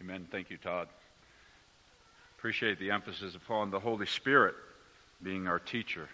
Amen. 0.00 0.28
Thank 0.30 0.50
you, 0.50 0.58
Todd. 0.58 0.88
Appreciate 2.38 2.78
the 2.78 2.92
emphasis 2.92 3.34
upon 3.34 3.72
the 3.72 3.80
Holy 3.80 4.06
Spirit 4.06 4.54
being 5.22 5.48
our 5.48 5.58
teacher. 5.58 6.08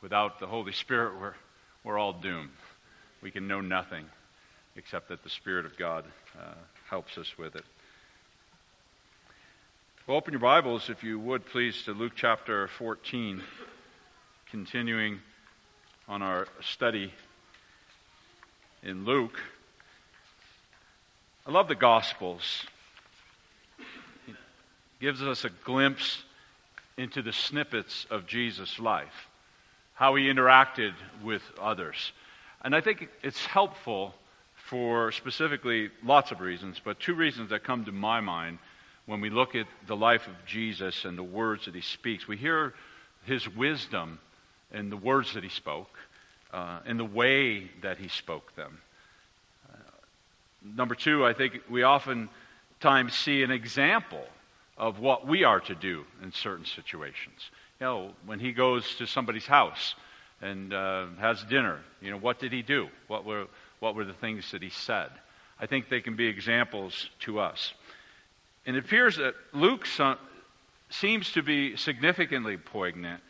Without 0.00 0.38
the 0.38 0.46
Holy 0.46 0.72
Spirit, 0.72 1.20
we're, 1.20 1.34
we're 1.82 1.98
all 1.98 2.12
doomed. 2.12 2.50
We 3.20 3.32
can 3.32 3.48
know 3.48 3.60
nothing 3.60 4.04
except 4.76 5.08
that 5.08 5.24
the 5.24 5.30
Spirit 5.30 5.66
of 5.66 5.76
God 5.76 6.04
uh, 6.38 6.54
helps 6.88 7.18
us 7.18 7.36
with 7.36 7.56
it. 7.56 7.64
Well, 10.06 10.16
open 10.16 10.32
your 10.32 10.40
Bibles, 10.40 10.88
if 10.88 11.02
you 11.02 11.18
would, 11.18 11.44
please, 11.46 11.82
to 11.84 11.92
Luke 11.92 12.12
chapter 12.14 12.68
14, 12.78 13.42
continuing 14.50 15.18
on 16.08 16.22
our 16.22 16.46
study 16.60 17.12
in 18.84 19.04
Luke. 19.04 19.40
I 21.46 21.50
love 21.50 21.66
the 21.66 21.74
Gospels. 21.74 22.64
Gives 25.02 25.20
us 25.20 25.44
a 25.44 25.50
glimpse 25.64 26.22
into 26.96 27.22
the 27.22 27.32
snippets 27.32 28.06
of 28.08 28.24
Jesus' 28.24 28.78
life, 28.78 29.26
how 29.94 30.14
he 30.14 30.32
interacted 30.32 30.92
with 31.24 31.42
others. 31.60 32.12
And 32.64 32.72
I 32.72 32.80
think 32.80 33.08
it's 33.20 33.44
helpful 33.44 34.14
for 34.54 35.10
specifically 35.10 35.90
lots 36.04 36.30
of 36.30 36.40
reasons, 36.40 36.80
but 36.84 37.00
two 37.00 37.14
reasons 37.14 37.50
that 37.50 37.64
come 37.64 37.84
to 37.86 37.90
my 37.90 38.20
mind 38.20 38.60
when 39.06 39.20
we 39.20 39.28
look 39.28 39.56
at 39.56 39.66
the 39.88 39.96
life 39.96 40.28
of 40.28 40.34
Jesus 40.46 41.04
and 41.04 41.18
the 41.18 41.24
words 41.24 41.64
that 41.64 41.74
he 41.74 41.80
speaks. 41.80 42.28
We 42.28 42.36
hear 42.36 42.72
his 43.24 43.48
wisdom 43.48 44.20
in 44.72 44.88
the 44.88 44.96
words 44.96 45.34
that 45.34 45.42
he 45.42 45.50
spoke, 45.50 45.90
uh, 46.52 46.78
in 46.86 46.96
the 46.96 47.04
way 47.04 47.68
that 47.82 47.98
he 47.98 48.06
spoke 48.06 48.54
them. 48.54 48.78
Uh, 49.68 49.78
number 50.76 50.94
two, 50.94 51.26
I 51.26 51.32
think 51.32 51.58
we 51.68 51.84
oftentimes 51.84 53.16
see 53.16 53.42
an 53.42 53.50
example 53.50 54.24
of 54.82 54.98
what 54.98 55.28
we 55.28 55.44
are 55.44 55.60
to 55.60 55.76
do 55.76 56.04
in 56.24 56.32
certain 56.32 56.64
situations. 56.64 57.50
You 57.78 57.86
know, 57.86 58.10
when 58.26 58.40
he 58.40 58.50
goes 58.50 58.96
to 58.96 59.06
somebody's 59.06 59.46
house 59.46 59.94
and 60.40 60.74
uh, 60.74 61.06
has 61.20 61.40
dinner, 61.44 61.78
you 62.00 62.10
know, 62.10 62.18
what 62.18 62.40
did 62.40 62.52
he 62.52 62.62
do? 62.62 62.88
What 63.06 63.24
were, 63.24 63.46
what 63.78 63.94
were 63.94 64.04
the 64.04 64.12
things 64.12 64.50
that 64.50 64.60
he 64.60 64.70
said? 64.70 65.10
I 65.60 65.66
think 65.66 65.88
they 65.88 66.00
can 66.00 66.16
be 66.16 66.26
examples 66.26 67.08
to 67.20 67.38
us. 67.38 67.72
And 68.66 68.74
it 68.74 68.84
appears 68.84 69.18
that 69.18 69.34
Luke 69.52 69.86
seems 70.90 71.30
to 71.30 71.42
be 71.44 71.76
significantly 71.76 72.56
poignant 72.56 73.22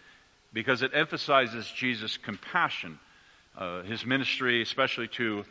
because 0.55 0.80
it 0.80 0.92
emphasizes 0.94 1.70
Jesus' 1.77 2.16
compassion, 2.16 2.98
uh, 3.58 3.82
his 3.82 4.06
ministry, 4.06 4.62
especially 4.62 5.08
to 5.08 5.44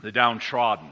the 0.00 0.12
downtrodden, 0.12 0.90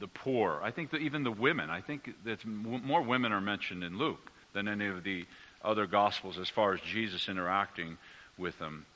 the 0.00 0.08
poor. 0.08 0.60
I 0.62 0.70
think 0.70 0.90
that 0.90 1.00
even 1.00 1.22
the 1.22 1.32
women, 1.32 1.70
I 1.70 1.80
think 1.80 2.10
that 2.24 2.44
more 2.44 3.02
women 3.02 3.32
are 3.32 3.40
mentioned 3.40 3.84
in 3.84 3.98
Luke 3.98 4.30
than 4.52 4.68
any 4.68 4.86
of 4.86 5.04
the 5.04 5.24
other 5.64 5.86
gospels 5.86 6.38
as 6.38 6.48
far 6.48 6.74
as 6.74 6.80
Jesus 6.80 7.28
interacting 7.28 7.98
with 8.38 8.58
them. 8.58 8.86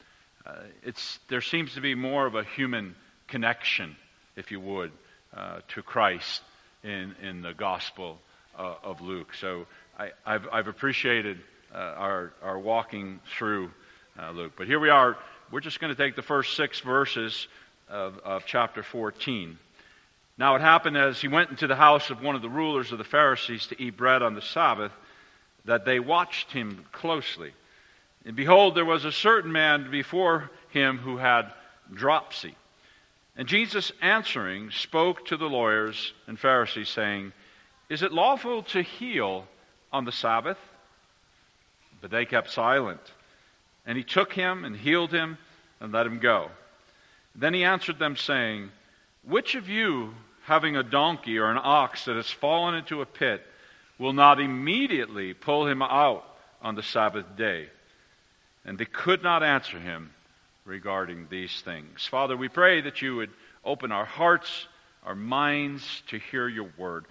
Uh, 0.46 0.52
it's, 0.82 1.18
there 1.28 1.40
seems 1.40 1.74
to 1.74 1.80
be 1.80 1.94
more 1.94 2.26
of 2.26 2.34
a 2.34 2.44
human 2.44 2.94
connection, 3.28 3.96
if 4.36 4.50
you 4.50 4.60
would, 4.60 4.92
uh, 5.36 5.60
to 5.68 5.82
Christ 5.82 6.42
in, 6.82 7.14
in 7.22 7.42
the 7.42 7.52
gospel 7.52 8.18
uh, 8.58 8.74
of 8.82 9.00
Luke. 9.00 9.34
So 9.34 9.66
I, 9.98 10.10
have 10.24 10.48
I've 10.52 10.68
appreciated 10.68 11.38
uh, 11.74 11.78
our, 11.78 12.32
our 12.42 12.58
walking 12.58 13.20
through 13.36 13.70
uh, 14.18 14.30
Luke. 14.30 14.52
But 14.56 14.66
here 14.66 14.80
we 14.80 14.88
are. 14.88 15.16
We're 15.50 15.60
just 15.60 15.80
going 15.80 15.94
to 15.94 16.00
take 16.00 16.16
the 16.16 16.22
first 16.22 16.56
six 16.56 16.80
verses 16.80 17.48
of, 17.88 18.18
of 18.24 18.44
chapter 18.46 18.82
14. 18.82 19.58
Now 20.38 20.54
it 20.54 20.60
happened 20.60 20.96
as 20.96 21.20
he 21.20 21.28
went 21.28 21.50
into 21.50 21.66
the 21.66 21.76
house 21.76 22.10
of 22.10 22.22
one 22.22 22.34
of 22.34 22.42
the 22.42 22.48
rulers 22.48 22.92
of 22.92 22.98
the 22.98 23.04
Pharisees 23.04 23.66
to 23.68 23.82
eat 23.82 23.96
bread 23.96 24.22
on 24.22 24.34
the 24.34 24.42
Sabbath 24.42 24.92
that 25.64 25.84
they 25.84 25.98
watched 25.98 26.52
him 26.52 26.84
closely. 26.92 27.52
And 28.24 28.36
behold, 28.36 28.74
there 28.74 28.84
was 28.84 29.04
a 29.04 29.12
certain 29.12 29.52
man 29.52 29.90
before 29.90 30.50
him 30.70 30.98
who 30.98 31.16
had 31.16 31.52
dropsy. 31.92 32.54
And 33.36 33.48
Jesus 33.48 33.92
answering 34.00 34.70
spoke 34.70 35.26
to 35.26 35.36
the 35.36 35.48
lawyers 35.48 36.12
and 36.26 36.38
Pharisees, 36.38 36.88
saying, 36.88 37.32
Is 37.88 38.02
it 38.02 38.12
lawful 38.12 38.62
to 38.64 38.82
heal 38.82 39.46
on 39.92 40.04
the 40.04 40.12
Sabbath? 40.12 40.58
But 42.00 42.10
they 42.10 42.24
kept 42.24 42.50
silent. 42.50 43.00
And 43.86 43.96
he 43.96 44.04
took 44.04 44.32
him 44.32 44.64
and 44.64 44.76
healed 44.76 45.12
him 45.12 45.38
and 45.80 45.92
let 45.92 46.06
him 46.06 46.18
go. 46.18 46.50
Then 47.34 47.54
he 47.54 47.64
answered 47.64 47.98
them, 47.98 48.16
saying, 48.16 48.70
Which 49.22 49.54
of 49.54 49.68
you, 49.68 50.14
having 50.46 50.76
a 50.76 50.82
donkey 50.82 51.38
or 51.38 51.50
an 51.50 51.60
ox 51.60 52.04
that 52.04 52.16
has 52.16 52.30
fallen 52.30 52.74
into 52.74 53.02
a 53.02 53.06
pit, 53.06 53.42
will 53.98 54.12
not 54.12 54.40
immediately 54.40 55.34
pull 55.34 55.66
him 55.66 55.82
out 55.82 56.24
on 56.62 56.74
the 56.74 56.82
Sabbath 56.82 57.26
day? 57.36 57.68
And 58.64 58.78
they 58.78 58.84
could 58.84 59.22
not 59.22 59.42
answer 59.42 59.78
him 59.78 60.10
regarding 60.64 61.26
these 61.30 61.60
things. 61.62 62.06
Father, 62.06 62.36
we 62.36 62.48
pray 62.48 62.80
that 62.82 63.02
you 63.02 63.16
would 63.16 63.30
open 63.64 63.92
our 63.92 64.04
hearts, 64.04 64.66
our 65.04 65.14
minds 65.14 66.02
to 66.08 66.18
hear 66.18 66.48
your 66.48 66.68
word. 66.76 67.06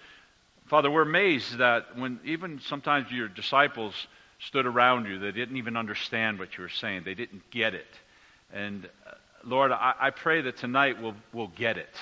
Father, 0.68 0.90
we're 0.90 1.02
amazed 1.02 1.58
that 1.58 1.98
when 1.98 2.20
even 2.24 2.60
sometimes 2.60 3.12
your 3.12 3.28
disciples 3.28 3.94
stood 4.40 4.66
around 4.66 5.06
you, 5.08 5.20
they 5.20 5.32
didn't 5.32 5.58
even 5.58 5.78
understand 5.78 6.40
what 6.40 6.58
you 6.58 6.64
were 6.64 6.70
saying. 6.70 7.04
They 7.04 7.14
didn't 7.14 7.50
get 7.52 7.74
it. 7.74 7.88
And 8.54 8.88
uh, 9.06 9.12
Lord, 9.44 9.72
I, 9.72 9.94
I 10.00 10.10
pray 10.10 10.42
that 10.42 10.58
tonight 10.58 11.02
we'll, 11.02 11.16
we'll 11.34 11.48
get 11.48 11.78
it, 11.78 11.94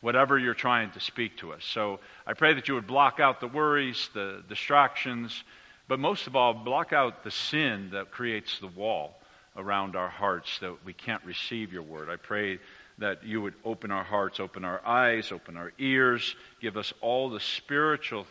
whatever 0.00 0.38
you're 0.38 0.54
trying 0.54 0.90
to 0.92 1.00
speak 1.00 1.36
to 1.38 1.52
us. 1.52 1.64
So 1.64 2.00
I 2.26 2.34
pray 2.34 2.54
that 2.54 2.68
you 2.68 2.74
would 2.74 2.86
block 2.86 3.20
out 3.20 3.40
the 3.40 3.48
worries, 3.48 4.10
the 4.14 4.42
distractions, 4.48 5.42
but 5.88 5.98
most 5.98 6.26
of 6.26 6.36
all, 6.36 6.54
block 6.54 6.92
out 6.92 7.24
the 7.24 7.30
sin 7.30 7.90
that 7.92 8.10
creates 8.10 8.58
the 8.58 8.68
wall 8.68 9.18
around 9.56 9.96
our 9.96 10.08
hearts 10.08 10.58
that 10.60 10.76
we 10.84 10.92
can't 10.92 11.24
receive 11.24 11.72
your 11.72 11.82
word. 11.82 12.08
I 12.08 12.16
pray 12.16 12.58
that 12.98 13.24
you 13.24 13.40
would 13.42 13.54
open 13.64 13.90
our 13.90 14.04
hearts, 14.04 14.40
open 14.40 14.64
our 14.64 14.84
eyes, 14.86 15.32
open 15.32 15.56
our 15.56 15.72
ears, 15.78 16.36
give 16.60 16.76
us 16.76 16.92
all 17.00 17.30
the 17.30 17.40
spiritual 17.40 18.26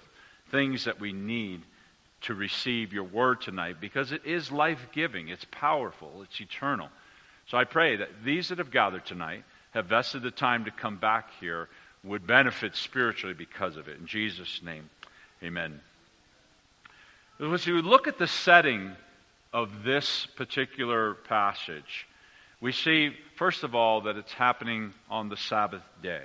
things 0.51 0.85
that 0.85 0.99
we 0.99 1.13
need 1.13 1.61
to 2.21 2.33
receive 2.33 2.93
your 2.93 3.03
word 3.03 3.41
tonight 3.41 3.77
because 3.79 4.11
it 4.11 4.25
is 4.25 4.51
life 4.51 4.87
giving, 4.91 5.29
it's 5.29 5.45
powerful, 5.51 6.21
it's 6.23 6.39
eternal. 6.39 6.89
So 7.47 7.57
I 7.57 7.63
pray 7.63 7.97
that 7.97 8.09
these 8.23 8.49
that 8.49 8.57
have 8.57 8.71
gathered 8.71 9.05
tonight 9.05 9.43
have 9.77 9.85
vested 9.85 10.23
the 10.23 10.31
time 10.31 10.65
to 10.65 10.71
come 10.71 10.97
back 10.97 11.29
here 11.39 11.69
would 12.03 12.25
benefit 12.25 12.75
spiritually 12.75 13.35
because 13.35 13.77
of 13.77 13.87
it. 13.87 13.99
In 13.99 14.07
Jesus' 14.07 14.61
name, 14.63 14.89
amen. 15.43 15.79
As 17.39 17.67
we 17.67 17.81
look 17.81 18.07
at 18.07 18.17
the 18.17 18.27
setting 18.27 18.91
of 19.53 19.83
this 19.83 20.25
particular 20.35 21.13
passage, 21.13 22.07
we 22.59 22.71
see, 22.71 23.15
first 23.35 23.63
of 23.63 23.75
all, 23.75 24.01
that 24.01 24.17
it's 24.17 24.33
happening 24.33 24.93
on 25.11 25.29
the 25.29 25.37
Sabbath 25.37 25.83
day. 26.01 26.23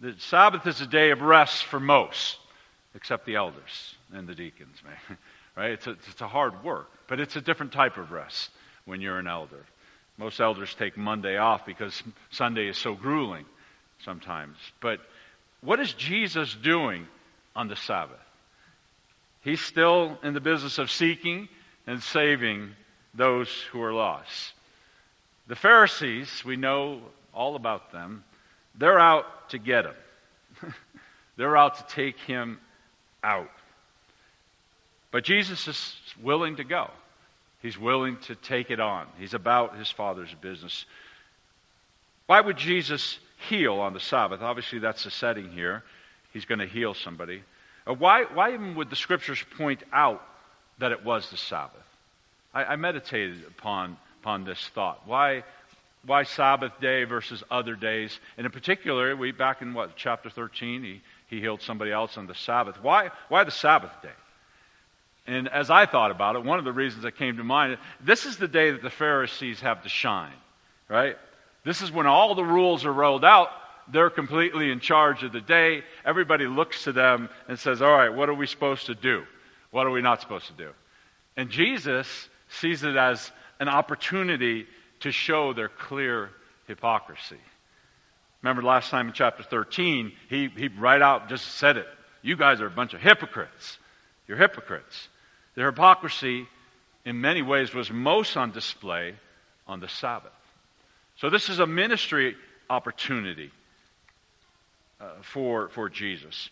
The 0.00 0.14
Sabbath 0.18 0.66
is 0.66 0.82
a 0.82 0.86
day 0.86 1.10
of 1.10 1.22
rest 1.22 1.64
for 1.64 1.80
most, 1.80 2.36
except 2.94 3.24
the 3.24 3.36
elders 3.36 3.94
and 4.12 4.26
the 4.26 4.34
deacons, 4.34 4.76
right? 5.56 5.70
It's 5.70 5.86
a, 5.86 5.92
it's 5.92 6.20
a 6.20 6.28
hard 6.28 6.62
work, 6.62 6.90
but 7.08 7.20
it's 7.20 7.36
a 7.36 7.40
different 7.40 7.72
type 7.72 7.96
of 7.96 8.12
rest 8.12 8.50
when 8.84 9.00
you're 9.00 9.18
an 9.18 9.26
elder. 9.26 9.64
Most 10.18 10.40
elders 10.40 10.74
take 10.74 10.96
Monday 10.96 11.36
off 11.36 11.66
because 11.66 12.02
Sunday 12.30 12.68
is 12.68 12.78
so 12.78 12.94
grueling 12.94 13.44
sometimes. 14.04 14.56
But 14.80 15.00
what 15.60 15.80
is 15.80 15.92
Jesus 15.92 16.54
doing 16.54 17.06
on 17.54 17.68
the 17.68 17.76
Sabbath? 17.76 18.16
He's 19.42 19.60
still 19.60 20.18
in 20.22 20.34
the 20.34 20.40
business 20.40 20.78
of 20.78 20.90
seeking 20.90 21.48
and 21.86 22.02
saving 22.02 22.72
those 23.14 23.48
who 23.70 23.82
are 23.82 23.92
lost. 23.92 24.52
The 25.46 25.56
Pharisees, 25.56 26.44
we 26.44 26.56
know 26.56 27.00
all 27.32 27.54
about 27.54 27.92
them, 27.92 28.24
they're 28.74 28.98
out 28.98 29.50
to 29.50 29.58
get 29.58 29.84
him. 29.84 29.94
they're 31.36 31.56
out 31.56 31.76
to 31.76 31.94
take 31.94 32.18
him 32.20 32.58
out. 33.22 33.50
But 35.10 35.24
Jesus 35.24 35.68
is 35.68 35.94
willing 36.20 36.56
to 36.56 36.64
go. 36.64 36.90
He's 37.66 37.76
willing 37.76 38.16
to 38.28 38.36
take 38.36 38.70
it 38.70 38.78
on. 38.78 39.08
He's 39.18 39.34
about 39.34 39.76
his 39.76 39.90
Father's 39.90 40.32
business. 40.40 40.84
Why 42.28 42.40
would 42.40 42.56
Jesus 42.56 43.18
heal 43.48 43.80
on 43.80 43.92
the 43.92 43.98
Sabbath? 43.98 44.40
Obviously, 44.40 44.78
that's 44.78 45.02
the 45.02 45.10
setting 45.10 45.50
here. 45.50 45.82
He's 46.32 46.44
going 46.44 46.60
to 46.60 46.66
heal 46.66 46.94
somebody. 46.94 47.42
Uh, 47.84 47.94
why, 47.94 48.22
why 48.22 48.54
even 48.54 48.76
would 48.76 48.88
the 48.88 48.94
scriptures 48.94 49.42
point 49.58 49.82
out 49.92 50.24
that 50.78 50.92
it 50.92 51.04
was 51.04 51.28
the 51.32 51.36
Sabbath? 51.36 51.82
I, 52.54 52.66
I 52.66 52.76
meditated 52.76 53.44
upon, 53.48 53.96
upon 54.22 54.44
this 54.44 54.64
thought. 54.68 55.02
Why, 55.04 55.42
why 56.04 56.22
Sabbath 56.22 56.70
day 56.80 57.02
versus 57.02 57.42
other 57.50 57.74
days? 57.74 58.16
And 58.38 58.46
in 58.46 58.52
particular, 58.52 59.16
we 59.16 59.32
back 59.32 59.60
in 59.60 59.74
what 59.74 59.96
chapter 59.96 60.30
13, 60.30 60.84
he, 60.84 61.00
he 61.26 61.40
healed 61.40 61.62
somebody 61.62 61.90
else 61.90 62.16
on 62.16 62.28
the 62.28 62.34
Sabbath. 62.36 62.80
Why, 62.80 63.10
why 63.28 63.42
the 63.42 63.50
Sabbath 63.50 63.90
day? 64.04 64.10
And 65.26 65.48
as 65.48 65.70
I 65.70 65.86
thought 65.86 66.10
about 66.10 66.36
it, 66.36 66.44
one 66.44 66.58
of 66.58 66.64
the 66.64 66.72
reasons 66.72 67.02
that 67.02 67.16
came 67.16 67.36
to 67.36 67.44
mind, 67.44 67.78
this 68.00 68.26
is 68.26 68.36
the 68.36 68.48
day 68.48 68.70
that 68.70 68.82
the 68.82 68.90
Pharisees 68.90 69.60
have 69.60 69.82
to 69.82 69.88
shine, 69.88 70.32
right? 70.88 71.16
This 71.64 71.82
is 71.82 71.90
when 71.90 72.06
all 72.06 72.34
the 72.34 72.44
rules 72.44 72.84
are 72.84 72.92
rolled 72.92 73.24
out, 73.24 73.48
they're 73.88 74.10
completely 74.10 74.70
in 74.70 74.80
charge 74.80 75.22
of 75.22 75.32
the 75.32 75.40
day. 75.40 75.82
Everybody 76.04 76.46
looks 76.46 76.84
to 76.84 76.92
them 76.92 77.28
and 77.48 77.58
says, 77.58 77.82
All 77.82 77.92
right, 77.92 78.12
what 78.12 78.28
are 78.28 78.34
we 78.34 78.46
supposed 78.46 78.86
to 78.86 78.94
do? 78.94 79.24
What 79.70 79.86
are 79.86 79.90
we 79.90 80.02
not 80.02 80.20
supposed 80.20 80.46
to 80.46 80.52
do? 80.52 80.70
And 81.36 81.50
Jesus 81.50 82.28
sees 82.48 82.82
it 82.82 82.96
as 82.96 83.30
an 83.60 83.68
opportunity 83.68 84.66
to 85.00 85.12
show 85.12 85.52
their 85.52 85.68
clear 85.68 86.30
hypocrisy. 86.66 87.40
Remember 88.42 88.62
last 88.62 88.90
time 88.90 89.08
in 89.08 89.12
chapter 89.12 89.42
13, 89.42 90.12
he, 90.28 90.48
he 90.56 90.68
right 90.68 91.02
out 91.02 91.28
just 91.28 91.46
said 91.56 91.76
it. 91.76 91.86
You 92.22 92.36
guys 92.36 92.60
are 92.60 92.66
a 92.66 92.70
bunch 92.70 92.94
of 92.94 93.00
hypocrites. 93.00 93.78
You're 94.26 94.38
hypocrites. 94.38 95.08
Their 95.56 95.66
hypocrisy, 95.66 96.46
in 97.04 97.20
many 97.20 97.42
ways, 97.42 97.74
was 97.74 97.90
most 97.90 98.36
on 98.36 98.52
display 98.52 99.14
on 99.66 99.80
the 99.80 99.88
Sabbath. 99.88 100.32
So 101.16 101.30
this 101.30 101.48
is 101.48 101.58
a 101.58 101.66
ministry 101.66 102.36
opportunity 102.68 103.50
uh, 105.00 105.10
for, 105.22 105.68
for 105.70 105.88
Jesus. 105.88 106.50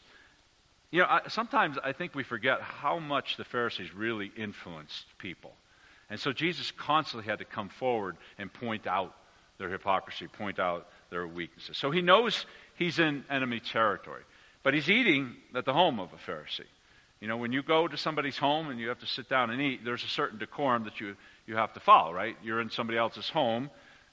You 0.90 1.00
know, 1.00 1.06
I, 1.08 1.28
sometimes 1.28 1.76
I 1.82 1.92
think 1.92 2.14
we 2.14 2.24
forget 2.24 2.60
how 2.60 2.98
much 2.98 3.36
the 3.36 3.44
Pharisees 3.44 3.94
really 3.94 4.32
influenced 4.36 5.04
people. 5.18 5.52
And 6.08 6.18
so 6.18 6.32
Jesus 6.32 6.70
constantly 6.70 7.28
had 7.28 7.40
to 7.40 7.44
come 7.44 7.68
forward 7.68 8.16
and 8.38 8.52
point 8.52 8.86
out 8.86 9.14
their 9.58 9.68
hypocrisy, 9.68 10.28
point 10.28 10.58
out 10.58 10.88
their 11.10 11.26
weaknesses. 11.26 11.76
So 11.76 11.90
he 11.90 12.00
knows 12.00 12.46
he's 12.76 12.98
in 12.98 13.24
enemy 13.28 13.60
territory. 13.60 14.22
But 14.62 14.74
he's 14.74 14.88
eating 14.88 15.36
at 15.54 15.64
the 15.64 15.72
home 15.72 16.00
of 16.00 16.10
a 16.12 16.30
Pharisee. 16.30 16.66
You 17.20 17.28
know, 17.28 17.36
when 17.36 17.52
you 17.52 17.62
go 17.62 17.88
to 17.88 17.96
somebody's 17.96 18.36
home 18.36 18.68
and 18.68 18.78
you 18.78 18.88
have 18.88 18.98
to 19.00 19.06
sit 19.06 19.28
down 19.28 19.50
and 19.50 19.60
eat, 19.60 19.84
there's 19.84 20.04
a 20.04 20.08
certain 20.08 20.38
decorum 20.38 20.84
that 20.84 21.00
you, 21.00 21.16
you 21.46 21.56
have 21.56 21.72
to 21.74 21.80
follow, 21.80 22.12
right? 22.12 22.36
You're 22.42 22.60
in 22.60 22.70
somebody 22.70 22.98
else's 22.98 23.28
home. 23.28 23.70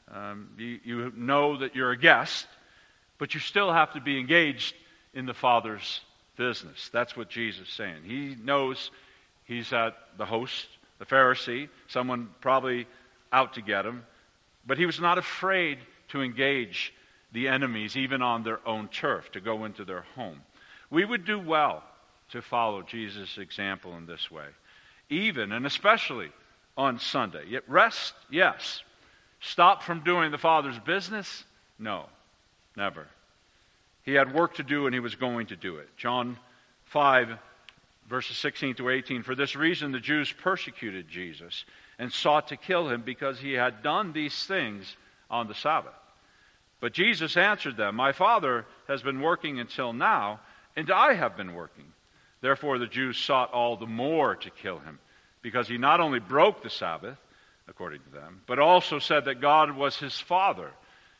Um, 0.09 0.49
you, 0.57 0.79
you 0.83 1.13
know 1.15 1.57
that 1.57 1.75
you're 1.75 1.91
a 1.91 1.97
guest, 1.97 2.47
but 3.17 3.33
you 3.33 3.39
still 3.39 3.71
have 3.71 3.93
to 3.93 4.01
be 4.01 4.19
engaged 4.19 4.75
in 5.13 5.25
the 5.25 5.33
Father's 5.33 6.01
business. 6.37 6.89
That's 6.91 7.15
what 7.15 7.29
Jesus 7.29 7.67
is 7.67 7.73
saying. 7.73 8.03
He 8.05 8.35
knows 8.41 8.91
he's 9.45 9.71
at 9.73 9.95
the 10.17 10.25
host, 10.25 10.67
the 10.99 11.05
Pharisee, 11.05 11.69
someone 11.87 12.29
probably 12.41 12.87
out 13.31 13.53
to 13.53 13.61
get 13.61 13.85
him, 13.85 14.03
but 14.65 14.77
he 14.77 14.85
was 14.85 14.99
not 14.99 15.17
afraid 15.17 15.79
to 16.09 16.21
engage 16.21 16.93
the 17.31 17.47
enemies, 17.47 17.95
even 17.95 18.21
on 18.21 18.43
their 18.43 18.59
own 18.67 18.87
turf, 18.89 19.31
to 19.31 19.39
go 19.39 19.65
into 19.65 19.85
their 19.85 20.01
home. 20.15 20.41
We 20.89 21.05
would 21.05 21.25
do 21.25 21.39
well 21.39 21.83
to 22.31 22.41
follow 22.41 22.81
Jesus' 22.81 23.37
example 23.37 23.95
in 23.97 24.05
this 24.05 24.29
way, 24.31 24.45
even 25.09 25.51
and 25.51 25.65
especially 25.65 26.31
on 26.77 26.99
Sunday. 26.99 27.43
Yet 27.47 27.63
rest, 27.67 28.13
yes. 28.29 28.83
Stop 29.41 29.83
from 29.83 30.03
doing 30.03 30.31
the 30.31 30.37
Father's 30.37 30.79
business? 30.79 31.43
No, 31.79 32.05
never. 32.75 33.07
He 34.03 34.13
had 34.13 34.33
work 34.33 34.55
to 34.55 34.63
do 34.63 34.85
and 34.85 34.93
he 34.93 34.99
was 34.99 35.15
going 35.15 35.47
to 35.47 35.55
do 35.55 35.77
it. 35.77 35.89
John 35.97 36.37
5, 36.85 37.37
verses 38.09 38.37
16 38.37 38.75
to 38.75 38.89
18. 38.89 39.23
For 39.23 39.35
this 39.35 39.55
reason, 39.55 39.91
the 39.91 39.99
Jews 39.99 40.31
persecuted 40.31 41.07
Jesus 41.07 41.65
and 41.99 42.11
sought 42.11 42.47
to 42.49 42.57
kill 42.57 42.89
him 42.89 43.01
because 43.01 43.39
he 43.39 43.53
had 43.53 43.83
done 43.83 44.13
these 44.13 44.45
things 44.45 44.95
on 45.29 45.47
the 45.47 45.55
Sabbath. 45.55 45.93
But 46.79 46.93
Jesus 46.93 47.37
answered 47.37 47.77
them, 47.77 47.95
My 47.95 48.11
Father 48.11 48.65
has 48.87 49.03
been 49.03 49.21
working 49.21 49.59
until 49.59 49.93
now, 49.93 50.39
and 50.75 50.89
I 50.89 51.13
have 51.13 51.37
been 51.37 51.53
working. 51.53 51.85
Therefore, 52.41 52.79
the 52.79 52.87
Jews 52.87 53.17
sought 53.17 53.53
all 53.53 53.77
the 53.77 53.85
more 53.85 54.35
to 54.35 54.49
kill 54.49 54.79
him, 54.79 54.99
because 55.41 55.67
he 55.67 55.77
not 55.77 55.99
only 55.99 56.19
broke 56.19 56.63
the 56.63 56.69
Sabbath, 56.69 57.17
according 57.67 58.01
to 58.01 58.09
them, 58.09 58.41
but 58.47 58.59
also 58.59 58.99
said 58.99 59.25
that 59.25 59.41
God 59.41 59.75
was 59.75 59.95
his 59.97 60.19
Father, 60.19 60.71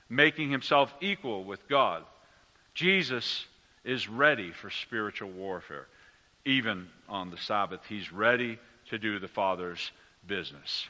making 0.09 0.51
himself 0.51 0.93
equal 0.99 1.43
with 1.43 1.67
God. 1.67 2.03
Jesus 2.73 3.45
is 3.83 4.09
ready 4.09 4.51
for 4.51 4.69
spiritual 4.69 5.29
warfare. 5.29 5.87
Even 6.43 6.87
on 7.07 7.29
the 7.29 7.37
Sabbath, 7.37 7.81
he's 7.87 8.11
ready 8.11 8.59
to 8.89 8.97
do 8.97 9.19
the 9.19 9.27
Father's 9.27 9.91
business. 10.27 10.87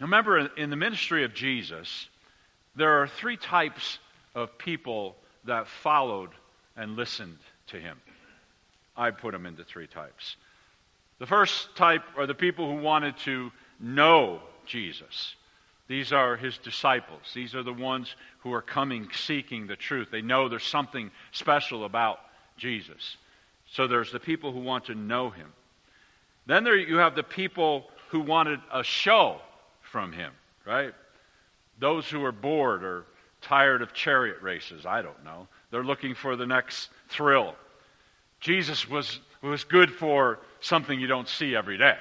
Remember, 0.00 0.38
in 0.38 0.70
the 0.70 0.76
ministry 0.76 1.24
of 1.24 1.34
Jesus, 1.34 2.08
there 2.74 3.02
are 3.02 3.08
three 3.08 3.36
types 3.36 3.98
of 4.34 4.56
people 4.56 5.16
that 5.44 5.66
followed 5.66 6.30
and 6.76 6.96
listened 6.96 7.38
to 7.68 7.78
him. 7.78 7.98
I 8.96 9.10
put 9.10 9.32
them 9.32 9.46
into 9.46 9.64
three 9.64 9.86
types. 9.86 10.36
The 11.18 11.26
first 11.26 11.74
type 11.76 12.02
are 12.16 12.26
the 12.26 12.34
people 12.34 12.70
who 12.70 12.82
wanted 12.82 13.16
to 13.18 13.50
know 13.80 14.40
Jesus. 14.66 15.34
These 15.88 16.12
are 16.12 16.36
his 16.36 16.58
disciples. 16.58 17.22
These 17.34 17.54
are 17.54 17.62
the 17.62 17.72
ones 17.72 18.14
who 18.40 18.52
are 18.52 18.62
coming 18.62 19.08
seeking 19.12 19.66
the 19.66 19.76
truth. 19.76 20.08
They 20.10 20.20
know 20.20 20.48
there's 20.48 20.64
something 20.64 21.10
special 21.32 21.84
about 21.84 22.20
Jesus. 22.56 23.16
So 23.70 23.86
there's 23.86 24.12
the 24.12 24.20
people 24.20 24.52
who 24.52 24.60
want 24.60 24.84
to 24.86 24.94
know 24.94 25.30
him. 25.30 25.52
Then 26.46 26.64
there 26.64 26.76
you 26.76 26.96
have 26.96 27.14
the 27.14 27.22
people 27.22 27.86
who 28.10 28.20
wanted 28.20 28.60
a 28.72 28.82
show 28.82 29.40
from 29.80 30.12
him, 30.12 30.32
right? 30.66 30.94
Those 31.78 32.06
who 32.08 32.24
are 32.24 32.32
bored 32.32 32.84
or 32.84 33.04
tired 33.40 33.82
of 33.82 33.92
chariot 33.92 34.42
races, 34.42 34.84
I 34.84 35.02
don't 35.02 35.24
know. 35.24 35.48
They're 35.70 35.84
looking 35.84 36.14
for 36.14 36.36
the 36.36 36.46
next 36.46 36.90
thrill. 37.08 37.54
Jesus 38.40 38.88
was, 38.88 39.20
was 39.42 39.64
good 39.64 39.90
for 39.90 40.40
something 40.60 40.98
you 40.98 41.06
don't 41.06 41.28
see 41.28 41.54
every 41.54 41.78
day. 41.78 41.96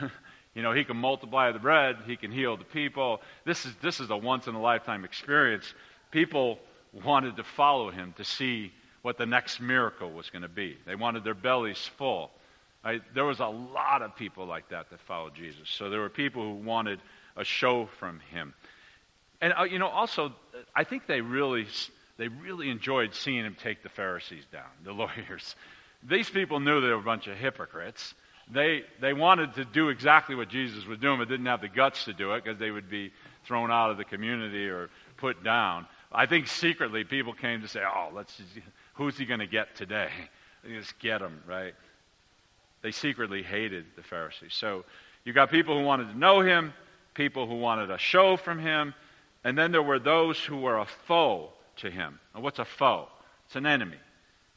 you 0.54 0.62
know, 0.62 0.72
he 0.72 0.84
can 0.84 0.96
multiply 0.96 1.52
the 1.52 1.58
bread, 1.58 1.96
he 2.06 2.16
can 2.16 2.30
heal 2.30 2.56
the 2.56 2.64
people. 2.64 3.20
This 3.44 3.66
is, 3.66 3.74
this 3.82 4.00
is 4.00 4.10
a 4.10 4.16
once 4.16 4.46
in 4.46 4.54
a 4.54 4.60
lifetime 4.60 5.04
experience. 5.04 5.74
People 6.10 6.58
wanted 7.04 7.36
to 7.36 7.44
follow 7.44 7.90
him 7.90 8.14
to 8.16 8.24
see 8.24 8.72
what 9.02 9.18
the 9.18 9.26
next 9.26 9.60
miracle 9.60 10.10
was 10.10 10.30
going 10.30 10.42
to 10.42 10.48
be. 10.48 10.76
They 10.86 10.94
wanted 10.94 11.24
their 11.24 11.34
bellies 11.34 11.90
full. 11.96 12.30
There 13.14 13.24
was 13.24 13.40
a 13.40 13.46
lot 13.46 14.02
of 14.02 14.14
people 14.16 14.46
like 14.46 14.68
that 14.68 14.90
that 14.90 15.00
followed 15.00 15.34
Jesus. 15.34 15.68
So 15.68 15.90
there 15.90 16.00
were 16.00 16.08
people 16.08 16.42
who 16.42 16.54
wanted 16.64 17.00
a 17.36 17.44
show 17.44 17.86
from 17.98 18.20
him. 18.30 18.54
And 19.40 19.52
uh, 19.58 19.64
you 19.64 19.78
know, 19.78 19.88
also, 19.88 20.32
I 20.74 20.84
think 20.84 21.06
they 21.06 21.20
really, 21.20 21.66
they 22.18 22.28
really 22.28 22.70
enjoyed 22.70 23.14
seeing 23.14 23.44
him 23.44 23.56
take 23.60 23.82
the 23.82 23.88
Pharisees 23.88 24.44
down, 24.50 24.70
the 24.84 24.92
lawyers. 24.92 25.54
These 26.02 26.30
people 26.30 26.60
knew 26.60 26.80
they 26.80 26.88
were 26.88 26.94
a 26.94 27.02
bunch 27.02 27.26
of 27.26 27.36
hypocrites. 27.36 28.14
They, 28.50 28.84
they 29.00 29.12
wanted 29.12 29.54
to 29.54 29.64
do 29.64 29.88
exactly 29.88 30.34
what 30.34 30.48
Jesus 30.48 30.86
was 30.86 30.98
doing, 30.98 31.18
but 31.18 31.28
didn't 31.28 31.46
have 31.46 31.60
the 31.60 31.68
guts 31.68 32.04
to 32.04 32.12
do 32.12 32.32
it 32.32 32.44
because 32.44 32.58
they 32.58 32.70
would 32.70 32.88
be 32.88 33.12
thrown 33.44 33.70
out 33.70 33.90
of 33.90 33.96
the 33.96 34.04
community 34.04 34.68
or 34.68 34.88
put 35.16 35.42
down. 35.42 35.86
I 36.12 36.26
think 36.26 36.46
secretly 36.46 37.02
people 37.04 37.32
came 37.32 37.60
to 37.62 37.68
say, 37.68 37.80
"Oh, 37.84 38.10
let's. 38.14 38.40
Who's 38.94 39.18
he 39.18 39.26
going 39.26 39.40
to 39.40 39.46
get 39.46 39.74
today? 39.74 40.10
Just 40.68 40.98
get 41.00 41.20
him, 41.20 41.42
right?" 41.46 41.74
They 42.82 42.92
secretly 42.92 43.42
hated 43.42 43.84
the 43.96 44.02
Pharisees. 44.02 44.54
So 44.54 44.84
you 45.24 45.32
got 45.32 45.50
people 45.50 45.76
who 45.76 45.84
wanted 45.84 46.10
to 46.10 46.18
know 46.18 46.40
him, 46.40 46.72
people 47.14 47.48
who 47.48 47.56
wanted 47.56 47.90
a 47.90 47.98
show 47.98 48.36
from 48.36 48.60
him, 48.60 48.94
and 49.42 49.58
then 49.58 49.72
there 49.72 49.82
were 49.82 49.98
those 49.98 50.38
who 50.38 50.58
were 50.58 50.78
a 50.78 50.86
foe 50.86 51.50
to 51.78 51.90
him. 51.90 52.18
And 52.34 52.42
what's 52.42 52.58
a 52.58 52.64
foe? 52.64 53.08
It's 53.46 53.56
an 53.56 53.66
enemy, 53.66 53.98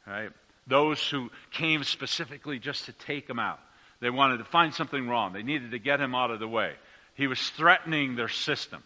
right? 0.06 0.30
Those 0.66 1.06
who 1.08 1.30
came 1.50 1.84
specifically 1.84 2.58
just 2.58 2.86
to 2.86 2.92
take 2.92 3.28
him 3.28 3.38
out. 3.38 3.60
They 4.00 4.10
wanted 4.10 4.38
to 4.38 4.44
find 4.44 4.74
something 4.74 5.08
wrong. 5.08 5.32
They 5.32 5.42
needed 5.42 5.72
to 5.72 5.78
get 5.78 6.00
him 6.00 6.14
out 6.14 6.30
of 6.30 6.40
the 6.40 6.48
way. 6.48 6.74
He 7.14 7.26
was 7.26 7.50
threatening 7.50 8.16
their 8.16 8.28
system. 8.28 8.82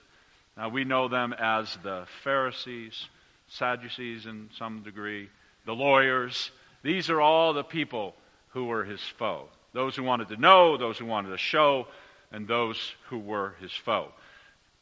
Now, 0.56 0.68
we 0.68 0.84
know 0.84 1.08
them 1.08 1.32
as 1.32 1.76
the 1.82 2.06
Pharisees, 2.22 3.08
Sadducees 3.48 4.26
in 4.26 4.50
some 4.56 4.82
degree, 4.82 5.28
the 5.66 5.74
lawyers. 5.74 6.50
These 6.82 7.10
are 7.10 7.20
all 7.20 7.52
the 7.52 7.64
people 7.64 8.14
who 8.48 8.66
were 8.66 8.84
his 8.84 9.00
foe. 9.00 9.48
Those 9.72 9.96
who 9.96 10.04
wanted 10.04 10.28
to 10.28 10.36
know, 10.36 10.76
those 10.76 10.98
who 10.98 11.06
wanted 11.06 11.30
to 11.30 11.38
show, 11.38 11.86
and 12.32 12.46
those 12.46 12.94
who 13.08 13.18
were 13.18 13.54
his 13.60 13.72
foe. 13.72 14.08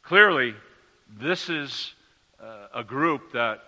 Clearly, 0.02 0.54
this 1.18 1.48
is 1.48 1.94
Uh, 2.42 2.66
a 2.74 2.82
group 2.82 3.34
that 3.34 3.60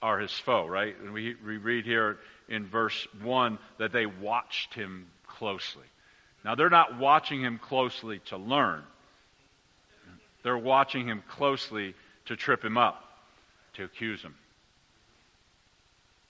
are 0.00 0.18
his 0.18 0.32
foe, 0.32 0.66
right? 0.66 0.96
And 1.02 1.12
we, 1.12 1.36
we 1.44 1.58
read 1.58 1.84
here 1.84 2.16
in 2.48 2.66
verse 2.66 3.06
1 3.22 3.58
that 3.78 3.92
they 3.92 4.06
watched 4.06 4.72
him 4.72 5.06
closely. 5.26 5.84
Now, 6.42 6.54
they're 6.54 6.70
not 6.70 6.98
watching 6.98 7.42
him 7.42 7.58
closely 7.58 8.20
to 8.26 8.38
learn, 8.38 8.82
they're 10.42 10.56
watching 10.56 11.06
him 11.06 11.22
closely 11.28 11.94
to 12.24 12.36
trip 12.36 12.64
him 12.64 12.78
up, 12.78 13.04
to 13.74 13.84
accuse 13.84 14.22
him. 14.22 14.34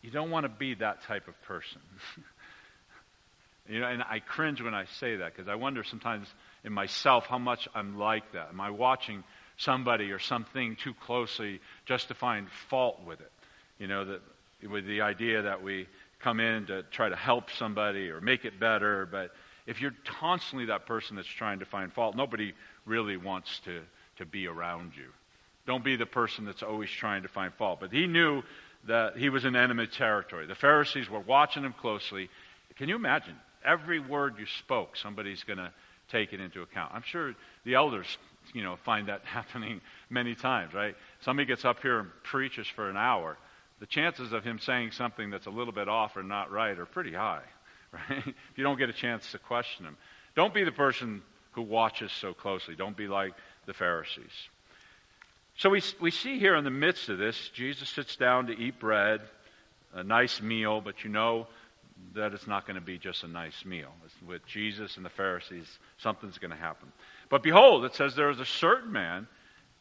You 0.03 0.11
don't 0.11 0.31
want 0.31 0.45
to 0.45 0.51
be 0.51 0.75
that 0.75 1.05
type 1.05 1.29
of 1.29 1.41
person. 1.43 1.81
you 3.69 3.79
know, 3.79 3.87
and 3.87 4.03
I 4.03 4.19
cringe 4.19 4.61
when 4.61 4.75
I 4.75 4.87
say 4.99 5.17
that 5.17 5.37
because 5.37 5.49
I 5.49 5.55
wonder 5.55 5.85
sometimes 5.85 6.27
in 6.65 6.73
myself 6.73 7.27
how 7.27 7.39
much 7.39 7.69
I'm 7.77 7.97
like 7.97 8.33
that. 8.33 8.49
Am 8.49 8.61
I 8.61 8.71
watching 8.71 9.23
somebody 9.57 10.11
or 10.11 10.19
something 10.19 10.77
too 10.77 10.95
closely 11.07 11.61
just 11.85 12.09
to 12.09 12.15
find 12.15 12.49
fault 12.69 13.01
with 13.07 13.21
it. 13.21 13.31
You 13.79 13.89
know, 13.89 14.19
with 14.69 14.87
the 14.87 15.01
idea 15.01 15.43
that 15.43 15.63
we 15.63 15.89
come 16.21 16.41
in 16.41 16.67
to 16.67 16.83
try 16.85 17.09
to 17.09 17.17
help 17.17 17.51
somebody 17.51 18.11
or 18.11 18.21
make 18.21 18.45
it 18.45 18.61
better, 18.61 19.07
but 19.11 19.33
if 19.67 19.81
you're 19.81 19.95
constantly 20.21 20.67
that 20.67 20.87
person 20.87 21.17
that's 21.17 21.29
trying 21.29 21.61
to 21.61 21.65
find 21.65 21.93
fault, 21.93 22.17
nobody 22.17 22.53
really 22.85 23.17
wants 23.17 23.61
to, 23.65 23.81
to 24.19 24.27
be 24.27 24.47
around 24.47 24.93
you. 24.97 25.09
Don't 25.67 25.85
be 25.85 25.97
the 25.97 26.07
person 26.07 26.45
that's 26.45 26.63
always 26.63 26.91
trying 26.91 27.23
to 27.23 27.29
find 27.29 27.53
fault. 27.55 27.79
But 27.81 27.93
he 27.93 28.07
knew 28.07 28.43
that 28.89 29.17
he 29.17 29.29
was 29.29 29.45
in 29.45 29.55
enemy 29.55 29.87
territory. 29.87 30.47
The 30.47 30.57
Pharisees 30.57 31.09
were 31.09 31.21
watching 31.21 31.63
him 31.63 31.75
closely. 31.81 32.29
Can 32.77 32.89
you 32.89 32.97
imagine? 32.97 33.37
Every 33.65 34.01
word 34.01 34.35
you 34.39 34.47
spoke, 34.59 34.97
somebody's 34.97 35.45
going 35.45 35.59
to 35.59 35.73
take 36.11 36.33
it 36.33 36.41
into 36.41 36.63
account. 36.63 36.93
I'm 36.93 37.03
sure 37.03 37.35
the 37.65 37.75
elders, 37.75 38.19
you 38.53 38.63
know, 38.63 38.77
find 38.85 39.09
that 39.09 39.23
happening 39.25 39.81
many 40.11 40.35
times, 40.35 40.75
right? 40.75 40.95
Somebody 41.21 41.47
gets 41.47 41.65
up 41.65 41.81
here 41.81 42.01
and 42.01 42.11
preaches 42.23 42.67
for 42.67 42.89
an 42.89 42.97
hour. 42.97 43.37
The 43.81 43.87
chances 43.87 44.33
of 44.33 44.45
him 44.45 44.59
saying 44.59 44.93
something 44.93 45.31
that's 45.31 45.47
a 45.47 45.51
little 45.51 45.73
bit 45.73 45.89
off 45.89 46.17
or 46.17 46.23
not 46.23 46.53
right 46.53 46.79
are 46.79 46.87
pretty 46.87 47.13
high, 47.13 47.43
right? 47.93 48.27
if 48.27 48.57
you 48.57 48.65
don't 48.65 48.79
get 48.79 48.89
a 48.89 48.95
chance 48.95 49.33
to 49.33 49.39
question 49.39 49.87
him. 49.87 49.97
Don't 50.35 50.55
be 50.55 50.65
the 50.65 50.73
person 50.73 51.23
who 51.53 51.63
watches 51.63 52.13
so 52.13 52.33
closely. 52.33 52.75
Don't 52.75 52.97
be 52.97 53.09
like 53.09 53.33
the 53.67 53.75
Pharisees. 53.75 54.49
So 55.57 55.69
we, 55.71 55.83
we 56.01 56.11
see 56.11 56.39
here 56.39 56.57
in 56.57 56.65
the 56.65 56.71
midst 56.71 57.09
of 57.09 57.19
this, 57.19 57.51
Jesus 57.53 57.89
sits 57.91 58.17
down 58.17 58.47
to 58.47 58.59
eat 58.59 58.81
bread, 58.81 59.21
a 59.93 60.03
nice 60.03 60.41
meal, 60.41 60.81
but 60.81 61.05
you 61.05 61.11
know 61.11 61.47
that 62.15 62.33
it's 62.33 62.47
not 62.47 62.67
going 62.67 62.77
to 62.77 62.85
be 62.85 62.99
just 62.99 63.23
a 63.23 63.29
nice 63.29 63.65
meal. 63.65 63.91
With 64.27 64.45
Jesus 64.47 64.97
and 64.97 65.05
the 65.05 65.11
Pharisees, 65.11 65.67
something's 65.99 66.39
going 66.39 66.51
to 66.51 66.57
happen. 66.57 66.91
But 67.33 67.43
behold, 67.43 67.87
it 67.87 67.95
says 67.95 68.15
there 68.15 68.29
was 68.29 68.41
a 68.41 68.45
certain 68.45 68.93
man 68.93 69.27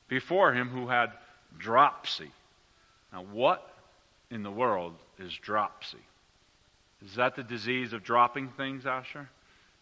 before 0.08 0.53
him 0.53 0.70
who 0.70 0.88
had 0.88 1.12
dropsy. 1.58 2.31
Now, 3.12 3.25
what 3.29 3.75
in 4.29 4.41
the 4.41 4.50
world 4.50 4.93
is 5.20 5.34
dropsy? 5.34 5.98
Is 7.05 7.15
that 7.15 7.36
the 7.36 7.43
disease 7.43 7.91
of 7.91 8.05
dropping 8.05 8.48
things, 8.51 8.86
Asher? 8.86 9.27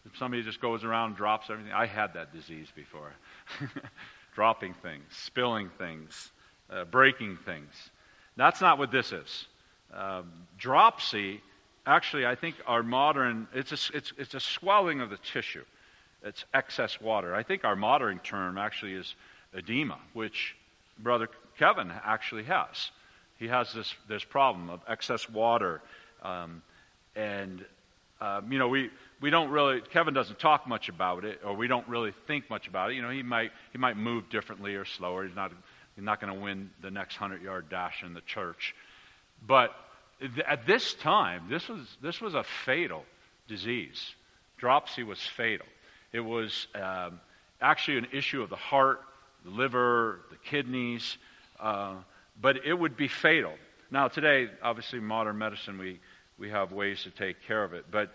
If 0.04 0.18
somebody 0.18 0.42
just 0.42 0.60
goes 0.60 0.82
around 0.82 1.10
and 1.10 1.16
drops 1.16 1.48
everything, 1.48 1.72
I 1.72 1.86
had 1.86 2.14
that 2.14 2.34
disease 2.34 2.66
before. 2.74 3.12
dropping 4.34 4.74
things, 4.74 5.04
spilling 5.10 5.70
things, 5.78 6.32
uh, 6.70 6.86
breaking 6.86 7.38
things. 7.46 7.72
That's 8.34 8.60
not 8.60 8.78
what 8.78 8.90
this 8.90 9.12
is. 9.12 9.46
Um, 9.94 10.32
dropsy, 10.58 11.40
actually, 11.86 12.26
I 12.26 12.34
think 12.34 12.56
our 12.66 12.82
modern, 12.82 13.46
it's 13.54 13.70
a, 13.70 13.96
it's, 13.96 14.12
it's 14.18 14.34
a 14.34 14.40
swelling 14.40 15.00
of 15.00 15.08
the 15.10 15.18
tissue. 15.18 15.62
It's 16.22 16.44
excess 16.52 17.00
water. 17.00 17.34
I 17.34 17.42
think 17.42 17.64
our 17.64 17.76
modern 17.76 18.18
term 18.18 18.58
actually 18.58 18.94
is 18.94 19.14
edema, 19.54 19.98
which 20.12 20.54
Brother 20.98 21.28
Kevin 21.58 21.90
actually 22.04 22.44
has. 22.44 22.90
He 23.38 23.48
has 23.48 23.72
this, 23.72 23.94
this 24.08 24.22
problem 24.22 24.68
of 24.68 24.80
excess 24.86 25.28
water. 25.28 25.80
Um, 26.22 26.62
and, 27.16 27.64
um, 28.20 28.52
you 28.52 28.58
know, 28.58 28.68
we, 28.68 28.90
we 29.20 29.30
don't 29.30 29.50
really, 29.50 29.80
Kevin 29.80 30.12
doesn't 30.12 30.38
talk 30.38 30.66
much 30.66 30.88
about 30.88 31.24
it, 31.24 31.40
or 31.44 31.54
we 31.54 31.66
don't 31.66 31.88
really 31.88 32.12
think 32.26 32.50
much 32.50 32.68
about 32.68 32.90
it. 32.90 32.94
You 32.94 33.02
know, 33.02 33.10
he 33.10 33.22
might, 33.22 33.50
he 33.72 33.78
might 33.78 33.96
move 33.96 34.28
differently 34.28 34.74
or 34.74 34.84
slower. 34.84 35.26
He's 35.26 35.34
not, 35.34 35.52
he's 35.96 36.04
not 36.04 36.20
going 36.20 36.34
to 36.34 36.38
win 36.38 36.70
the 36.82 36.90
next 36.90 37.18
100 37.18 37.42
yard 37.42 37.70
dash 37.70 38.02
in 38.04 38.12
the 38.12 38.20
church. 38.20 38.74
But 39.46 39.74
at 40.46 40.66
this 40.66 40.92
time, 40.94 41.44
this 41.48 41.68
was, 41.68 41.96
this 42.02 42.20
was 42.20 42.34
a 42.34 42.44
fatal 42.44 43.04
disease. 43.48 44.14
Dropsy 44.58 45.02
was 45.02 45.18
fatal. 45.18 45.66
It 46.12 46.20
was 46.20 46.66
um, 46.74 47.20
actually 47.60 47.98
an 47.98 48.08
issue 48.12 48.42
of 48.42 48.50
the 48.50 48.56
heart, 48.56 49.00
the 49.44 49.50
liver, 49.50 50.20
the 50.30 50.36
kidneys, 50.36 51.18
uh, 51.60 51.94
but 52.40 52.64
it 52.64 52.74
would 52.74 52.96
be 52.96 53.08
fatal. 53.08 53.52
Now, 53.90 54.08
today, 54.08 54.48
obviously, 54.62 55.00
modern 55.00 55.38
medicine, 55.38 55.78
we, 55.78 56.00
we 56.38 56.50
have 56.50 56.72
ways 56.72 57.02
to 57.04 57.10
take 57.10 57.42
care 57.42 57.62
of 57.62 57.72
it. 57.72 57.86
But 57.90 58.12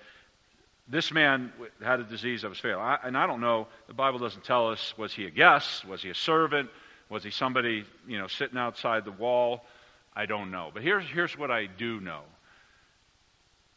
this 0.87 1.11
man 1.11 1.51
had 1.81 1.99
a 1.99 2.03
disease 2.03 2.41
that 2.43 2.49
was 2.49 2.59
fatal. 2.59 2.79
I, 2.79 2.97
and 3.03 3.17
I 3.17 3.27
don't 3.27 3.41
know, 3.41 3.67
the 3.87 3.93
Bible 3.93 4.19
doesn't 4.19 4.43
tell 4.43 4.69
us, 4.69 4.93
was 4.97 5.13
he 5.13 5.25
a 5.25 5.31
guest? 5.31 5.85
Was 5.85 6.01
he 6.01 6.09
a 6.09 6.15
servant? 6.15 6.69
Was 7.09 7.23
he 7.23 7.31
somebody, 7.31 7.85
you 8.07 8.17
know, 8.17 8.27
sitting 8.27 8.57
outside 8.57 9.05
the 9.05 9.11
wall? 9.11 9.65
I 10.15 10.25
don't 10.25 10.51
know. 10.51 10.71
But 10.73 10.83
here's, 10.83 11.05
here's 11.05 11.37
what 11.37 11.51
I 11.51 11.65
do 11.65 11.99
know 11.99 12.21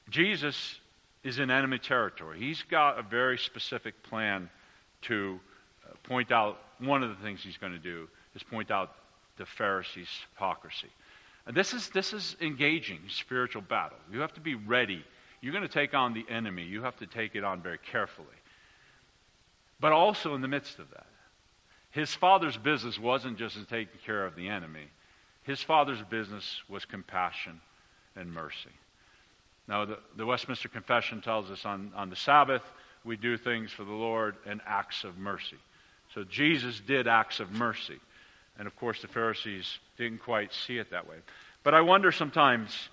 Jesus 0.08 0.77
is 1.25 1.38
in 1.38 1.50
enemy 1.50 1.78
territory. 1.78 2.38
He's 2.38 2.62
got 2.62 2.98
a 2.98 3.02
very 3.02 3.38
specific 3.38 4.02
plan 4.02 4.48
to 5.02 5.38
uh, 5.87 5.94
point 6.04 6.32
out 6.32 6.58
one 6.78 7.02
of 7.02 7.10
the 7.10 7.16
things 7.16 7.42
he's 7.42 7.56
going 7.56 7.72
to 7.72 7.78
do 7.78 8.08
is 8.34 8.42
point 8.42 8.70
out 8.70 8.94
the 9.37 9.46
Pharisees' 9.46 10.08
hypocrisy. 10.32 10.88
And 11.46 11.56
this 11.56 11.72
is, 11.72 11.88
this 11.90 12.12
is 12.12 12.37
engaging 12.40 13.00
spiritual 13.08 13.62
battle. 13.62 13.98
You 14.12 14.20
have 14.20 14.34
to 14.34 14.40
be 14.40 14.54
ready 14.54 15.04
you're 15.40 15.52
going 15.52 15.66
to 15.66 15.72
take 15.72 15.94
on 15.94 16.14
the 16.14 16.26
enemy. 16.28 16.64
You 16.64 16.82
have 16.82 16.96
to 16.96 17.06
take 17.06 17.34
it 17.34 17.44
on 17.44 17.62
very 17.62 17.78
carefully. 17.78 18.26
But 19.80 19.92
also 19.92 20.34
in 20.34 20.40
the 20.40 20.48
midst 20.48 20.78
of 20.78 20.90
that, 20.90 21.06
his 21.90 22.12
father's 22.14 22.56
business 22.56 22.98
wasn't 22.98 23.38
just 23.38 23.56
in 23.56 23.64
taking 23.64 23.98
care 24.04 24.26
of 24.26 24.34
the 24.34 24.48
enemy. 24.48 24.88
His 25.44 25.62
father's 25.62 26.02
business 26.02 26.62
was 26.68 26.84
compassion 26.84 27.60
and 28.16 28.32
mercy. 28.32 28.70
Now, 29.68 29.84
the, 29.84 29.98
the 30.16 30.26
Westminster 30.26 30.68
Confession 30.68 31.20
tells 31.20 31.50
us 31.50 31.64
on, 31.64 31.92
on 31.94 32.10
the 32.10 32.16
Sabbath, 32.16 32.62
we 33.04 33.16
do 33.16 33.37
things 33.37 33.70
for 33.70 33.84
the 33.84 33.92
Lord 33.92 34.37
and 34.46 34.60
acts 34.66 35.04
of 35.04 35.18
mercy. 35.18 35.58
So 36.14 36.25
Jesus 36.25 36.80
did 36.80 37.06
acts 37.06 37.38
of 37.38 37.52
mercy. 37.52 38.00
And 38.58 38.66
of 38.66 38.75
course, 38.76 39.02
the 39.02 39.08
Pharisees 39.08 39.78
didn't 39.96 40.22
quite 40.22 40.52
see 40.52 40.78
it 40.78 40.90
that 40.90 41.06
way. 41.08 41.16
But 41.62 41.75
I 41.75 41.82
wonder 41.82 42.10
sometimes 42.10 42.88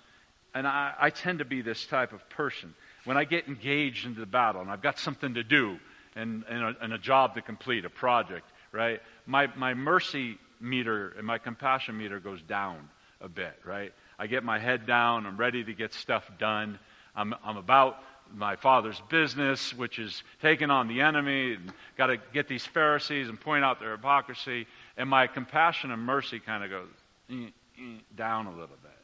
and 0.56 0.66
I, 0.66 0.94
I 0.98 1.10
tend 1.10 1.40
to 1.40 1.44
be 1.44 1.60
this 1.60 1.84
type 1.84 2.14
of 2.14 2.26
person. 2.30 2.74
When 3.04 3.18
I 3.18 3.24
get 3.24 3.46
engaged 3.46 4.06
into 4.06 4.20
the 4.20 4.26
battle 4.26 4.62
and 4.62 4.70
I've 4.70 4.80
got 4.80 4.98
something 4.98 5.34
to 5.34 5.44
do 5.44 5.78
and, 6.14 6.44
and, 6.48 6.62
a, 6.62 6.76
and 6.80 6.92
a 6.94 6.98
job 6.98 7.34
to 7.34 7.42
complete, 7.42 7.84
a 7.84 7.90
project, 7.90 8.50
right? 8.72 9.02
My, 9.26 9.48
my 9.54 9.74
mercy 9.74 10.38
meter 10.58 11.12
and 11.18 11.26
my 11.26 11.36
compassion 11.36 11.98
meter 11.98 12.20
goes 12.20 12.40
down 12.40 12.88
a 13.20 13.28
bit, 13.28 13.52
right? 13.66 13.92
I 14.18 14.26
get 14.26 14.44
my 14.44 14.58
head 14.58 14.86
down. 14.86 15.26
I'm 15.26 15.36
ready 15.36 15.64
to 15.64 15.72
get 15.72 15.92
stuff 15.92 16.24
done. 16.38 16.78
I'm, 17.14 17.34
I'm 17.44 17.56
about 17.56 17.98
my 18.34 18.56
father's 18.56 19.00
business, 19.08 19.72
which 19.74 19.98
is 19.98 20.22
taking 20.42 20.70
on 20.70 20.88
the 20.88 21.00
enemy 21.00 21.54
and 21.54 21.72
got 21.96 22.08
to 22.08 22.16
get 22.32 22.48
these 22.48 22.66
Pharisees 22.66 23.28
and 23.28 23.40
point 23.40 23.64
out 23.64 23.78
their 23.78 23.92
hypocrisy. 23.92 24.66
And 24.96 25.08
my 25.08 25.26
compassion 25.26 25.90
and 25.90 26.02
mercy 26.02 26.40
kind 26.40 26.64
of 26.64 26.70
goes 26.70 26.88
eh, 27.30 27.48
eh, 27.78 27.98
down 28.16 28.46
a 28.46 28.50
little 28.50 28.66
bit 28.82 28.96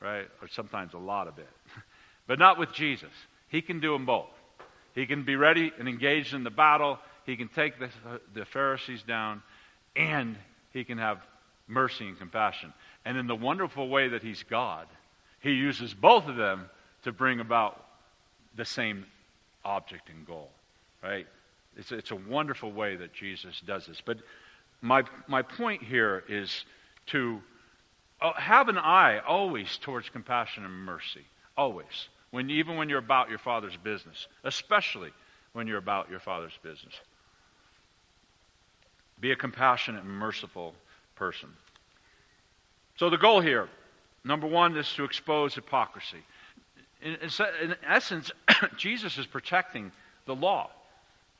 right? 0.00 0.26
Or 0.42 0.48
sometimes 0.48 0.94
a 0.94 0.98
lot 0.98 1.28
of 1.28 1.38
it. 1.38 1.48
but 2.26 2.38
not 2.38 2.58
with 2.58 2.72
Jesus. 2.72 3.10
He 3.48 3.62
can 3.62 3.80
do 3.80 3.92
them 3.92 4.06
both. 4.06 4.30
He 4.94 5.06
can 5.06 5.24
be 5.24 5.36
ready 5.36 5.72
and 5.78 5.88
engaged 5.88 6.34
in 6.34 6.42
the 6.42 6.50
battle. 6.50 6.98
He 7.26 7.36
can 7.36 7.48
take 7.48 7.78
the, 7.78 7.88
the 8.34 8.44
Pharisees 8.44 9.02
down, 9.02 9.42
and 9.94 10.36
he 10.72 10.84
can 10.84 10.98
have 10.98 11.18
mercy 11.68 12.08
and 12.08 12.18
compassion. 12.18 12.72
And 13.04 13.16
in 13.16 13.26
the 13.26 13.34
wonderful 13.34 13.88
way 13.88 14.08
that 14.08 14.22
he's 14.22 14.42
God, 14.42 14.86
he 15.40 15.52
uses 15.52 15.94
both 15.94 16.26
of 16.26 16.36
them 16.36 16.68
to 17.04 17.12
bring 17.12 17.40
about 17.40 17.82
the 18.56 18.64
same 18.64 19.06
object 19.64 20.08
and 20.10 20.26
goal, 20.26 20.50
right? 21.02 21.26
It's, 21.76 21.92
it's 21.92 22.10
a 22.10 22.16
wonderful 22.16 22.72
way 22.72 22.96
that 22.96 23.12
Jesus 23.12 23.60
does 23.66 23.86
this. 23.86 24.00
But 24.04 24.18
my, 24.82 25.04
my 25.28 25.42
point 25.42 25.82
here 25.82 26.24
is 26.28 26.64
to 27.06 27.40
Oh, 28.22 28.32
have 28.36 28.68
an 28.68 28.76
eye 28.76 29.20
always 29.26 29.78
towards 29.78 30.10
compassion 30.10 30.64
and 30.64 30.74
mercy. 30.74 31.24
Always. 31.56 32.08
When, 32.30 32.50
even 32.50 32.76
when 32.76 32.88
you're 32.88 32.98
about 32.98 33.30
your 33.30 33.38
Father's 33.38 33.76
business, 33.76 34.28
especially 34.44 35.10
when 35.52 35.66
you're 35.66 35.78
about 35.78 36.10
your 36.10 36.20
Father's 36.20 36.58
business. 36.62 36.94
Be 39.20 39.32
a 39.32 39.36
compassionate 39.36 40.04
and 40.04 40.12
merciful 40.12 40.74
person. 41.16 41.48
So, 43.00 43.08
the 43.08 43.16
goal 43.16 43.40
here, 43.40 43.66
number 44.24 44.46
one, 44.46 44.76
is 44.76 44.92
to 44.92 45.04
expose 45.04 45.54
hypocrisy. 45.54 46.22
In, 47.00 47.16
in 47.62 47.74
essence, 47.82 48.30
Jesus 48.76 49.16
is 49.16 49.24
protecting 49.24 49.90
the 50.26 50.34
law, 50.34 50.68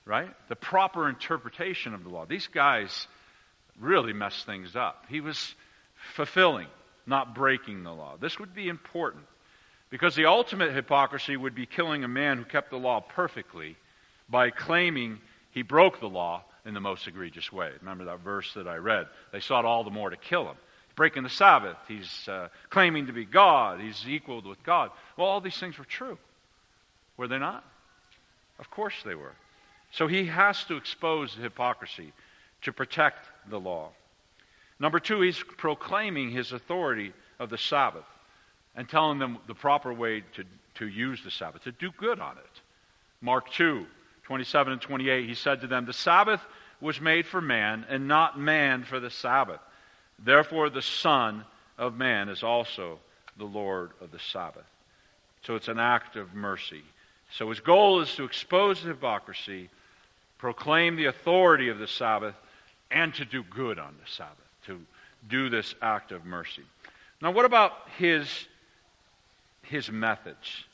right? 0.06 0.30
The 0.48 0.56
proper 0.56 1.06
interpretation 1.06 1.92
of 1.92 2.02
the 2.02 2.08
law. 2.08 2.24
These 2.24 2.46
guys 2.46 3.06
really 3.78 4.14
messed 4.14 4.46
things 4.46 4.74
up. 4.74 5.04
He 5.10 5.20
was 5.20 5.54
fulfilling, 6.14 6.68
not 7.06 7.34
breaking 7.34 7.82
the 7.82 7.92
law. 7.92 8.14
This 8.18 8.38
would 8.38 8.54
be 8.54 8.70
important 8.70 9.24
because 9.90 10.14
the 10.14 10.24
ultimate 10.24 10.72
hypocrisy 10.72 11.36
would 11.36 11.54
be 11.54 11.66
killing 11.66 12.04
a 12.04 12.08
man 12.08 12.38
who 12.38 12.44
kept 12.44 12.70
the 12.70 12.78
law 12.78 13.02
perfectly 13.02 13.76
by 14.30 14.48
claiming 14.48 15.18
he 15.50 15.60
broke 15.60 16.00
the 16.00 16.08
law 16.08 16.42
in 16.64 16.72
the 16.72 16.80
most 16.80 17.06
egregious 17.06 17.52
way. 17.52 17.70
Remember 17.80 18.06
that 18.06 18.20
verse 18.20 18.50
that 18.54 18.66
I 18.66 18.76
read? 18.76 19.08
They 19.30 19.40
sought 19.40 19.66
all 19.66 19.84
the 19.84 19.90
more 19.90 20.08
to 20.08 20.16
kill 20.16 20.46
him. 20.46 20.56
Breaking 21.00 21.22
the 21.22 21.30
Sabbath, 21.30 21.78
he's 21.88 22.28
uh, 22.28 22.48
claiming 22.68 23.06
to 23.06 23.14
be 23.14 23.24
God, 23.24 23.80
he's 23.80 24.04
equal 24.06 24.42
with 24.42 24.62
God. 24.62 24.90
Well, 25.16 25.28
all 25.28 25.40
these 25.40 25.56
things 25.56 25.78
were 25.78 25.86
true. 25.86 26.18
Were 27.16 27.26
they 27.26 27.38
not? 27.38 27.64
Of 28.58 28.70
course 28.70 28.92
they 29.02 29.14
were. 29.14 29.32
So 29.92 30.08
he 30.08 30.26
has 30.26 30.62
to 30.64 30.76
expose 30.76 31.34
the 31.34 31.40
hypocrisy 31.40 32.12
to 32.64 32.74
protect 32.74 33.26
the 33.48 33.58
law. 33.58 33.88
Number 34.78 35.00
two, 35.00 35.22
he's 35.22 35.42
proclaiming 35.56 36.32
his 36.32 36.52
authority 36.52 37.14
of 37.38 37.48
the 37.48 37.56
Sabbath 37.56 38.04
and 38.76 38.86
telling 38.86 39.18
them 39.18 39.38
the 39.46 39.54
proper 39.54 39.94
way 39.94 40.22
to, 40.34 40.44
to 40.74 40.86
use 40.86 41.24
the 41.24 41.30
Sabbath, 41.30 41.64
to 41.64 41.72
do 41.72 41.90
good 41.96 42.20
on 42.20 42.36
it. 42.36 42.60
Mark 43.22 43.50
2, 43.52 43.86
27 44.24 44.74
and 44.74 44.82
28, 44.82 45.26
he 45.26 45.34
said 45.34 45.62
to 45.62 45.66
them, 45.66 45.86
The 45.86 45.94
Sabbath 45.94 46.42
was 46.78 47.00
made 47.00 47.24
for 47.24 47.40
man, 47.40 47.86
and 47.88 48.06
not 48.06 48.38
man 48.38 48.84
for 48.84 49.00
the 49.00 49.08
Sabbath. 49.08 49.60
Therefore, 50.24 50.70
the 50.70 50.82
Son 50.82 51.44
of 51.78 51.96
Man 51.96 52.28
is 52.28 52.42
also 52.42 52.98
the 53.36 53.44
Lord 53.44 53.90
of 54.00 54.10
the 54.10 54.18
Sabbath. 54.18 54.66
So 55.42 55.56
it's 55.56 55.68
an 55.68 55.78
act 55.78 56.16
of 56.16 56.34
mercy. 56.34 56.82
So 57.32 57.48
his 57.48 57.60
goal 57.60 58.00
is 58.00 58.14
to 58.16 58.24
expose 58.24 58.80
hypocrisy, 58.80 59.70
proclaim 60.38 60.96
the 60.96 61.06
authority 61.06 61.68
of 61.68 61.78
the 61.78 61.86
Sabbath, 61.86 62.34
and 62.90 63.14
to 63.14 63.24
do 63.24 63.42
good 63.42 63.78
on 63.78 63.94
the 64.02 64.10
Sabbath, 64.10 64.36
to 64.66 64.80
do 65.28 65.48
this 65.48 65.74
act 65.80 66.12
of 66.12 66.24
mercy. 66.24 66.64
Now, 67.22 67.30
what 67.30 67.44
about 67.44 67.72
his, 67.98 68.26
his 69.62 69.90
methods? 69.90 70.64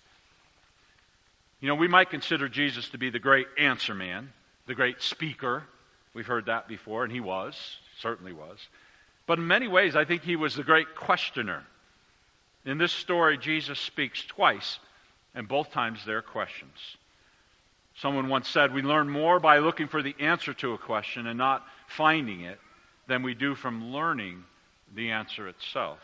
You 1.60 1.68
know, 1.68 1.74
we 1.74 1.88
might 1.88 2.10
consider 2.10 2.48
Jesus 2.48 2.88
to 2.90 2.98
be 2.98 3.10
the 3.10 3.18
great 3.18 3.46
answer 3.58 3.94
man, 3.94 4.32
the 4.66 4.74
great 4.74 5.02
speaker. 5.02 5.62
We've 6.14 6.26
heard 6.26 6.46
that 6.46 6.68
before, 6.68 7.04
and 7.04 7.12
he 7.12 7.20
was, 7.20 7.56
certainly 8.00 8.32
was. 8.32 8.58
But 9.26 9.38
in 9.38 9.46
many 9.46 9.68
ways, 9.68 9.96
I 9.96 10.04
think 10.04 10.22
he 10.22 10.36
was 10.36 10.54
the 10.54 10.62
great 10.62 10.94
questioner. 10.94 11.64
In 12.64 12.78
this 12.78 12.92
story, 12.92 13.38
Jesus 13.38 13.78
speaks 13.78 14.24
twice, 14.24 14.78
and 15.34 15.48
both 15.48 15.70
times 15.72 16.04
there 16.04 16.18
are 16.18 16.22
questions. 16.22 16.96
Someone 17.96 18.28
once 18.28 18.48
said, 18.48 18.72
We 18.72 18.82
learn 18.82 19.08
more 19.08 19.40
by 19.40 19.58
looking 19.58 19.88
for 19.88 20.02
the 20.02 20.14
answer 20.20 20.52
to 20.54 20.74
a 20.74 20.78
question 20.78 21.26
and 21.26 21.38
not 21.38 21.64
finding 21.88 22.42
it 22.42 22.60
than 23.08 23.22
we 23.22 23.34
do 23.34 23.54
from 23.54 23.92
learning 23.92 24.44
the 24.94 25.10
answer 25.10 25.48
itself. 25.48 25.98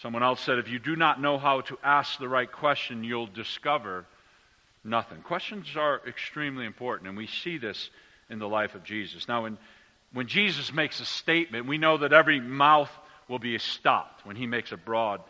Someone 0.00 0.22
else 0.22 0.40
said, 0.40 0.58
If 0.58 0.68
you 0.68 0.78
do 0.78 0.96
not 0.96 1.20
know 1.20 1.38
how 1.38 1.60
to 1.62 1.78
ask 1.82 2.18
the 2.18 2.28
right 2.28 2.50
question, 2.50 3.04
you'll 3.04 3.26
discover 3.26 4.06
nothing. 4.84 5.20
Questions 5.22 5.76
are 5.76 6.00
extremely 6.06 6.64
important, 6.64 7.08
and 7.08 7.16
we 7.16 7.26
see 7.26 7.58
this 7.58 7.90
in 8.30 8.38
the 8.38 8.48
life 8.48 8.74
of 8.74 8.84
Jesus. 8.84 9.28
Now, 9.28 9.42
when, 9.42 9.58
when 10.12 10.26
Jesus 10.26 10.72
makes 10.72 11.00
a 11.00 11.04
statement, 11.04 11.66
we 11.66 11.78
know 11.78 11.98
that 11.98 12.12
every 12.12 12.40
mouth 12.40 12.90
will 13.28 13.38
be 13.38 13.58
stopped 13.58 14.24
when 14.24 14.36
he 14.36 14.46
makes 14.46 14.72
a 14.72 14.76
broad 14.76 15.22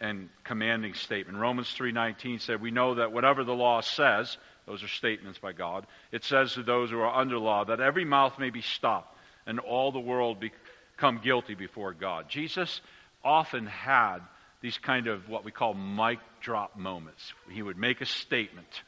and 0.00 0.28
commanding 0.42 0.94
statement. 0.94 1.38
Romans 1.38 1.72
3:19 1.74 2.40
said, 2.40 2.60
"We 2.60 2.70
know 2.70 2.94
that 2.94 3.12
whatever 3.12 3.44
the 3.44 3.54
law 3.54 3.80
says, 3.80 4.36
those 4.66 4.82
are 4.82 4.88
statements 4.88 5.38
by 5.38 5.52
God, 5.52 5.86
it 6.10 6.24
says 6.24 6.54
to 6.54 6.62
those 6.62 6.90
who 6.90 7.00
are 7.00 7.14
under 7.14 7.38
law 7.38 7.64
that 7.64 7.80
every 7.80 8.04
mouth 8.04 8.38
may 8.38 8.50
be 8.50 8.62
stopped 8.62 9.16
and 9.46 9.60
all 9.60 9.92
the 9.92 10.00
world 10.00 10.40
become 10.40 11.18
guilty 11.18 11.54
before 11.54 11.92
God." 11.92 12.28
Jesus 12.28 12.80
often 13.22 13.66
had 13.66 14.20
these 14.60 14.78
kind 14.78 15.06
of 15.08 15.28
what 15.28 15.44
we 15.44 15.52
call 15.52 15.74
mic 15.74 16.18
drop 16.40 16.76
moments. 16.76 17.32
He 17.50 17.62
would 17.62 17.76
make 17.76 18.00
a 18.00 18.06
statement 18.06 18.82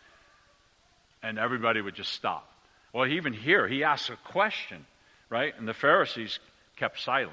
and 1.22 1.38
everybody 1.38 1.80
would 1.80 1.94
just 1.94 2.12
stop. 2.12 2.50
Well, 2.92 3.06
even 3.06 3.32
here, 3.32 3.66
he 3.66 3.82
asks 3.82 4.10
a 4.10 4.16
question, 4.16 4.86
right? 5.30 5.54
And 5.58 5.66
the 5.66 5.74
Pharisees 5.74 6.38
kept 6.76 7.00
silent, 7.00 7.32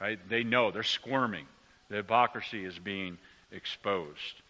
right? 0.00 0.18
They 0.28 0.44
know, 0.44 0.70
they're 0.70 0.82
squirming. 0.82 1.46
The 1.88 1.96
hypocrisy 1.96 2.64
is 2.64 2.78
being 2.78 3.18
exposed. 3.52 4.42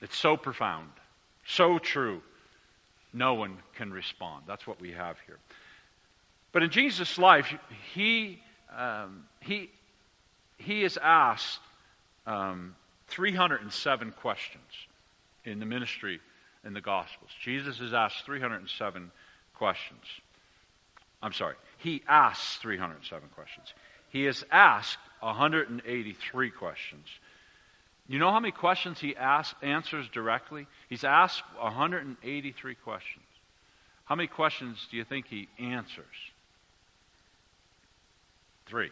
It's 0.00 0.16
so 0.16 0.36
profound, 0.36 0.90
so 1.46 1.78
true. 1.78 2.22
No 3.12 3.34
one 3.34 3.58
can 3.76 3.92
respond. 3.92 4.44
That's 4.46 4.66
what 4.66 4.80
we 4.80 4.92
have 4.92 5.16
here. 5.26 5.38
But 6.52 6.62
in 6.62 6.70
Jesus' 6.70 7.16
life, 7.16 7.52
he, 7.94 8.40
um, 8.76 9.24
he 9.40 9.70
he 10.58 10.82
is 10.82 10.96
asked 10.96 11.60
um, 12.26 12.74
307 13.08 14.12
questions 14.12 14.62
in 15.44 15.58
the 15.58 15.66
ministry 15.66 16.20
in 16.64 16.72
the 16.72 16.80
Gospels. 16.80 17.30
Jesus 17.42 17.80
is 17.80 17.92
asked 17.92 18.24
307 18.24 19.10
questions. 19.54 20.04
I'm 21.22 21.32
sorry, 21.32 21.54
he 21.78 22.02
asks 22.08 22.56
307 22.56 23.28
questions. 23.34 23.72
He 24.10 24.26
is 24.26 24.44
asked 24.50 24.98
183 25.20 26.50
questions. 26.50 27.06
You 28.06 28.18
know 28.18 28.30
how 28.30 28.40
many 28.40 28.52
questions 28.52 29.00
he 29.00 29.16
asks, 29.16 29.54
answers 29.62 30.06
directly? 30.08 30.66
He's 30.88 31.04
asked 31.04 31.42
183 31.58 32.74
questions. 32.76 33.24
How 34.04 34.14
many 34.14 34.26
questions 34.26 34.86
do 34.90 34.98
you 34.98 35.04
think 35.04 35.26
he 35.26 35.48
answers? 35.58 36.04
Three. 38.66 38.90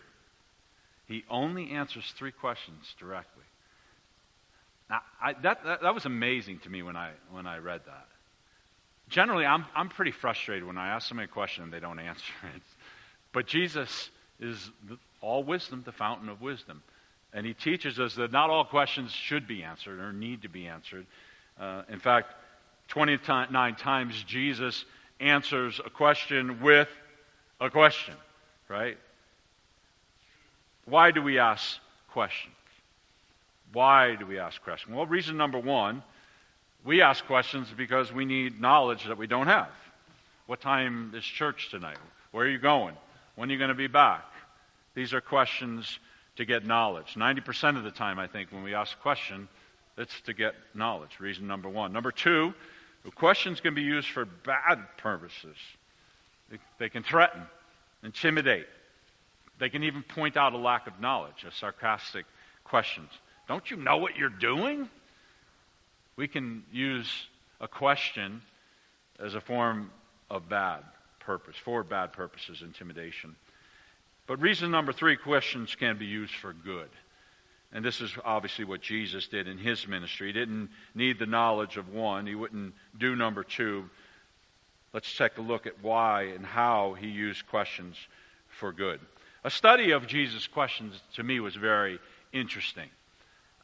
He 1.08 1.24
only 1.28 1.72
answers 1.72 2.10
three 2.16 2.32
questions 2.32 2.94
directly. 2.98 3.44
Now, 4.88 5.02
I, 5.20 5.34
that, 5.34 5.64
that, 5.64 5.82
that 5.82 5.94
was 5.94 6.06
amazing 6.06 6.60
to 6.60 6.70
me 6.70 6.82
when 6.82 6.96
I, 6.96 7.10
when 7.30 7.46
I 7.46 7.58
read 7.58 7.82
that. 7.86 8.06
Generally, 9.12 9.44
I'm, 9.44 9.66
I'm 9.74 9.90
pretty 9.90 10.10
frustrated 10.10 10.66
when 10.66 10.78
I 10.78 10.88
ask 10.88 11.06
somebody 11.06 11.26
a 11.26 11.32
question 11.32 11.64
and 11.64 11.72
they 11.72 11.80
don't 11.80 11.98
answer 11.98 12.32
it. 12.56 12.62
But 13.34 13.46
Jesus 13.46 14.08
is 14.40 14.70
all 15.20 15.44
wisdom, 15.44 15.82
the 15.84 15.92
fountain 15.92 16.30
of 16.30 16.40
wisdom. 16.40 16.82
And 17.34 17.44
he 17.44 17.52
teaches 17.52 18.00
us 18.00 18.14
that 18.14 18.32
not 18.32 18.48
all 18.48 18.64
questions 18.64 19.12
should 19.12 19.46
be 19.46 19.62
answered 19.62 20.00
or 20.00 20.14
need 20.14 20.42
to 20.42 20.48
be 20.48 20.66
answered. 20.66 21.06
Uh, 21.60 21.82
in 21.90 21.98
fact, 21.98 22.32
29 22.88 23.74
times 23.74 24.24
Jesus 24.26 24.86
answers 25.20 25.78
a 25.84 25.90
question 25.90 26.62
with 26.62 26.88
a 27.60 27.68
question, 27.68 28.14
right? 28.66 28.96
Why 30.86 31.10
do 31.10 31.20
we 31.20 31.38
ask 31.38 31.78
questions? 32.12 32.54
Why 33.74 34.14
do 34.14 34.26
we 34.26 34.38
ask 34.38 34.62
questions? 34.62 34.94
Well, 34.94 35.04
reason 35.04 35.36
number 35.36 35.58
one, 35.58 36.02
we 36.84 37.02
ask 37.02 37.24
questions 37.26 37.68
because 37.76 38.12
we 38.12 38.24
need 38.24 38.60
knowledge 38.60 39.04
that 39.06 39.18
we 39.18 39.26
don't 39.26 39.46
have. 39.46 39.70
What 40.46 40.60
time 40.60 41.12
is 41.14 41.24
church 41.24 41.70
tonight? 41.70 41.98
Where 42.32 42.44
are 42.44 42.48
you 42.48 42.58
going? 42.58 42.96
When 43.36 43.48
are 43.48 43.52
you 43.52 43.58
going 43.58 43.68
to 43.68 43.74
be 43.74 43.86
back? 43.86 44.24
These 44.94 45.14
are 45.14 45.20
questions 45.20 45.98
to 46.36 46.44
get 46.44 46.66
knowledge. 46.66 47.14
90% 47.14 47.76
of 47.76 47.84
the 47.84 47.90
time, 47.90 48.18
I 48.18 48.26
think, 48.26 48.52
when 48.52 48.62
we 48.62 48.74
ask 48.74 48.96
a 48.96 49.00
question, 49.00 49.48
it's 49.96 50.20
to 50.22 50.32
get 50.32 50.54
knowledge. 50.74 51.20
Reason 51.20 51.46
number 51.46 51.68
one. 51.68 51.92
Number 51.92 52.10
two, 52.10 52.54
questions 53.14 53.60
can 53.60 53.74
be 53.74 53.82
used 53.82 54.08
for 54.08 54.24
bad 54.24 54.78
purposes. 54.98 55.56
They, 56.78 56.88
can 56.88 57.02
threaten, 57.02 57.42
intimidate, 58.02 58.66
they 59.58 59.70
can 59.70 59.84
even 59.84 60.02
point 60.02 60.36
out 60.36 60.52
a 60.52 60.58
lack 60.58 60.86
of 60.86 61.00
knowledge, 61.00 61.44
a 61.46 61.52
sarcastic 61.52 62.26
questions. 62.64 63.08
Don't 63.48 63.70
you 63.70 63.76
know 63.76 63.98
what 63.98 64.16
you're 64.16 64.28
doing? 64.28 64.88
We 66.22 66.28
can 66.28 66.62
use 66.70 67.26
a 67.60 67.66
question 67.66 68.42
as 69.18 69.34
a 69.34 69.40
form 69.40 69.90
of 70.30 70.48
bad 70.48 70.84
purpose, 71.18 71.56
for 71.56 71.82
bad 71.82 72.12
purposes, 72.12 72.62
intimidation. 72.62 73.34
But 74.28 74.40
reason 74.40 74.70
number 74.70 74.92
three 74.92 75.16
questions 75.16 75.74
can 75.74 75.98
be 75.98 76.06
used 76.06 76.32
for 76.32 76.52
good. 76.52 76.90
And 77.72 77.84
this 77.84 78.00
is 78.00 78.14
obviously 78.24 78.64
what 78.64 78.82
Jesus 78.82 79.26
did 79.26 79.48
in 79.48 79.58
his 79.58 79.88
ministry. 79.88 80.28
He 80.28 80.32
didn't 80.32 80.70
need 80.94 81.18
the 81.18 81.26
knowledge 81.26 81.76
of 81.76 81.88
one, 81.88 82.28
he 82.28 82.36
wouldn't 82.36 82.74
do 82.96 83.16
number 83.16 83.42
two. 83.42 83.90
Let's 84.92 85.12
take 85.16 85.38
a 85.38 85.42
look 85.42 85.66
at 85.66 85.82
why 85.82 86.26
and 86.36 86.46
how 86.46 86.94
he 86.94 87.08
used 87.08 87.48
questions 87.48 87.96
for 88.60 88.72
good. 88.72 89.00
A 89.42 89.50
study 89.50 89.90
of 89.90 90.06
Jesus' 90.06 90.46
questions 90.46 91.02
to 91.16 91.24
me 91.24 91.40
was 91.40 91.56
very 91.56 91.98
interesting. 92.32 92.90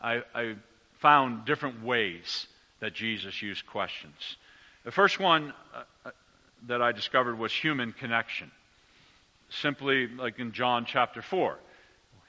I, 0.01 0.23
I 0.35 0.57
found 0.99 1.45
different 1.45 1.83
ways 1.83 2.47
that 2.81 2.95
Jesus 2.95 3.43
used 3.43 3.67
questions. 3.67 4.37
The 4.85 4.91
first 4.93 5.19
one 5.19 5.53
uh, 5.75 5.83
uh, 6.05 6.11
that 6.67 6.83
I 6.83 6.93
discovered 6.93 7.39
was 7.39 7.53
human 7.53 7.93
connection. 7.93 8.51
Simply, 9.51 10.09
like 10.09 10.39
in 10.39 10.53
John 10.53 10.85
chapter 10.85 11.23
4, 11.23 11.59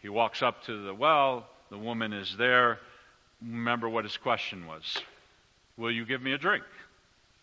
he 0.01 0.09
walks 0.09 0.41
up 0.41 0.63
to 0.65 0.85
the 0.85 0.93
well, 0.93 1.47
the 1.69 1.77
woman 1.77 2.13
is 2.13 2.35
there. 2.37 2.79
Remember 3.41 3.87
what 3.89 4.03
his 4.03 4.17
question 4.17 4.67
was 4.67 4.97
Will 5.77 5.91
you 5.91 6.05
give 6.05 6.21
me 6.21 6.33
a 6.33 6.37
drink? 6.37 6.63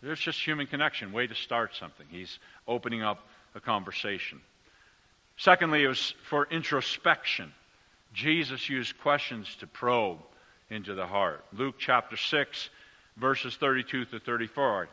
There's 0.03 0.21
just 0.21 0.45
human 0.45 0.67
connection, 0.67 1.12
way 1.12 1.27
to 1.27 1.35
start 1.35 1.75
something. 1.75 2.07
He's 2.11 2.39
opening 2.69 3.03
up 3.03 3.27
a 3.55 3.61
conversation. 3.61 4.41
Secondly, 5.39 5.85
it 5.85 5.89
was 5.89 6.15
for 6.29 6.47
introspection. 6.51 7.53
Jesus 8.12 8.69
used 8.69 8.99
questions 9.01 9.55
to 9.61 9.67
probe 9.67 10.19
into 10.70 10.94
the 10.94 11.07
heart. 11.07 11.44
Luke 11.52 11.76
chapter 11.79 12.16
6, 12.16 12.70
verses 13.16 13.57
32 13.57 14.07
to 14.07 14.18
34. 14.18 14.88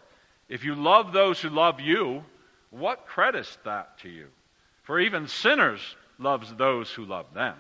If 0.49 0.63
you 0.63 0.75
love 0.75 1.13
those 1.13 1.39
who 1.39 1.49
love 1.49 1.79
you, 1.79 2.23
what 2.69 3.05
creditest 3.07 3.63
that 3.65 3.99
to 3.99 4.09
you? 4.09 4.27
For 4.83 4.99
even 4.99 5.27
sinners 5.27 5.81
loves 6.19 6.53
those 6.53 6.89
who 6.91 7.05
love 7.05 7.33
them. 7.33 7.55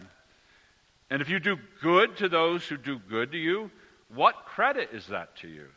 And 1.09 1.21
if 1.21 1.29
you 1.29 1.39
do 1.39 1.57
good 1.81 2.17
to 2.17 2.29
those 2.29 2.65
who 2.65 2.77
do 2.77 2.99
good 3.09 3.31
to 3.31 3.37
you, 3.37 3.71
what 4.13 4.45
credit 4.45 4.89
is 4.93 5.07
that 5.07 5.35
to 5.37 5.47
you? 5.47 5.67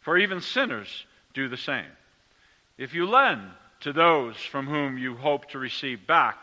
For 0.00 0.18
even 0.18 0.40
sinners 0.40 1.04
do 1.34 1.48
the 1.48 1.56
same. 1.56 1.90
If 2.76 2.94
you 2.94 3.06
lend 3.06 3.42
to 3.80 3.92
those 3.92 4.36
from 4.36 4.66
whom 4.66 4.98
you 4.98 5.14
hope 5.16 5.50
to 5.50 5.58
receive 5.58 6.06
back, 6.06 6.38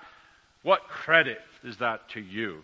what 0.63 0.87
credit 0.87 1.41
is 1.63 1.77
that 1.77 2.09
to 2.09 2.19
you? 2.19 2.63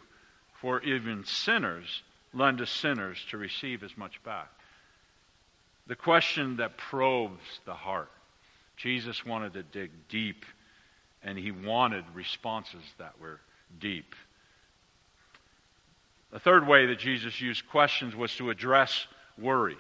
For 0.62 0.82
even 0.82 1.26
sinners 1.26 2.04
lend 2.34 2.60
to 2.60 2.65
sinners 2.65 3.17
to 3.30 3.38
receive 3.38 3.84
as 3.84 3.98
much 3.98 4.22
back. 4.24 4.50
The 5.88 5.96
question 5.96 6.58
that 6.58 6.78
probes 6.78 7.60
the 7.65 7.74
heart. 7.74 8.12
Jesus 8.78 9.26
wanted 9.26 9.54
to 9.54 9.63
dig 9.63 9.91
deep, 10.10 10.46
and 11.24 11.38
he 11.38 11.52
wanted 11.52 12.06
responses 12.13 12.84
that 12.98 13.20
were 13.20 13.39
deep. 13.80 14.15
The 16.32 16.39
third 16.39 16.65
way 16.65 16.86
that 16.88 17.00
Jesus 17.00 17.41
used 17.41 17.67
questions 17.67 18.15
was 18.15 18.34
to 18.38 18.50
address 18.50 19.06
worry. 19.38 19.78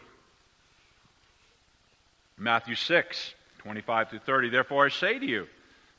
Matthew 2.37 2.75
6, 2.75 3.33
25 3.59 4.09
through 4.09 4.19
30. 4.19 4.49
Therefore, 4.49 4.85
I 4.85 4.89
say 4.89 5.17
to 5.17 5.25
you, 5.25 5.47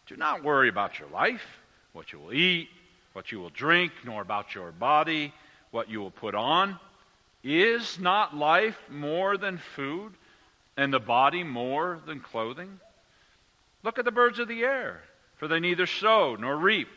do 0.07 0.17
not 0.17 0.45
worry 0.45 0.69
about 0.69 0.99
your 0.99 1.09
life, 1.09 1.45
what 1.93 2.13
you 2.13 2.19
will 2.19 2.33
eat, 2.33 2.69
what 3.13 3.33
you 3.33 3.39
will 3.39 3.51
drink, 3.51 3.93
nor 4.05 4.21
about 4.21 4.55
your 4.55 4.73
body, 4.73 5.33
what 5.73 5.91
you 5.91 6.01
will 6.01 6.13
put 6.13 6.37
on. 6.37 6.79
Is 7.43 7.99
not 7.99 8.37
life 8.37 8.79
more 8.89 9.37
than 9.37 9.59
food, 9.75 10.13
and 10.77 10.93
the 10.93 11.01
body 11.01 11.43
more 11.43 11.99
than 12.07 12.21
clothing? 12.21 12.79
Look 13.83 13.99
at 13.99 14.05
the 14.05 14.13
birds 14.13 14.39
of 14.39 14.47
the 14.47 14.63
air, 14.63 15.03
for 15.39 15.49
they 15.49 15.59
neither 15.59 15.87
sow 15.87 16.37
nor 16.39 16.57
reap 16.57 16.89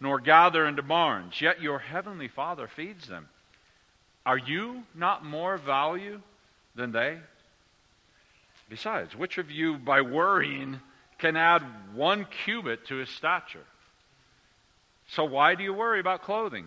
nor 0.00 0.18
gather 0.18 0.66
into 0.66 0.82
barns, 0.82 1.40
yet 1.40 1.62
your 1.62 1.78
heavenly 1.78 2.26
Father 2.26 2.66
feeds 2.66 3.06
them. 3.06 3.28
Are 4.26 4.38
you 4.38 4.82
not 4.96 5.24
more 5.24 5.56
value 5.56 6.20
than 6.74 6.90
they? 6.90 7.18
Besides, 8.68 9.14
which 9.14 9.38
of 9.38 9.50
you, 9.50 9.76
by 9.76 10.00
worrying, 10.00 10.80
can 11.18 11.36
add 11.36 11.62
one 11.94 12.26
cubit 12.44 12.86
to 12.88 12.96
his 12.96 13.10
stature? 13.10 13.64
So 15.08 15.24
why 15.24 15.54
do 15.54 15.62
you 15.62 15.72
worry 15.72 16.00
about 16.00 16.22
clothing? 16.22 16.66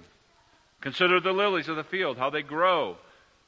Consider 0.85 1.19
the 1.19 1.31
lilies 1.31 1.67
of 1.67 1.77
the 1.77 1.83
field, 1.83 2.15
how 2.15 2.29
they 2.29 2.43
grow. 2.43 2.95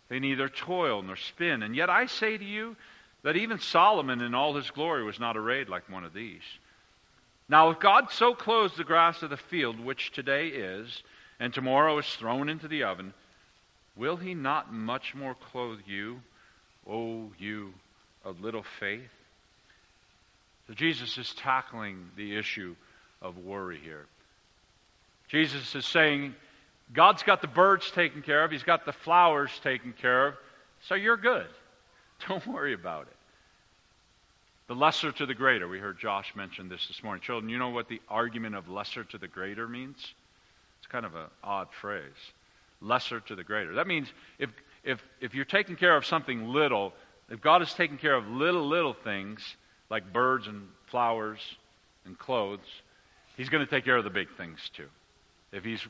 They 0.10 0.17
neither 0.17 0.50
toil 0.50 1.04
nor 1.04 1.15
spin. 1.15 1.62
And 1.62 1.76
yet 1.76 1.88
I 1.88 2.08
say 2.08 2.36
to 2.36 2.43
you 2.43 2.76
that 3.21 3.36
even 3.36 3.60
Solomon 3.60 4.21
in 4.21 4.34
all 4.34 4.56
his 4.56 4.71
glory 4.71 5.04
was 5.04 5.19
not 5.19 5.38
arrayed 5.38 5.69
like 5.69 5.88
one 5.88 6.04
of 6.04 6.15
these. 6.15 6.41
Now, 7.47 7.69
if 7.69 7.80
God 7.80 8.10
so 8.10 8.34
clothes 8.34 8.76
the 8.76 8.84
grass 8.84 9.21
of 9.21 9.30
the 9.30 9.38
field, 9.38 9.80
which 9.80 10.12
today 10.13 10.47
is, 10.47 11.04
and 11.39 11.54
tomorrow 11.54 12.00
is 12.00 12.08
thrown 12.15 12.50
into 12.50 12.67
the 12.67 12.82
oven, 12.82 13.13
will 13.95 14.17
he 14.17 14.34
not 14.34 14.73
much 14.73 15.13
more 15.13 15.36
clothe 15.52 15.82
you, 15.86 16.19
O 16.89 17.30
you 17.38 17.71
of 18.26 18.41
little 18.41 18.65
faith? 18.80 19.12
So 20.65 20.73
Jesus 20.73 21.19
is 21.19 21.36
tackling 21.36 22.10
the 22.15 22.36
issue 22.36 22.76
of 23.21 23.38
worry 23.38 23.80
here. 23.84 24.08
Jesus 25.28 25.76
is 25.76 25.86
saying, 25.86 26.34
God's 26.93 27.23
got 27.23 27.41
the 27.41 27.47
birds 27.47 27.91
taken 27.91 28.21
care 28.21 28.43
of, 28.43 28.52
He's 28.52 28.63
got 28.63 28.86
the 28.86 28.93
flowers 28.93 29.52
taken 29.63 29.93
care 29.93 30.28
of, 30.28 30.34
so 30.82 30.95
you're 30.95 31.17
good. 31.17 31.47
Don't 32.28 32.45
worry 32.47 32.73
about 32.73 33.04
it. 33.04 33.15
The 34.67 34.76
lesser 34.76 35.12
to 35.13 35.26
the 35.26 35.34
greater. 35.34 35.67
We 35.67 35.80
heard 35.80 35.97
Josh 36.00 36.34
mention 36.36 36.67
this 36.67 36.88
this 36.88 37.02
morning. 37.02 37.21
Children, 37.21 37.50
you 37.50 37.58
know 37.58 37.69
what 37.69 37.88
the 37.88 38.02
argument 38.10 38.56
of 38.56 38.67
lesser 38.67 39.04
to 39.06 39.17
the 39.17 39.28
greater 39.28 39.67
means? 39.67 40.13
It's 40.80 40.88
kind 40.88 41.06
of 41.06 41.15
an 41.15 41.28
odd 41.43 41.69
phrase. 41.80 42.02
Lesser 42.82 43.21
to 43.21 43.36
the 43.36 43.43
greater. 43.43 43.76
That 43.76 43.88
means 43.88 44.12
if, 44.39 44.50
if, 44.84 45.02
if 45.21 45.34
you're 45.34 45.45
taking 45.45 45.78
care 45.78 45.95
of 45.95 46.06
something 46.06 46.50
little, 46.50 46.93
if 47.30 47.39
God 47.39 47.62
is 47.62 47.73
taking 47.73 47.97
care 47.97 48.13
of 48.13 48.28
little, 48.28 48.67
little 48.67 48.93
things 48.93 49.41
like 49.89 50.12
birds 50.12 50.47
and 50.47 50.67
flowers 50.88 51.39
and 52.06 52.17
clothes, 52.17 52.60
He's 53.38 53.50
going 53.50 53.63
to 53.63 53.69
take 53.69 53.86
care 53.86 53.97
of 53.97 54.04
the 54.04 54.10
big 54.10 54.28
things 54.36 54.60
too. 54.76 54.88
If 55.51 55.63
he's, 55.63 55.86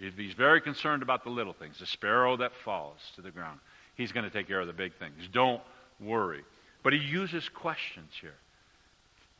if 0.00 0.16
he's 0.16 0.34
very 0.34 0.60
concerned 0.60 1.02
about 1.02 1.22
the 1.22 1.30
little 1.30 1.52
things, 1.52 1.78
the 1.78 1.86
sparrow 1.86 2.36
that 2.38 2.52
falls 2.64 2.98
to 3.14 3.22
the 3.22 3.30
ground, 3.30 3.60
He's 3.96 4.12
going 4.12 4.24
to 4.24 4.30
take 4.30 4.46
care 4.46 4.60
of 4.60 4.66
the 4.66 4.72
big 4.72 4.94
things. 4.98 5.28
Don't 5.32 5.62
worry. 6.00 6.44
But 6.82 6.92
he 6.92 6.98
uses 6.98 7.48
questions 7.48 8.12
here 8.20 8.36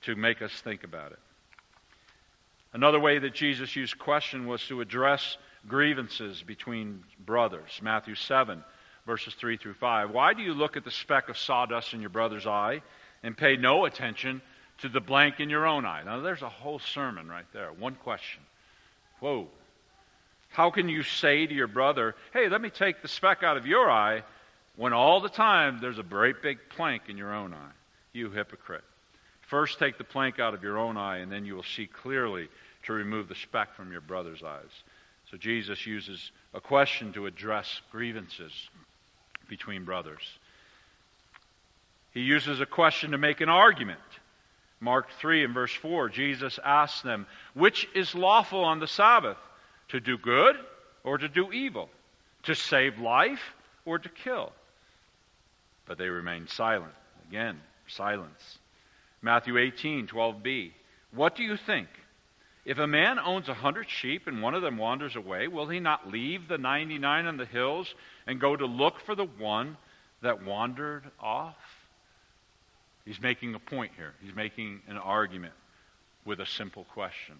to 0.03 0.17
make 0.17 0.43
us 0.43 0.53
think 0.63 0.83
about 0.83 1.13
it. 1.13 1.19
Another 2.73 2.99
way 2.99 3.19
that 3.19 3.35
Jesus 3.35 3.77
used 3.77 3.99
question 3.99 4.47
was 4.47 4.67
to 4.67 4.81
address 4.81 5.37
grievances 5.69 6.43
between 6.43 7.05
brothers. 7.25 7.81
Matthew 7.83 8.15
7, 8.15 8.65
verses 9.07 9.35
3 9.35 9.59
through 9.59 9.75
5. 9.75 10.11
Why 10.11 10.33
do 10.35 10.43
you 10.43 10.55
look 10.55 10.77
at 10.77 10.85
the 10.85 10.91
speck 10.91 11.29
of 11.29 11.39
sawdust 11.39 11.93
in 11.93 12.01
your 12.01 12.11
brother's 12.11 12.47
eye 12.47 12.83
and 13.23 13.37
pay 13.37 13.57
no 13.57 13.85
attention 13.85 14.41
to 14.79 14.89
the 14.89 15.01
blank 15.01 15.39
in 15.39 15.51
your 15.51 15.67
own 15.67 15.85
eye? 15.85 16.03
Now, 16.05 16.21
there's 16.21 16.43
a 16.43 16.49
whole 16.49 16.79
sermon 16.79 17.29
right 17.29 17.47
there. 17.53 17.73
One 17.73 17.95
question. 17.95 18.43
Whoa. 19.21 19.49
How 20.57 20.71
can 20.71 20.89
you 20.89 21.03
say 21.03 21.47
to 21.47 21.53
your 21.53 21.67
brother, 21.67 22.15
hey, 22.33 22.49
let 22.49 22.63
me 22.63 22.71
take 22.71 23.03
the 23.03 23.09
speck 23.09 23.43
out 23.43 23.59
of 23.59 23.67
your 23.67 23.91
eye 23.91 24.23
when 24.77 24.95
all 24.95 25.21
the 25.21 25.29
time 25.29 25.81
there's 25.83 25.99
a 25.99 26.03
great 26.03 26.41
big 26.41 26.57
plank 26.71 27.03
in 27.11 27.19
your 27.19 27.35
own 27.35 27.53
eye. 27.53 27.73
You 28.15 28.31
hypocrite. 28.31 28.83
First 29.43 29.79
take 29.79 29.99
the 29.99 30.05
plank 30.05 30.41
out 30.41 30.55
of 30.55 30.63
your 30.63 30.79
own 30.79 30.97
eye, 30.97 31.19
and 31.19 31.31
then 31.31 31.45
you 31.45 31.57
will 31.57 31.63
see 31.63 31.87
clearly 31.87 32.49
to 32.85 32.95
remove 32.95 33.29
the 33.29 33.35
speck 33.35 33.75
from 33.75 33.93
your 33.93 34.01
brother's 34.01 34.43
eyes. 34.43 34.71
So 35.31 35.37
Jesus 35.37 35.87
uses 35.87 36.31
a 36.55 36.61
question 36.63 37.13
to 37.13 37.27
address 37.27 37.83
grievances 37.93 38.71
between 39.51 39.85
brothers. 39.85 40.23
He 42.15 42.21
uses 42.23 42.63
a 42.63 42.67
question 42.67 43.11
to 43.11 43.19
make 43.19 43.43
an 43.43 43.51
argument. 43.51 44.01
Mark 44.81 45.11
3 45.21 45.45
and 45.45 45.53
verse 45.53 45.75
4, 45.75 46.09
Jesus 46.09 46.59
asks 46.65 47.03
them, 47.03 47.27
Which 47.53 47.87
is 47.95 48.15
lawful 48.15 48.65
on 48.65 48.81
the 48.81 48.89
Sabbath, 48.89 49.37
to 49.89 50.01
do 50.01 50.19
good 50.19 50.57
or 51.05 51.19
to 51.19 51.29
do 51.29 51.53
evil, 51.53 51.89
to 52.45 52.55
save 52.55 52.99
life 52.99 53.55
or 53.85 53.99
to 53.99 54.09
kill? 54.09 54.53
But 55.87 55.99
they 55.99 56.09
remained 56.09 56.51
silent. 56.51 56.93
Again, 57.29 57.61
silence. 57.87 58.59
Matthew 59.23 59.59
18, 59.59 60.07
12b. 60.07 60.73
What 61.13 61.37
do 61.37 61.43
you 61.43 61.57
think? 61.57 61.89
If 62.65 62.79
a 62.79 62.87
man 62.87 63.21
owns 63.21 63.49
a 63.49 63.55
hundred 63.55 63.89
sheep 63.89 64.27
and 64.27 64.43
one 64.43 64.55
of 64.55 64.63
them 64.63 64.77
wanders 64.77 65.15
away, 65.15 65.47
will 65.47 65.69
he 65.69 65.79
not 65.79 66.11
leave 66.11 66.49
the 66.49 66.59
99 66.59 67.27
on 67.27 67.37
the 67.37 67.47
hills 67.47 67.95
and 68.27 68.41
go 68.41 68.57
to 68.57 68.67
look 68.67 69.01
for 69.01 69.15
the 69.15 69.25
one 69.25 69.77
that 70.21 70.45
wandered 70.45 71.05
off? 71.21 71.55
He's 73.05 73.21
making 73.21 73.55
a 73.55 73.61
point 73.61 73.93
here. 73.97 74.15
He's 74.21 74.35
making 74.35 74.81
an 74.89 74.99
argument 74.99 75.55
with 76.25 76.41
a 76.41 76.47
simple 76.47 76.85
question. 76.93 77.37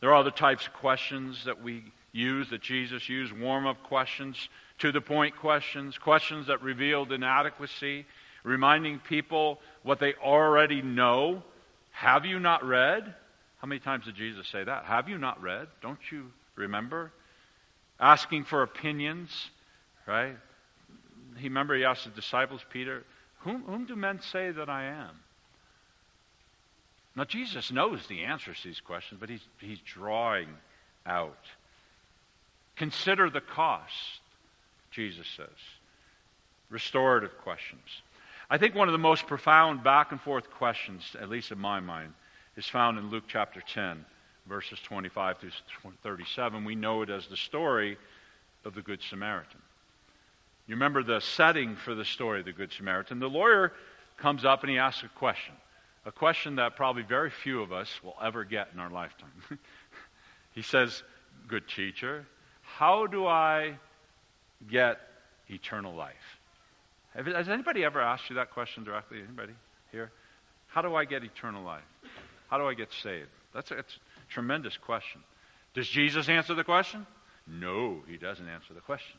There 0.00 0.10
are 0.10 0.16
other 0.16 0.30
types 0.30 0.66
of 0.66 0.72
questions 0.72 1.44
that 1.44 1.62
we 1.62 1.84
use, 2.12 2.50
that 2.50 2.62
Jesus 2.62 3.08
used, 3.08 3.32
warm 3.32 3.66
up 3.66 3.82
questions 3.84 4.48
to 4.78 4.92
the 4.92 5.00
point 5.00 5.36
questions, 5.36 5.98
questions 5.98 6.46
that 6.46 6.62
revealed 6.62 7.12
inadequacy, 7.12 8.06
reminding 8.42 8.98
people 9.00 9.60
what 9.82 10.00
they 10.00 10.14
already 10.14 10.82
know. 10.82 11.42
Have 11.90 12.24
you 12.24 12.38
not 12.38 12.64
read? 12.64 13.14
How 13.58 13.68
many 13.68 13.80
times 13.80 14.06
did 14.06 14.16
Jesus 14.16 14.48
say 14.48 14.64
that? 14.64 14.84
Have 14.84 15.08
you 15.08 15.18
not 15.18 15.42
read? 15.42 15.68
Don't 15.82 16.00
you 16.10 16.32
remember? 16.56 17.12
Asking 17.98 18.44
for 18.44 18.62
opinions, 18.62 19.50
right? 20.06 20.36
He 21.36 21.48
remember 21.48 21.76
he 21.76 21.84
asked 21.84 22.04
the 22.04 22.10
disciples, 22.10 22.62
Peter, 22.70 23.04
whom, 23.40 23.62
whom 23.64 23.84
do 23.84 23.96
men 23.96 24.20
say 24.32 24.50
that 24.50 24.70
I 24.70 24.84
am? 24.86 25.10
Now 27.20 27.26
Jesus 27.26 27.70
knows 27.70 28.06
the 28.06 28.24
answers 28.24 28.62
to 28.62 28.68
these 28.68 28.80
questions, 28.80 29.20
but 29.20 29.28
he's, 29.28 29.42
he's 29.58 29.80
drawing 29.80 30.48
out. 31.04 31.44
Consider 32.76 33.28
the 33.28 33.42
cost. 33.42 33.92
Jesus 34.90 35.26
says. 35.36 35.46
Restorative 36.70 37.36
questions. 37.42 37.82
I 38.48 38.56
think 38.56 38.74
one 38.74 38.88
of 38.88 38.92
the 38.92 38.98
most 38.98 39.26
profound 39.26 39.84
back 39.84 40.12
and 40.12 40.20
forth 40.22 40.50
questions, 40.50 41.14
at 41.20 41.28
least 41.28 41.52
in 41.52 41.58
my 41.58 41.78
mind, 41.78 42.14
is 42.56 42.66
found 42.66 42.96
in 42.96 43.10
Luke 43.10 43.24
chapter 43.28 43.60
10, 43.60 44.02
verses 44.48 44.78
25 44.82 45.36
through 45.40 45.50
37. 46.02 46.64
We 46.64 46.74
know 46.74 47.02
it 47.02 47.10
as 47.10 47.26
the 47.26 47.36
story 47.36 47.98
of 48.64 48.74
the 48.74 48.80
Good 48.80 49.02
Samaritan. 49.02 49.60
You 50.66 50.74
remember 50.74 51.02
the 51.02 51.20
setting 51.20 51.76
for 51.76 51.94
the 51.94 52.06
story 52.06 52.40
of 52.40 52.46
the 52.46 52.52
Good 52.52 52.72
Samaritan. 52.72 53.18
The 53.18 53.28
lawyer 53.28 53.74
comes 54.16 54.46
up 54.46 54.62
and 54.62 54.70
he 54.70 54.78
asks 54.78 55.02
a 55.02 55.08
question, 55.18 55.52
a 56.04 56.12
question 56.12 56.56
that 56.56 56.76
probably 56.76 57.02
very 57.02 57.30
few 57.30 57.62
of 57.62 57.72
us 57.72 57.88
will 58.02 58.16
ever 58.22 58.44
get 58.44 58.68
in 58.72 58.80
our 58.80 58.90
lifetime. 58.90 59.32
he 60.54 60.62
says, 60.62 61.02
Good 61.48 61.68
teacher, 61.68 62.26
how 62.62 63.06
do 63.06 63.26
I 63.26 63.78
get 64.70 64.98
eternal 65.48 65.94
life? 65.94 66.14
Has 67.14 67.48
anybody 67.48 67.84
ever 67.84 68.00
asked 68.00 68.30
you 68.30 68.36
that 68.36 68.52
question 68.52 68.84
directly? 68.84 69.18
Anybody 69.18 69.52
here? 69.90 70.12
How 70.68 70.82
do 70.82 70.94
I 70.94 71.04
get 71.04 71.24
eternal 71.24 71.64
life? 71.64 71.82
How 72.48 72.58
do 72.58 72.66
I 72.66 72.74
get 72.74 72.92
saved? 73.02 73.28
That's 73.52 73.70
a, 73.72 73.76
that's 73.76 73.94
a 73.94 74.32
tremendous 74.32 74.76
question. 74.76 75.22
Does 75.74 75.88
Jesus 75.88 76.28
answer 76.28 76.54
the 76.54 76.64
question? 76.64 77.06
No, 77.46 78.02
he 78.08 78.16
doesn't 78.16 78.48
answer 78.48 78.74
the 78.74 78.80
question. 78.80 79.18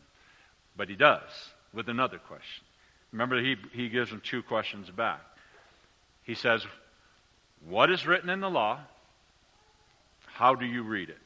But 0.77 0.87
he 0.87 0.95
does 0.95 1.29
with 1.73 1.89
another 1.89 2.17
question. 2.17 2.63
Remember, 3.11 3.41
he, 3.41 3.55
he 3.73 3.89
gives 3.89 4.09
them 4.09 4.21
two 4.23 4.41
questions 4.41 4.89
back. 4.89 5.21
He 6.31 6.35
says, 6.35 6.65
What 7.67 7.91
is 7.91 8.07
written 8.07 8.29
in 8.29 8.39
the 8.39 8.49
law? 8.49 8.79
How 10.27 10.55
do 10.55 10.65
you 10.65 10.81
read 10.81 11.09
it? 11.09 11.17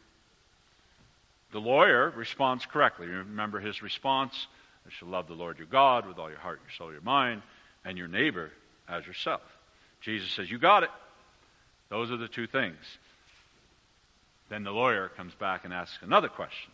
The 1.52 1.60
lawyer 1.60 2.12
responds 2.16 2.66
correctly. 2.66 3.06
Remember 3.06 3.60
his 3.60 3.84
response 3.84 4.48
you 4.84 4.90
shall 4.90 5.10
love 5.10 5.28
the 5.28 5.36
Lord 5.36 5.60
your 5.60 5.68
God 5.68 6.08
with 6.08 6.18
all 6.18 6.32
your 6.32 6.40
heart, 6.40 6.60
your 6.64 6.72
soul, 6.76 6.92
your 6.92 7.02
mind, 7.02 7.44
and 7.86 8.00
your 8.00 8.08
neighbor 8.08 8.50
as 8.90 9.06
yourself. 9.06 9.42
Jesus 10.02 10.32
says, 10.32 10.50
You 10.50 10.58
got 10.58 10.82
it. 10.82 10.90
Those 11.90 12.10
are 12.10 12.18
the 12.18 12.28
two 12.28 12.48
things. 12.48 12.84
Then 14.50 14.64
the 14.64 14.72
lawyer 14.72 15.12
comes 15.16 15.36
back 15.36 15.66
and 15.66 15.72
asks 15.72 16.00
another 16.02 16.30
question. 16.30 16.72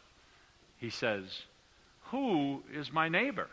He 0.77 0.89
says, 0.89 1.25
Who 2.11 2.63
is 2.73 2.93
my 2.93 3.09
neighbor? 3.09 3.49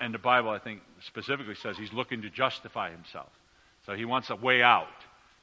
And 0.00 0.14
the 0.14 0.18
Bible, 0.18 0.50
I 0.50 0.60
think, 0.60 0.82
specifically 1.00 1.56
says 1.56 1.76
he's 1.76 1.92
looking 1.92 2.22
to 2.22 2.30
justify 2.30 2.92
himself. 2.92 3.30
So 3.86 3.94
he 3.94 4.04
wants 4.04 4.30
a 4.30 4.36
way 4.36 4.62
out. 4.62 4.88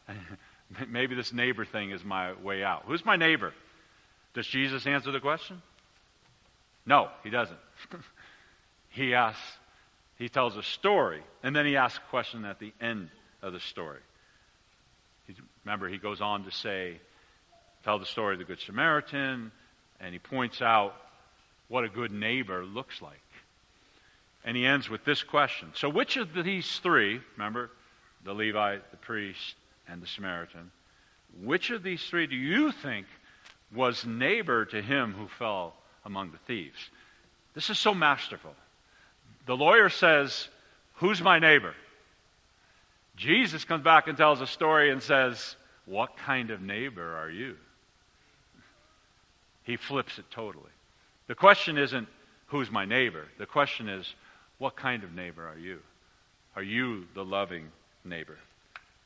Maybe 0.89 1.15
this 1.15 1.31
neighbor 1.31 1.65
thing 1.65 1.91
is 1.91 2.03
my 2.03 2.33
way 2.33 2.63
out. 2.63 2.83
Who's 2.85 3.05
my 3.05 3.15
neighbor? 3.15 3.53
Does 4.33 4.45
Jesus 4.45 4.85
answer 4.85 5.11
the 5.11 5.19
question? 5.19 5.61
No, 6.85 7.09
he 7.23 7.29
doesn't. 7.29 7.59
he 8.89 9.13
asks, 9.13 9.41
he 10.17 10.27
tells 10.27 10.57
a 10.57 10.63
story, 10.63 11.21
and 11.41 11.55
then 11.55 11.65
he 11.65 11.77
asks 11.77 11.99
a 11.99 12.09
question 12.09 12.43
at 12.43 12.59
the 12.59 12.73
end 12.81 13.09
of 13.41 13.53
the 13.53 13.59
story. 13.59 13.99
Remember, 15.63 15.87
he 15.87 15.97
goes 15.97 16.19
on 16.19 16.43
to 16.43 16.51
say, 16.51 16.99
tell 17.85 17.99
the 17.99 18.05
story 18.05 18.35
of 18.35 18.39
the 18.39 18.45
Good 18.45 18.59
Samaritan, 18.59 19.51
and 20.01 20.13
he 20.13 20.19
points 20.19 20.61
out 20.61 20.95
what 21.69 21.85
a 21.85 21.89
good 21.89 22.11
neighbor 22.11 22.65
looks 22.65 23.01
like. 23.01 23.19
And 24.43 24.57
he 24.57 24.65
ends 24.65 24.89
with 24.89 25.05
this 25.05 25.23
question. 25.23 25.69
So, 25.75 25.87
which 25.87 26.17
of 26.17 26.33
these 26.33 26.79
three, 26.79 27.21
remember, 27.37 27.69
the 28.23 28.33
Levite, 28.33 28.89
the 28.91 28.97
priest, 28.97 29.55
and 29.87 30.01
the 30.01 30.07
Samaritan, 30.07 30.71
which 31.41 31.71
of 31.71 31.83
these 31.83 32.03
three 32.03 32.27
do 32.27 32.35
you 32.35 32.71
think 32.71 33.05
was 33.73 34.05
neighbor 34.05 34.65
to 34.65 34.81
him 34.81 35.13
who 35.13 35.27
fell 35.27 35.73
among 36.05 36.31
the 36.31 36.37
thieves? 36.39 36.89
This 37.53 37.69
is 37.69 37.79
so 37.79 37.93
masterful. 37.93 38.53
The 39.45 39.57
lawyer 39.57 39.89
says, 39.89 40.47
Who's 40.95 41.21
my 41.21 41.39
neighbor? 41.39 41.73
Jesus 43.15 43.65
comes 43.65 43.83
back 43.83 44.07
and 44.07 44.17
tells 44.17 44.41
a 44.41 44.47
story 44.47 44.91
and 44.91 45.01
says, 45.01 45.55
What 45.85 46.17
kind 46.17 46.49
of 46.49 46.61
neighbor 46.61 47.15
are 47.17 47.29
you? 47.29 47.55
He 49.63 49.77
flips 49.77 50.17
it 50.19 50.25
totally. 50.31 50.71
The 51.27 51.35
question 51.35 51.77
isn't, 51.77 52.07
Who's 52.47 52.71
my 52.71 52.85
neighbor? 52.85 53.25
The 53.37 53.45
question 53.45 53.89
is, 53.89 54.13
What 54.59 54.75
kind 54.75 55.03
of 55.03 55.13
neighbor 55.13 55.47
are 55.47 55.57
you? 55.57 55.79
Are 56.55 56.63
you 56.63 57.05
the 57.15 57.25
loving 57.25 57.71
neighbor? 58.05 58.37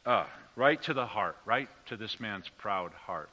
Ah, 0.06 0.28
right 0.56 0.82
to 0.84 0.94
the 0.94 1.06
heart, 1.06 1.36
right 1.46 1.70
to 1.88 1.98
this 1.98 2.20
man's 2.20 2.50
proud 2.58 2.92
heart. 2.94 3.30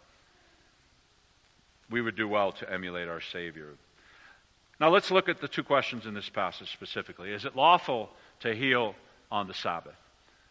We 1.90 2.00
would 2.00 2.16
do 2.16 2.27
well 2.27 2.53
to 2.53 2.70
emulate 2.70 3.09
our 3.09 3.20
Savior. 3.20 3.68
Now 4.81 4.90
let's 4.90 5.11
look 5.11 5.29
at 5.29 5.40
the 5.40 5.48
two 5.48 5.62
questions 5.62 6.07
in 6.07 6.14
this 6.14 6.29
passage 6.29 6.72
specifically. 6.72 7.31
Is 7.31 7.44
it 7.44 7.55
lawful 7.55 8.11
to 8.40 8.55
heal 8.55 8.94
on 9.31 9.46
the 9.46 9.55
Sabbath? 9.55 9.94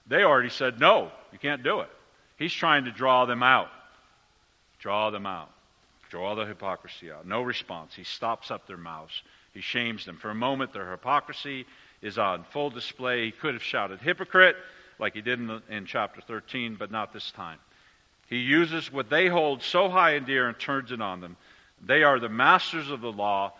They 0.07 0.23
already 0.23 0.49
said, 0.49 0.79
no, 0.79 1.11
you 1.31 1.39
can't 1.39 1.63
do 1.63 1.81
it. 1.81 1.89
He's 2.37 2.53
trying 2.53 2.85
to 2.85 2.91
draw 2.91 3.25
them 3.25 3.43
out. 3.43 3.69
Draw 4.79 5.11
them 5.11 5.25
out. 5.25 5.49
Draw 6.09 6.35
the 6.35 6.45
hypocrisy 6.45 7.11
out. 7.11 7.25
No 7.25 7.41
response. 7.41 7.95
He 7.95 8.03
stops 8.03 8.51
up 8.51 8.67
their 8.67 8.77
mouths. 8.77 9.21
He 9.53 9.61
shames 9.61 10.05
them. 10.05 10.17
For 10.17 10.29
a 10.29 10.35
moment, 10.35 10.73
their 10.73 10.89
hypocrisy 10.91 11.65
is 12.01 12.17
on 12.17 12.43
full 12.51 12.69
display. 12.69 13.25
He 13.25 13.31
could 13.31 13.53
have 13.53 13.63
shouted, 13.63 13.99
hypocrite, 13.99 14.55
like 14.99 15.13
he 15.13 15.21
did 15.21 15.39
in, 15.39 15.47
the, 15.47 15.61
in 15.69 15.85
chapter 15.85 16.21
13, 16.21 16.75
but 16.77 16.91
not 16.91 17.13
this 17.13 17.31
time. 17.31 17.59
He 18.27 18.37
uses 18.37 18.91
what 18.91 19.09
they 19.09 19.27
hold 19.27 19.61
so 19.61 19.89
high 19.89 20.11
and 20.11 20.25
dear 20.25 20.47
and 20.47 20.57
turns 20.57 20.91
it 20.91 21.01
on 21.01 21.21
them. 21.21 21.37
They 21.85 22.03
are 22.03 22.19
the 22.19 22.29
masters 22.29 22.89
of 22.89 23.01
the 23.01 23.11
law. 23.11 23.53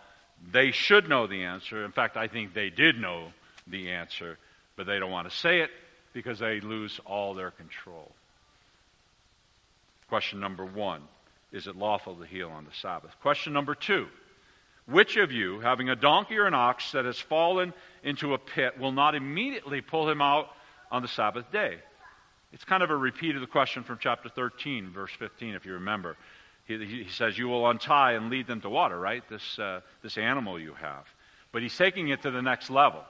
They 0.50 0.70
should 0.70 1.08
know 1.08 1.26
the 1.26 1.44
answer. 1.44 1.84
In 1.84 1.92
fact, 1.92 2.16
I 2.16 2.28
think 2.28 2.54
they 2.54 2.70
did 2.70 3.00
know 3.00 3.28
the 3.66 3.90
answer, 3.90 4.38
but 4.76 4.86
they 4.86 4.98
don't 4.98 5.10
want 5.10 5.30
to 5.30 5.36
say 5.36 5.60
it 5.60 5.70
because 6.12 6.38
they 6.38 6.60
lose 6.60 7.00
all 7.04 7.34
their 7.34 7.50
control. 7.50 8.10
Question 10.08 10.40
number 10.40 10.64
one 10.64 11.02
Is 11.52 11.66
it 11.66 11.76
lawful 11.76 12.14
to 12.16 12.24
heal 12.24 12.50
on 12.50 12.64
the 12.64 12.74
Sabbath? 12.80 13.10
Question 13.20 13.52
number 13.52 13.74
two 13.74 14.06
Which 14.86 15.16
of 15.16 15.32
you, 15.32 15.60
having 15.60 15.90
a 15.90 15.96
donkey 15.96 16.36
or 16.36 16.46
an 16.46 16.54
ox 16.54 16.92
that 16.92 17.04
has 17.04 17.18
fallen 17.18 17.72
into 18.02 18.34
a 18.34 18.38
pit, 18.38 18.78
will 18.78 18.92
not 18.92 19.14
immediately 19.14 19.80
pull 19.80 20.08
him 20.08 20.22
out 20.22 20.48
on 20.90 21.02
the 21.02 21.08
Sabbath 21.08 21.50
day? 21.52 21.78
It's 22.52 22.64
kind 22.64 22.82
of 22.82 22.90
a 22.90 22.96
repeat 22.96 23.34
of 23.34 23.40
the 23.40 23.46
question 23.46 23.82
from 23.82 23.98
chapter 24.00 24.28
13, 24.28 24.90
verse 24.90 25.10
15, 25.18 25.54
if 25.54 25.66
you 25.66 25.72
remember. 25.72 26.16
He, 26.66 26.84
he 26.84 27.08
says, 27.08 27.36
You 27.36 27.48
will 27.48 27.68
untie 27.68 28.12
and 28.12 28.30
lead 28.30 28.46
them 28.46 28.60
to 28.60 28.70
water, 28.70 28.98
right? 28.98 29.22
This, 29.28 29.58
uh, 29.58 29.80
this 30.02 30.16
animal 30.16 30.58
you 30.58 30.74
have. 30.74 31.04
But 31.52 31.62
he's 31.62 31.76
taking 31.76 32.08
it 32.08 32.22
to 32.22 32.30
the 32.30 32.42
next 32.42 32.70
level. 32.70 33.02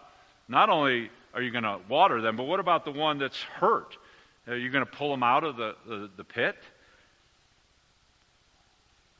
Not 0.48 0.70
only 0.70 1.10
are 1.34 1.42
you 1.42 1.50
going 1.50 1.64
to 1.64 1.78
water 1.88 2.20
them? 2.20 2.36
But 2.36 2.44
what 2.44 2.60
about 2.60 2.84
the 2.84 2.92
one 2.92 3.18
that's 3.18 3.42
hurt? 3.42 3.96
Are 4.46 4.56
you 4.56 4.70
going 4.70 4.84
to 4.84 4.90
pull 4.90 5.10
them 5.10 5.22
out 5.22 5.44
of 5.44 5.56
the, 5.56 5.74
the, 5.86 6.10
the 6.16 6.24
pit? 6.24 6.56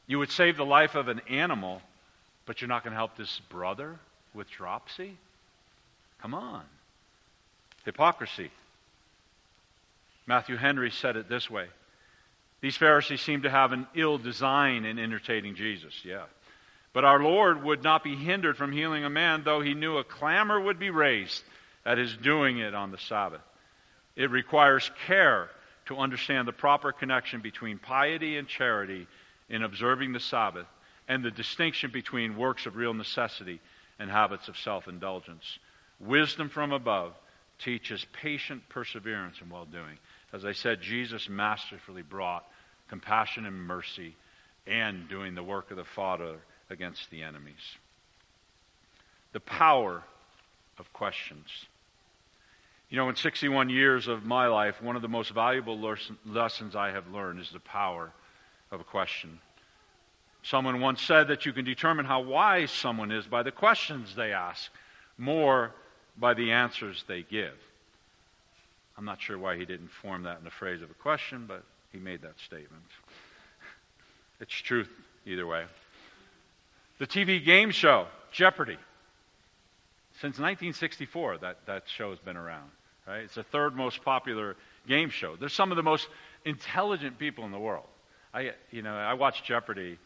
You 0.07 0.19
would 0.19 0.31
save 0.31 0.57
the 0.57 0.67
life 0.67 0.95
of 0.95 1.09
an 1.09 1.21
animal, 1.29 1.81
but 2.47 2.61
you're 2.61 2.69
not 2.69 2.85
going 2.85 2.93
to 2.93 2.97
help 2.97 3.17
this 3.17 3.41
brother 3.49 3.99
with 4.35 4.51
dropsy? 4.51 5.17
Come 6.21 6.35
on. 6.35 6.63
Hypocrisy. 7.85 8.51
Matthew 10.27 10.57
Henry 10.57 10.91
said 10.91 11.17
it 11.17 11.29
this 11.29 11.51
way 11.51 11.67
These 12.61 12.77
Pharisees 12.77 13.21
seem 13.21 13.43
to 13.43 13.51
have 13.51 13.73
an 13.73 13.87
ill 13.95 14.19
design 14.19 14.85
in 14.85 14.99
entertaining 14.99 15.55
Jesus. 15.55 15.95
Yeah. 16.05 16.25
But 16.93 17.05
our 17.05 17.23
Lord 17.23 17.63
would 17.65 17.83
not 17.83 18.05
be 18.05 18.15
hindered 18.15 18.57
from 18.57 18.71
healing 18.71 19.05
a 19.05 19.11
man, 19.11 19.43
though 19.45 19.61
he 19.61 19.75
knew 19.75 19.99
a 19.99 20.05
clamor 20.05 20.61
would 20.61 20.79
be 20.79 20.91
raised 20.91 21.43
at 21.85 21.99
his 21.99 22.17
doing 22.17 22.59
it 22.59 22.73
on 22.73 22.93
the 22.93 22.99
Sabbath. 22.99 23.43
It 24.17 24.31
requires 24.31 24.91
care 25.07 25.51
to 25.87 25.99
understand 25.99 26.47
the 26.47 26.53
proper 26.53 26.93
connection 26.93 27.41
between 27.41 27.79
piety 27.79 28.39
and 28.39 28.47
charity 28.47 29.09
in 29.51 29.65
observing 29.65 30.13
the 30.13 30.21
Sabbath 30.21 30.67
and 31.09 31.23
the 31.23 31.33
distinction 31.33 31.91
between 31.93 32.37
works 32.37 32.65
of 32.65 32.77
real 32.77 32.95
necessity 32.95 33.61
and 33.99 34.11
habits 34.11 34.49
of 34.49 34.57
self 34.57 34.89
indulgence. 34.89 35.59
Wisdom 36.01 36.49
from 36.49 36.73
above 36.73 37.15
teaches 37.65 38.07
patient 38.13 38.63
perseverance 38.69 39.37
and 39.41 39.51
well 39.51 39.65
doing. 39.65 39.99
As 40.33 40.45
I 40.45 40.53
said, 40.53 40.81
Jesus 40.81 41.29
masterfully 41.29 42.03
brought 42.03 42.45
compassion 42.89 43.47
and 43.47 43.57
mercy 43.57 44.15
and 44.67 45.09
doing 45.09 45.35
the 45.35 45.43
work 45.43 45.71
of 45.71 45.77
the 45.77 45.85
Father 45.85 46.37
against 46.71 47.11
the 47.11 47.23
enemies. 47.23 47.77
The 49.33 49.41
power 49.41 50.03
of 50.79 50.93
questions. 50.93 51.47
You 52.91 52.99
know, 52.99 53.09
in 53.09 53.17
61 53.17 53.71
years 53.71 54.09
of 54.09 54.25
my 54.25 54.47
life, 54.47 54.81
one 54.83 54.97
of 54.97 55.03
the 55.03 55.09
most 55.09 55.31
valuable 55.31 55.79
lessons 56.27 56.77
I 56.77 56.91
have 56.91 57.09
learned 57.09 57.41
is 57.41 57.51
the 57.51 57.61
power 57.61 58.13
of 58.71 58.81
a 58.81 58.85
question. 58.85 59.41
Someone 60.43 60.81
once 60.81 61.01
said 61.01 61.29
that 61.29 61.47
you 61.47 61.53
can 61.53 61.65
determine 61.65 62.05
how 62.05 62.21
wise 62.21 62.71
someone 62.71 63.11
is 63.11 63.27
by 63.27 63.43
the 63.43 63.51
questions 63.51 64.15
they 64.15 64.33
ask, 64.33 64.71
more 65.17 65.73
by 66.19 66.35
the 66.35 66.53
answers 66.53 67.05
they 67.07 67.23
give. 67.23 67.55
I'm 68.97 69.05
not 69.05 69.21
sure 69.21 69.39
why 69.39 69.57
he 69.57 69.65
didn't 69.65 69.91
form 69.91 70.23
that 70.25 70.39
in 70.39 70.45
the 70.45 70.51
phrase 70.51 70.83
of 70.83 70.91
a 70.91 70.95
question, 70.95 71.47
but 71.47 71.65
he 71.93 71.99
made 71.99 72.23
that 72.23 72.39
statement. 72.41 72.85
It's 74.41 74.53
truth 74.53 74.91
either 75.27 75.47
way. 75.47 75.65
The 76.99 77.07
TV 77.07 77.43
game 77.43 77.71
show, 77.71 78.09
Jeopardy! 78.33 78.77
Since 80.15 80.39
1964, 80.39 81.39
that, 81.39 81.59
that 81.67 81.85
show 81.87 82.11
has 82.11 82.19
been 82.19 82.37
around. 82.37 82.69
Right? 83.07 83.21
It's 83.21 83.37
the 83.37 83.45
third 83.45 83.77
most 83.77 84.05
popular 84.05 84.57
game 84.89 85.11
show. 85.11 85.37
There's 85.37 85.53
some 85.53 85.71
of 85.71 85.77
the 85.77 85.83
most 85.83 86.09
intelligent 86.45 87.19
people 87.19 87.45
in 87.45 87.53
the 87.53 87.59
world. 87.59 87.87
I, 88.33 88.53
you 88.71 88.83
know, 88.83 88.95
I 88.95 89.15
watch 89.15 89.45
Jeopardy, 89.45 89.99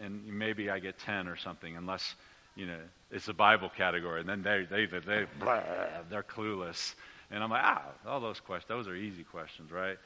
and 0.00 0.26
maybe 0.26 0.70
I 0.70 0.78
get 0.78 0.98
10 1.00 1.26
or 1.28 1.36
something, 1.36 1.76
unless, 1.76 2.14
you 2.54 2.66
know, 2.66 2.78
it's 3.12 3.28
a 3.28 3.34
Bible 3.34 3.70
category. 3.76 4.20
And 4.20 4.28
then 4.28 4.42
they, 4.42 4.66
they, 4.68 4.86
they, 4.86 4.98
they 4.98 5.26
blah, 5.38 5.62
they're 6.10 6.22
clueless. 6.22 6.94
And 7.30 7.42
I'm 7.42 7.50
like, 7.50 7.62
ah, 7.62 7.84
all 8.06 8.20
those 8.20 8.40
questions, 8.40 8.68
those 8.68 8.88
are 8.88 8.96
easy 8.96 9.22
questions, 9.22 9.70
right? 9.70 9.98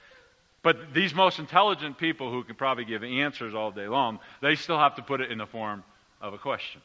But 0.62 0.92
these 0.92 1.14
most 1.14 1.38
intelligent 1.38 1.97
people 1.97 2.31
who 2.31 2.42
can 2.42 2.57
probably 2.57 2.85
give 2.85 3.05
answers 3.05 3.55
all 3.55 3.71
day 3.71 3.87
long, 3.87 4.19
they 4.42 4.57
still 4.57 4.79
have 4.79 4.97
to 4.97 5.03
put 5.03 5.21
it 5.21 5.31
in 5.31 5.38
the 5.38 5.47
form 5.47 5.85
of 6.21 6.35
a 6.35 6.38
question. 6.38 6.81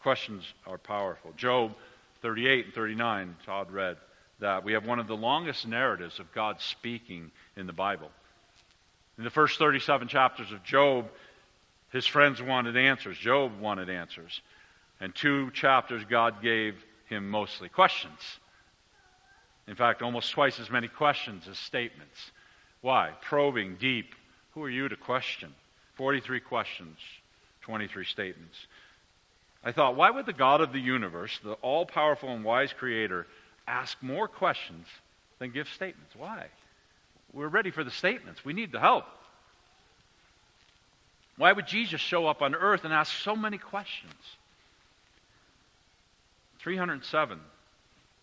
Questions 0.00 0.44
are 0.66 0.78
powerful. 0.78 1.32
Job 1.36 1.74
38 2.22 2.66
and 2.66 2.74
39, 2.74 3.36
Todd 3.44 3.72
read 3.72 3.96
that 4.38 4.64
we 4.64 4.72
have 4.72 4.86
one 4.86 5.00
of 5.00 5.08
the 5.08 5.16
longest 5.16 5.66
narratives 5.66 6.18
of 6.20 6.32
God 6.32 6.60
speaking 6.60 7.30
in 7.56 7.66
the 7.66 7.72
Bible. 7.72 8.10
In 9.18 9.24
the 9.24 9.30
first 9.30 9.58
37 9.58 10.08
chapters 10.08 10.50
of 10.52 10.62
Job, 10.64 11.08
his 11.92 12.06
friends 12.06 12.40
wanted 12.40 12.76
answers. 12.76 13.18
Job 13.18 13.60
wanted 13.60 13.90
answers. 13.90 14.40
And 15.02 15.12
two 15.12 15.50
chapters, 15.50 16.04
God 16.08 16.40
gave 16.42 16.76
him 17.06 17.28
mostly 17.28 17.68
questions. 17.68 18.20
In 19.66 19.74
fact, 19.74 20.00
almost 20.00 20.30
twice 20.30 20.60
as 20.60 20.70
many 20.70 20.86
questions 20.86 21.48
as 21.50 21.58
statements. 21.58 22.30
Why? 22.82 23.10
Probing, 23.20 23.78
deep. 23.80 24.14
Who 24.54 24.62
are 24.62 24.70
you 24.70 24.88
to 24.88 24.96
question? 24.96 25.52
43 25.96 26.38
questions, 26.38 26.98
23 27.62 28.04
statements. 28.04 28.56
I 29.64 29.72
thought, 29.72 29.96
why 29.96 30.08
would 30.08 30.24
the 30.24 30.32
God 30.32 30.60
of 30.60 30.72
the 30.72 30.80
universe, 30.80 31.36
the 31.42 31.54
all 31.54 31.84
powerful 31.84 32.28
and 32.28 32.44
wise 32.44 32.72
creator, 32.72 33.26
ask 33.66 34.00
more 34.02 34.28
questions 34.28 34.86
than 35.40 35.50
give 35.50 35.68
statements? 35.68 36.14
Why? 36.16 36.46
We're 37.32 37.48
ready 37.48 37.72
for 37.72 37.82
the 37.82 37.90
statements. 37.90 38.44
We 38.44 38.52
need 38.52 38.70
the 38.70 38.80
help. 38.80 39.06
Why 41.38 41.50
would 41.50 41.66
Jesus 41.66 42.00
show 42.00 42.28
up 42.28 42.40
on 42.40 42.54
earth 42.54 42.84
and 42.84 42.94
ask 42.94 43.12
so 43.12 43.34
many 43.34 43.58
questions? 43.58 44.14
307 46.62 47.40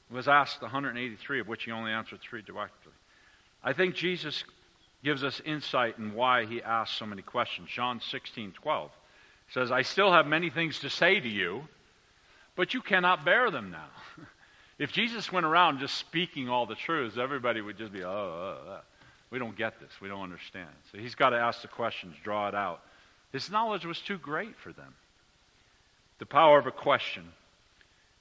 was 0.10 0.28
asked 0.28 0.62
183, 0.62 1.42
of 1.42 1.48
which 1.48 1.66
he 1.66 1.72
only 1.72 1.92
answered 1.92 2.20
three 2.22 2.42
directly. 2.42 2.92
I 3.64 3.74
think 3.74 3.96
Jesus 3.96 4.44
gives 5.04 5.24
us 5.24 5.42
insight 5.46 5.98
in 5.98 6.14
why 6.14 6.46
he 6.46 6.62
asked 6.62 6.98
so 6.98 7.06
many 7.06 7.22
questions. 7.22 7.70
John 7.70 8.02
16, 8.02 8.54
12 8.54 8.92
says, 9.54 9.72
I 9.72 9.82
still 9.82 10.12
have 10.12 10.28
many 10.28 10.50
things 10.50 10.80
to 10.80 10.90
say 10.90 11.20
to 11.20 11.28
you, 11.28 11.64
but 12.56 12.74
you 12.74 12.82
cannot 12.82 13.26
bear 13.26 13.52
them 13.52 13.72
now. 13.72 13.88
if 14.80 14.92
Jesus 14.92 15.32
went 15.32 15.46
around 15.46 15.80
just 15.80 15.96
speaking 15.96 16.50
all 16.50 16.66
the 16.66 16.76
truths, 16.76 17.18
everybody 17.18 17.62
would 17.62 17.78
just 17.78 17.92
be, 17.92 18.04
oh, 18.04 18.10
oh, 18.10 18.58
oh, 18.68 18.72
oh. 18.72 18.80
we 19.32 19.40
don't 19.40 19.58
get 19.58 19.80
this. 19.80 19.92
We 20.02 20.08
don't 20.08 20.24
understand. 20.24 20.70
So 20.92 20.98
he's 20.98 21.16
got 21.16 21.32
to 21.32 21.38
ask 21.38 21.62
the 21.62 21.68
questions, 21.68 22.16
draw 22.24 22.48
it 22.48 22.56
out. 22.56 22.82
His 23.32 23.50
knowledge 23.50 23.86
was 23.86 24.00
too 24.00 24.18
great 24.18 24.58
for 24.58 24.74
them. 24.74 24.94
The 26.20 26.26
power 26.26 26.60
of 26.60 26.68
a 26.68 26.72
question. 26.72 27.24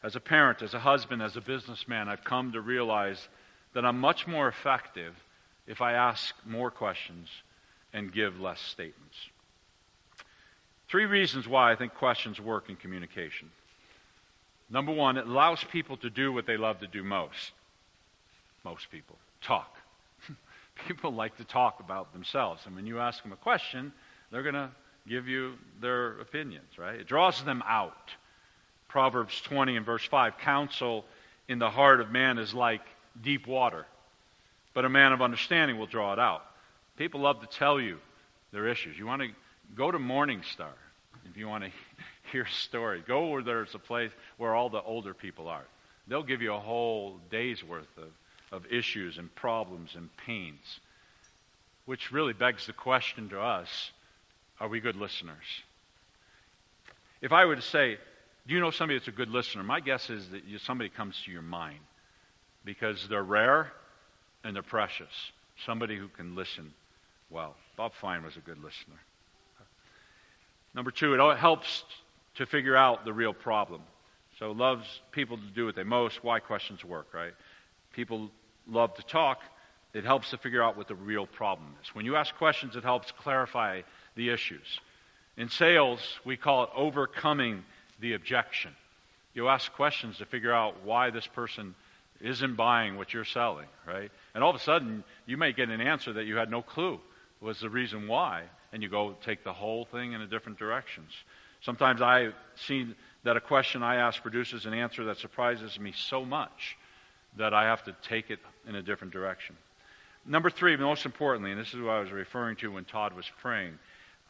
As 0.03 0.15
a 0.15 0.21
parent, 0.21 0.63
as 0.63 0.75
a 0.75 0.79
husband, 0.79 1.23
as 1.23 1.37
a 1.37 1.41
businessman, 1.41 2.09
I've 2.09 2.25
come 2.25 2.53
to 2.53 2.61
realize 2.61 3.29
that 3.75 3.85
I'm 3.85 3.99
much 3.99 4.27
more 4.27 4.49
effective 4.49 5.15
if 5.67 5.81
I 5.81 5.93
ask 5.93 6.35
more 6.47 6.71
questions 6.71 7.29
and 7.93 8.13
give 8.13 8.41
less 8.41 8.61
statements. 8.61 9.17
Three 10.89 11.05
reasons 11.05 11.47
why 11.47 11.73
I 11.73 11.77
think 11.77 11.95
questions 11.95 12.41
work 12.41 12.69
in 12.69 12.77
communication. 12.77 13.51
Number 14.71 14.93
one, 14.93 15.17
it 15.17 15.27
allows 15.27 15.63
people 15.65 15.97
to 15.99 16.11
do 16.11 16.33
what 16.33 16.47
they 16.47 16.57
love 16.57 16.81
to 16.81 16.87
do 16.87 17.03
most. 17.03 17.53
Most 18.65 18.91
people 18.91 19.17
talk. 19.43 19.77
people 20.87 21.13
like 21.13 21.37
to 21.39 21.45
talk 21.45 21.81
about 21.81 22.13
themselves. 22.13 22.63
And 22.67 22.75
when 22.75 22.87
you 22.87 22.99
ask 22.99 23.23
them 23.23 23.33
a 23.33 23.37
question, 23.37 23.93
they're 24.31 24.43
going 24.43 24.55
to 24.55 24.71
give 25.07 25.27
you 25.27 25.55
their 25.81 26.21
opinions, 26.21 26.79
right? 26.79 27.01
It 27.01 27.07
draws 27.07 27.43
them 27.43 27.63
out. 27.67 28.11
Proverbs 28.89 29.41
20 29.43 29.77
and 29.77 29.87
verse 29.87 30.05
5 30.05 30.39
counsel 30.39 31.05
in 31.49 31.59
the 31.59 31.71
heart 31.71 32.01
of 32.01 32.11
man 32.11 32.39
is 32.39 32.55
like 32.55 32.83
deep 33.23 33.47
water 33.47 33.87
but 34.79 34.85
a 34.85 34.89
man 34.89 35.13
of 35.13 35.21
understanding 35.21 35.77
will 35.77 35.87
draw 35.87 36.13
it 36.13 36.21
out. 36.21 36.45
People 36.97 37.23
love 37.23 37.41
to 37.41 37.49
tell 37.49 37.81
you 37.81 37.99
their 38.53 38.69
issues. 38.69 38.97
You 38.97 39.07
want 39.07 39.23
to 39.23 39.29
go 39.75 39.91
to 39.91 39.99
Morningstar 39.99 40.71
if 41.29 41.37
you 41.37 41.49
want 41.49 41.65
to 41.65 41.71
hear 42.31 42.43
a 42.45 42.51
story. 42.51 43.03
Go 43.05 43.27
where 43.27 43.43
there's 43.43 43.75
a 43.75 43.81
place 43.81 44.13
where 44.37 44.55
all 44.55 44.69
the 44.69 44.81
older 44.81 45.15
people 45.15 45.49
are. 45.49 45.65
They'll 46.07 46.23
give 46.23 46.43
you 46.43 46.55
a 46.55 46.61
whole 46.61 47.19
day's 47.29 47.65
worth 47.65 47.89
of, 47.99 48.13
of 48.53 48.73
issues 48.73 49.19
and 49.19 49.35
problems 49.35 49.97
and 49.97 50.17
pains, 50.17 50.79
which 51.87 52.13
really 52.13 52.33
begs 52.33 52.67
the 52.67 52.73
question 52.73 53.31
to 53.31 53.41
us 53.41 53.91
are 54.61 54.69
we 54.69 54.79
good 54.79 54.95
listeners? 54.95 55.63
If 57.21 57.33
I 57.33 57.47
were 57.47 57.57
to 57.57 57.63
say, 57.63 57.99
do 58.49 58.55
you 58.55 58.61
know 58.61 58.71
somebody 58.71 58.99
that's 58.99 59.09
a 59.09 59.13
good 59.13 59.29
listener? 59.29 59.63
My 59.63 59.81
guess 59.81 60.09
is 60.09 60.31
that 60.31 60.41
somebody 60.63 60.89
comes 60.89 61.21
to 61.27 61.31
your 61.31 61.43
mind 61.43 61.81
because 62.65 63.07
they're 63.09 63.23
rare 63.23 63.71
and 64.43 64.57
they're 64.57 64.63
precious. 64.63 65.13
Somebody 65.67 65.99
who 65.99 66.09
can 66.09 66.35
listen 66.35 66.73
well. 67.29 67.57
Bob 67.77 67.93
Fine 68.01 68.25
was 68.25 68.39
a 68.39 68.41
good 68.41 68.57
listener. 68.57 68.97
Number 70.75 70.91
two, 70.91 71.15
it 71.15 71.39
helps 71.39 71.85
to 72.37 72.47
figure 72.47 72.75
out 72.75 73.05
the 73.05 73.13
real 73.13 73.35
problem. 73.35 73.83
So 74.39 74.53
loves 74.53 74.87
people 75.13 75.37
to 75.37 75.51
do 75.55 75.67
what 75.67 75.77
they 75.77 75.83
most. 75.83 76.25
Why 76.25 76.41
questions 76.41 76.83
work, 76.83 77.09
right? 77.13 77.35
People 77.93 78.31
love 78.67 78.95
to 78.95 79.03
talk. 79.03 79.41
It 79.93 80.05
helps 80.05 80.31
to 80.31 80.39
figure 80.39 80.63
out 80.63 80.77
what 80.77 80.89
the 80.89 80.95
real 80.95 81.27
problem 81.27 81.75
is. 81.83 81.95
When 81.95 82.07
you 82.07 82.17
ask 82.17 82.35
questions, 82.37 82.77
it 82.77 82.85
helps 82.85 83.13
clarify 83.13 83.83
the 84.15 84.31
issues. 84.31 84.81
In 85.37 85.51
sales, 85.51 86.01
we 86.25 86.37
call 86.37 86.65
it 86.65 86.71
overcoming 86.75 87.65
the 88.01 88.15
objection. 88.15 88.73
You 89.35 89.49
ask 89.49 89.73
questions 89.73 90.19
to 90.19 90.27
figure 90.27 90.53
out 90.53 90.85
why 90.85 91.11
this 91.11 91.27
person 91.27 91.75
isn't 92.21 92.57
buying 92.57 92.97
what 92.97 93.15
you're 93.15 93.25
selling, 93.25 93.69
right? 93.87 94.11
And 94.35 94.43
all 94.43 94.51
of 94.51 94.57
a 94.57 94.61
sudden, 94.61 95.05
you 95.27 95.37
may 95.37 95.53
get 95.53 95.69
an 95.69 95.81
answer 95.81 96.13
that 96.15 96.25
you 96.25 96.37
had 96.37 96.51
no 96.51 96.63
clue 96.63 97.01
was 97.41 97.61
the 97.61 97.71
reason 97.71 98.09
why, 98.09 98.43
and 98.73 98.83
you 98.83 98.89
go 98.89 99.15
take 99.25 99.45
the 99.45 99.53
whole 99.53 99.85
thing 99.85 100.13
in 100.13 100.21
a 100.21 100.27
different 100.27 100.59
directions. 100.59 101.13
Sometimes 101.61 102.03
I've 102.03 102.35
seen 102.57 102.95
that 103.25 103.37
a 103.37 103.41
question 103.41 103.83
I 103.83 103.97
ask 103.97 104.21
produces 104.23 104.67
an 104.67 104.75
answer 104.75 105.05
that 105.05 105.19
surprises 105.19 105.79
me 105.79 105.93
so 105.93 106.25
much 106.25 106.77
that 107.37 107.55
I 107.55 107.65
have 107.65 107.85
to 107.85 107.95
take 108.03 108.31
it 108.31 108.41
in 108.67 108.75
a 108.75 108.83
different 108.83 109.13
direction. 109.13 109.57
Number 110.27 110.51
three, 110.51 110.77
most 110.77 111.07
importantly, 111.07 111.53
and 111.53 111.61
this 111.61 111.73
is 111.75 111.81
what 111.81 111.93
I 111.93 112.01
was 112.01 112.11
referring 112.11 112.57
to 112.57 112.73
when 112.73 112.85
Todd 112.85 113.15
was 113.15 113.31
praying, 113.41 113.79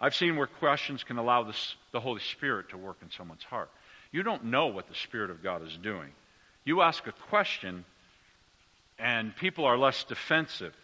I've 0.00 0.14
seen 0.14 0.36
where 0.36 0.46
questions 0.46 1.02
can 1.02 1.18
allow 1.18 1.42
this, 1.42 1.74
the 1.92 2.00
Holy 2.00 2.20
Spirit 2.20 2.70
to 2.70 2.76
work 2.76 2.98
in 3.02 3.10
someone's 3.10 3.42
heart. 3.42 3.70
You 4.12 4.22
don't 4.22 4.44
know 4.46 4.68
what 4.68 4.88
the 4.88 4.94
Spirit 4.94 5.30
of 5.30 5.42
God 5.42 5.66
is 5.66 5.76
doing. 5.76 6.10
You 6.64 6.82
ask 6.82 7.06
a 7.06 7.12
question, 7.12 7.84
and 8.98 9.34
people 9.36 9.64
are 9.64 9.76
less 9.76 10.04
defensive. 10.04 10.74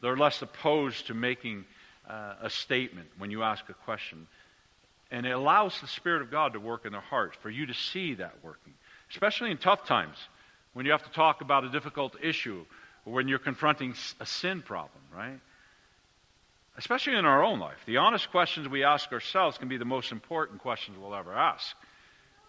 They're 0.00 0.16
less 0.16 0.40
opposed 0.42 1.08
to 1.08 1.14
making 1.14 1.64
uh, 2.08 2.34
a 2.42 2.50
statement 2.50 3.08
when 3.18 3.30
you 3.30 3.42
ask 3.42 3.68
a 3.68 3.74
question. 3.74 4.26
And 5.10 5.26
it 5.26 5.30
allows 5.30 5.80
the 5.80 5.86
Spirit 5.86 6.22
of 6.22 6.30
God 6.30 6.52
to 6.52 6.60
work 6.60 6.86
in 6.86 6.92
their 6.92 7.00
hearts, 7.00 7.36
for 7.40 7.50
you 7.50 7.66
to 7.66 7.74
see 7.74 8.14
that 8.14 8.34
working, 8.42 8.74
especially 9.10 9.50
in 9.50 9.58
tough 9.58 9.86
times 9.86 10.16
when 10.74 10.86
you 10.86 10.92
have 10.92 11.04
to 11.04 11.10
talk 11.10 11.40
about 11.40 11.64
a 11.64 11.70
difficult 11.70 12.16
issue 12.22 12.64
or 13.04 13.12
when 13.12 13.28
you're 13.28 13.38
confronting 13.38 13.94
a 14.20 14.26
sin 14.26 14.62
problem, 14.62 15.02
right? 15.14 15.38
Especially 16.76 17.14
in 17.14 17.24
our 17.24 17.42
own 17.42 17.60
life. 17.60 17.78
The 17.86 17.98
honest 17.98 18.30
questions 18.30 18.68
we 18.68 18.82
ask 18.82 19.12
ourselves 19.12 19.58
can 19.58 19.68
be 19.68 19.76
the 19.76 19.84
most 19.84 20.10
important 20.10 20.60
questions 20.60 20.98
we'll 20.98 21.14
ever 21.14 21.32
ask, 21.32 21.76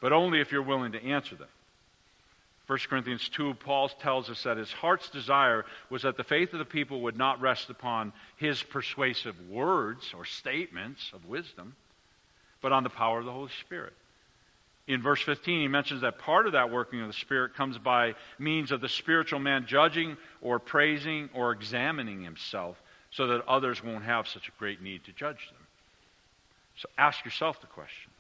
but 0.02 0.14
only 0.14 0.42
if 0.42 0.52
you're 0.52 0.64
willing 0.64 0.94
to 0.94 1.04
answer 1.04 1.36
them. 1.36 1.48
1 2.68 2.80
Corinthians 2.90 3.30
2, 3.30 3.54
Paul 3.54 3.90
tells 3.90 4.28
us 4.30 4.42
that 4.44 4.58
his 4.58 4.72
heart's 4.72 5.10
desire 5.10 5.66
was 5.92 6.02
that 6.02 6.18
the 6.18 6.24
faith 6.24 6.52
of 6.54 6.60
the 6.60 6.66
people 6.66 7.02
would 7.02 7.16
not 7.16 7.40
rest 7.40 7.70
upon 7.70 8.12
his 8.38 8.64
persuasive 8.64 9.36
words 9.50 10.12
or 10.18 10.26
statements 10.26 11.12
of 11.14 11.26
wisdom, 11.26 11.76
but 12.62 12.72
on 12.72 12.84
the 12.84 12.90
power 12.90 13.20
of 13.20 13.26
the 13.26 13.32
Holy 13.32 13.52
Spirit. 13.62 13.94
In 14.88 15.04
verse 15.04 15.22
15, 15.22 15.62
he 15.62 15.68
mentions 15.68 16.02
that 16.02 16.18
part 16.18 16.48
of 16.48 16.54
that 16.54 16.72
working 16.72 17.02
of 17.02 17.08
the 17.08 17.14
Spirit 17.14 17.54
comes 17.54 17.78
by 17.78 18.16
means 18.40 18.72
of 18.72 18.82
the 18.82 18.90
spiritual 18.90 19.40
man 19.40 19.68
judging 19.68 20.18
or 20.42 20.58
praising 20.58 21.30
or 21.36 21.52
examining 21.52 22.24
himself 22.24 22.82
so 23.16 23.28
that 23.28 23.48
others 23.48 23.84
won't 23.84 24.04
have 24.04 24.28
such 24.28 24.48
a 24.50 24.60
great 24.60 24.82
need 24.82 25.04
to 25.06 25.12
judge 25.14 25.48
them. 25.50 25.68
So 26.78 26.90
ask 26.98 27.24
yourself 27.24 27.62
the 27.62 27.68
questions. 27.68 28.14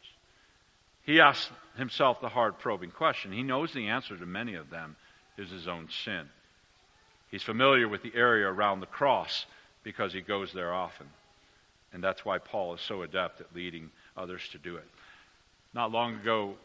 he 1.03 1.19
asks 1.19 1.51
himself 1.77 2.21
the 2.21 2.29
hard 2.29 2.57
probing 2.57 2.91
question. 2.91 3.31
He 3.31 3.43
knows 3.43 3.73
the 3.73 3.89
answer 3.89 4.17
to 4.17 4.25
many 4.25 4.55
of 4.55 4.69
them 4.69 4.95
is 5.37 5.51
his 5.51 5.67
own 5.67 5.89
sin. 6.03 6.27
He's 7.29 7.43
familiar 7.43 7.87
with 7.87 8.01
the 8.01 8.13
area 8.15 8.47
around 8.47 8.79
the 8.79 8.85
cross 8.85 9.45
because 9.83 10.13
he 10.13 10.21
goes 10.21 10.53
there 10.53 10.73
often. 10.73 11.07
And 11.91 12.03
that's 12.03 12.23
why 12.23 12.37
Paul 12.37 12.73
is 12.73 12.81
so 12.81 13.01
adept 13.01 13.41
at 13.41 13.53
leading 13.53 13.91
others 14.15 14.47
to 14.53 14.57
do 14.57 14.77
it. 14.77 14.87
Not 15.73 15.91
long 15.91 16.15
ago, 16.15 16.55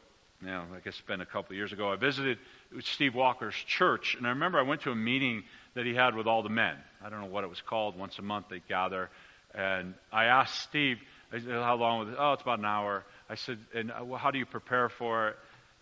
now 0.41 0.65
I 0.73 0.77
guess 0.77 0.95
it's 0.95 1.01
been 1.01 1.21
a 1.21 1.27
couple 1.27 1.53
of 1.53 1.57
years 1.57 1.73
ago, 1.73 1.93
I 1.93 1.97
visited 1.97 2.39
Steve 2.81 3.15
Walker's 3.15 3.55
church, 3.55 4.15
and 4.17 4.27
I 4.27 4.31
remember 4.31 4.59
I 4.59 4.63
went 4.63 4.83
to 4.83 4.93
a 4.93 4.97
meeting 4.97 5.43
that 5.75 5.87
he 5.87 5.95
had 5.95 6.15
with 6.15 6.27
all 6.27 6.43
the 6.43 6.49
men. 6.49 6.77
I 7.05 7.09
don't 7.09 7.21
know 7.21 7.27
what 7.27 7.45
it 7.45 7.51
was 7.51 7.61
called. 7.61 7.97
Once 7.97 8.19
a 8.19 8.23
month 8.23 8.47
they 8.51 8.63
gather, 8.69 9.11
and 9.55 9.95
I 10.13 10.25
asked 10.27 10.61
Steve, 10.63 10.99
"How 11.31 11.77
long 11.77 12.01
was 12.01 12.09
it?" 12.09 12.17
Oh, 12.19 12.33
it's 12.33 12.43
about 12.43 12.59
an 12.59 12.65
hour. 12.65 13.05
I 13.29 13.37
said, 13.37 13.59
and 13.75 13.93
uh, 13.93 14.05
well, 14.05 14.19
how 14.19 14.33
do 14.33 14.39
you 14.39 14.47
prepare 14.47 14.89
for 14.89 15.29
it? 15.29 15.37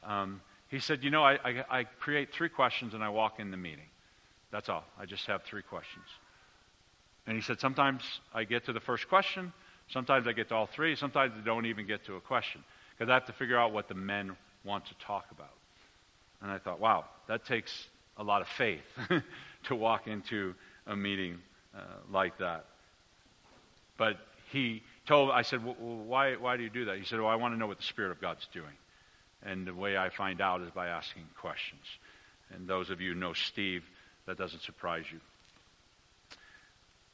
Um, 0.05 0.43
he 0.69 0.81
said, 0.81 1.03
you 1.03 1.11
know, 1.11 1.25
I, 1.25 1.39
I, 1.43 1.65
I 1.81 1.85
create 1.85 2.33
three 2.33 2.51
questions 2.51 2.93
and 2.93 3.03
I 3.03 3.09
walk 3.09 3.41
in 3.41 3.51
the 3.51 3.57
meeting. 3.57 3.89
That's 4.53 4.69
all. 4.69 4.85
I 4.99 5.07
just 5.07 5.27
have 5.27 5.43
three 5.45 5.63
questions. 5.63 6.05
And 7.27 7.37
he 7.37 7.43
said, 7.43 7.59
sometimes 7.61 8.03
I 8.35 8.45
get 8.45 8.67
to 8.67 8.73
the 8.73 8.81
first 8.81 9.09
question, 9.09 9.53
sometimes 9.89 10.27
I 10.27 10.33
get 10.33 10.49
to 10.49 10.55
all 10.55 10.67
three, 10.67 10.95
sometimes 10.95 11.33
I 11.41 11.45
don't 11.45 11.67
even 11.67 11.87
get 11.87 12.05
to 12.07 12.17
a 12.17 12.21
question 12.21 12.63
because 12.97 13.11
I 13.11 13.15
have 13.15 13.27
to 13.27 13.33
figure 13.33 13.59
out 13.59 13.73
what 13.73 13.89
the 13.89 13.95
men 13.95 14.37
want 14.65 14.87
to 14.87 14.95
talk 14.95 15.27
about. 15.31 15.53
And 16.43 16.51
I 16.51 16.59
thought, 16.59 16.81
wow, 16.81 17.07
that 17.29 17.45
takes 17.45 17.89
a 18.17 18.23
lot 18.23 18.43
of 18.43 18.49
faith 18.49 18.85
to 19.65 19.75
walk 19.75 20.07
into 20.07 20.55
a 20.87 20.97
meeting 20.97 21.39
uh, 21.77 21.81
like 22.11 22.39
that. 22.39 22.65
But 23.97 24.17
he 24.51 24.83
told, 25.07 25.31
I 25.31 25.43
said, 25.43 25.65
well, 25.65 25.75
why, 25.75 26.37
why 26.37 26.57
do 26.57 26.63
you 26.63 26.71
do 26.71 26.87
that? 26.87 26.99
He 26.99 27.05
said, 27.05 27.21
well, 27.21 27.29
I 27.29 27.35
want 27.35 27.55
to 27.55 27.59
know 27.59 27.67
what 27.67 27.79
the 27.79 27.85
Spirit 27.85 28.11
of 28.11 28.21
God's 28.21 28.47
doing. 28.53 28.75
And 29.43 29.67
the 29.67 29.75
way 29.75 29.97
I 29.97 30.09
find 30.09 30.41
out 30.41 30.63
is 30.63 30.71
by 30.71 30.89
asking 30.89 31.25
questions. 31.41 31.85
And 32.55 32.67
those 32.67 32.91
of 32.91 33.01
you 33.01 33.15
know 33.15 33.33
Steve, 33.33 33.85
that 34.27 34.39
doesn't 34.39 34.63
surprise 34.63 35.05
you. 35.13 35.21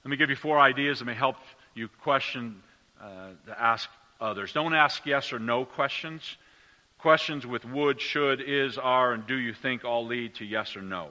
Let 0.04 0.10
me 0.10 0.16
give 0.16 0.30
you 0.30 0.36
four 0.36 0.58
ideas 0.58 0.98
that 0.98 1.06
may 1.06 1.14
help 1.14 1.36
you 1.74 1.88
question 2.02 2.62
uh, 3.00 3.30
to 3.46 3.60
ask 3.60 3.88
others. 4.20 4.52
Don't 4.52 4.74
ask 4.74 5.04
yes 5.06 5.32
or 5.32 5.38
no 5.38 5.64
questions. 5.64 6.36
Questions 6.98 7.46
with 7.46 7.64
would, 7.64 8.00
should, 8.00 8.40
is, 8.40 8.78
are, 8.78 9.12
and 9.12 9.26
do 9.26 9.36
you 9.36 9.52
think 9.52 9.84
all 9.84 10.06
lead 10.06 10.34
to 10.36 10.44
yes 10.44 10.76
or 10.76 10.82
no. 10.82 11.08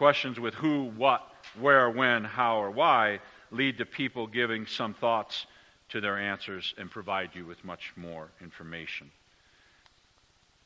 Questions 0.00 0.40
with 0.40 0.54
who, 0.54 0.84
what, 0.96 1.20
where, 1.60 1.90
when, 1.90 2.24
how, 2.24 2.56
or 2.56 2.70
why 2.70 3.20
lead 3.50 3.76
to 3.76 3.84
people 3.84 4.26
giving 4.26 4.64
some 4.64 4.94
thoughts 4.94 5.44
to 5.90 6.00
their 6.00 6.18
answers 6.18 6.72
and 6.78 6.90
provide 6.90 7.34
you 7.34 7.44
with 7.44 7.62
much 7.66 7.92
more 7.96 8.30
information. 8.40 9.10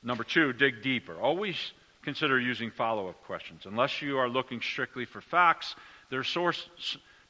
Number 0.04 0.22
two, 0.22 0.52
dig 0.52 0.84
deeper. 0.84 1.20
Always 1.20 1.56
consider 2.04 2.38
using 2.38 2.70
follow 2.70 3.08
up 3.08 3.24
questions. 3.24 3.62
Unless 3.66 4.02
you 4.02 4.18
are 4.18 4.28
looking 4.28 4.60
strictly 4.60 5.04
for 5.04 5.20
facts, 5.20 5.74
there's 6.10 6.28
source, 6.28 6.68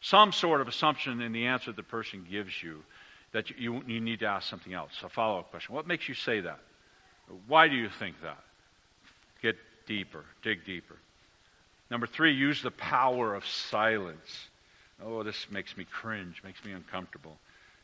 some 0.03 0.31
sort 0.31 0.61
of 0.61 0.69
assumption 0.69 1.23
in 1.23 1.33
the 1.33 1.47
answer 1.47 1.73
the 1.73 1.83
person 1.83 2.27
gives 2.31 2.63
you 2.63 2.83
that 3.33 3.49
you, 3.49 3.83
you 3.87 4.03
need 4.03 4.19
to 4.19 4.27
ask 4.27 4.51
something 4.51 4.75
else, 4.75 4.93
a 5.03 5.09
follow 5.09 5.39
up 5.39 5.51
question. 5.51 5.75
What 5.75 5.87
makes 5.87 6.07
you 6.07 6.15
say 6.15 6.41
that? 6.41 6.59
Why 7.47 7.67
do 7.69 7.77
you 7.77 7.89
think 7.89 8.17
that? 8.21 8.45
Get 9.41 9.57
deeper, 9.87 10.27
dig 10.43 10.67
deeper. 10.67 10.97
Number 11.95 12.09
three, 12.09 12.33
use 12.33 12.61
the 12.61 12.73
power 12.73 13.37
of 13.37 13.47
silence. 13.47 14.49
Oh, 15.01 15.23
this 15.23 15.47
makes 15.49 15.77
me 15.77 15.85
cringe, 15.85 16.43
makes 16.43 16.65
me 16.65 16.73
uncomfortable. 16.73 17.39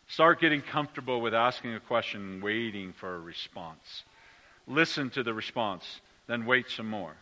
Start 0.08 0.40
getting 0.40 0.62
comfortable 0.62 1.20
with 1.20 1.32
asking 1.32 1.74
a 1.76 1.78
question 1.78 2.20
and 2.20 2.42
waiting 2.42 2.92
for 2.92 3.14
a 3.14 3.20
response. 3.20 4.02
Listen 4.66 5.10
to 5.10 5.22
the 5.22 5.32
response, 5.32 6.00
then 6.26 6.44
wait 6.44 6.68
some 6.70 6.88
more. 6.88 7.14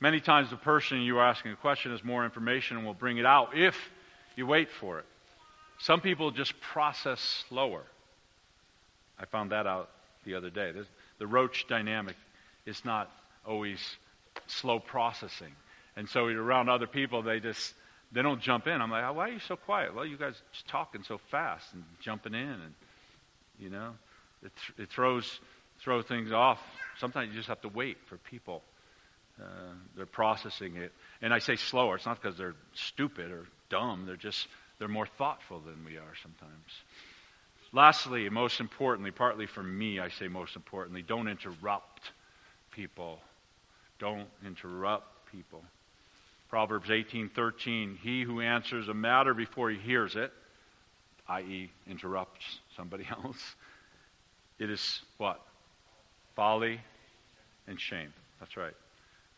Many 0.00 0.20
times, 0.20 0.50
the 0.50 0.56
person 0.56 1.00
you 1.00 1.16
are 1.16 1.26
asking 1.26 1.52
a 1.52 1.56
question 1.56 1.92
has 1.92 2.04
more 2.04 2.26
information 2.26 2.76
and 2.76 2.84
will 2.84 2.92
bring 2.92 3.16
it 3.16 3.24
out 3.24 3.56
if 3.56 3.74
you 4.36 4.46
wait 4.46 4.68
for 4.70 4.98
it. 4.98 5.06
Some 5.78 6.02
people 6.02 6.30
just 6.30 6.60
process 6.60 7.22
slower. 7.48 7.84
I 9.18 9.24
found 9.24 9.52
that 9.52 9.66
out 9.66 9.88
the 10.26 10.34
other 10.34 10.50
day. 10.50 10.74
The 11.18 11.26
roach 11.26 11.66
dynamic 11.68 12.16
is 12.66 12.84
not 12.84 13.10
always 13.46 13.80
slow 14.46 14.78
processing. 14.78 15.52
And 15.96 16.08
so 16.08 16.28
you're 16.28 16.42
around 16.42 16.68
other 16.68 16.86
people, 16.86 17.22
they 17.22 17.40
just 17.40 17.74
they 18.12 18.22
don't 18.22 18.40
jump 18.40 18.66
in. 18.66 18.80
I'm 18.80 18.90
like, 18.90 19.14
why 19.14 19.28
are 19.28 19.32
you 19.32 19.40
so 19.40 19.56
quiet? 19.56 19.94
Well, 19.94 20.04
you 20.04 20.16
guys 20.16 20.34
just 20.52 20.68
talking 20.68 21.02
so 21.02 21.18
fast 21.30 21.72
and 21.72 21.82
jumping 22.00 22.34
in, 22.34 22.40
and 22.40 22.74
you 23.58 23.70
know, 23.70 23.92
it, 24.42 24.52
th- 24.56 24.86
it 24.86 24.92
throws 24.92 25.40
throw 25.80 26.02
things 26.02 26.30
off. 26.32 26.60
Sometimes 26.98 27.30
you 27.30 27.36
just 27.36 27.48
have 27.48 27.60
to 27.62 27.68
wait 27.68 27.96
for 28.06 28.16
people. 28.18 28.62
Uh, 29.40 29.44
they're 29.96 30.06
processing 30.06 30.76
it, 30.76 30.92
and 31.22 31.32
I 31.32 31.38
say 31.38 31.56
slower. 31.56 31.96
It's 31.96 32.06
not 32.06 32.20
because 32.20 32.36
they're 32.36 32.54
stupid 32.74 33.30
or 33.30 33.46
dumb. 33.70 34.04
They're 34.06 34.16
just 34.16 34.46
they're 34.78 34.88
more 34.88 35.06
thoughtful 35.06 35.60
than 35.60 35.84
we 35.84 35.96
are 35.96 36.14
sometimes. 36.22 36.52
Lastly, 37.72 38.28
most 38.28 38.60
importantly, 38.60 39.10
partly 39.10 39.46
for 39.46 39.62
me, 39.62 39.98
I 39.98 40.10
say 40.10 40.28
most 40.28 40.56
importantly, 40.56 41.00
don't 41.00 41.28
interrupt 41.28 42.12
people. 42.70 43.18
Don't 43.98 44.28
interrupt 44.44 45.30
people. 45.32 45.62
Proverbs 46.52 46.90
18:13, 46.90 47.96
he 47.96 48.24
who 48.24 48.42
answers 48.42 48.88
a 48.88 48.92
matter 48.92 49.32
before 49.32 49.70
he 49.70 49.78
hears 49.78 50.16
it, 50.16 50.30
i.e. 51.26 51.70
interrupts 51.86 52.60
somebody 52.76 53.08
else, 53.10 53.56
it 54.58 54.68
is 54.68 55.00
what? 55.16 55.40
Folly 56.36 56.78
and 57.66 57.80
shame. 57.80 58.12
That's 58.38 58.58
right. 58.58 58.74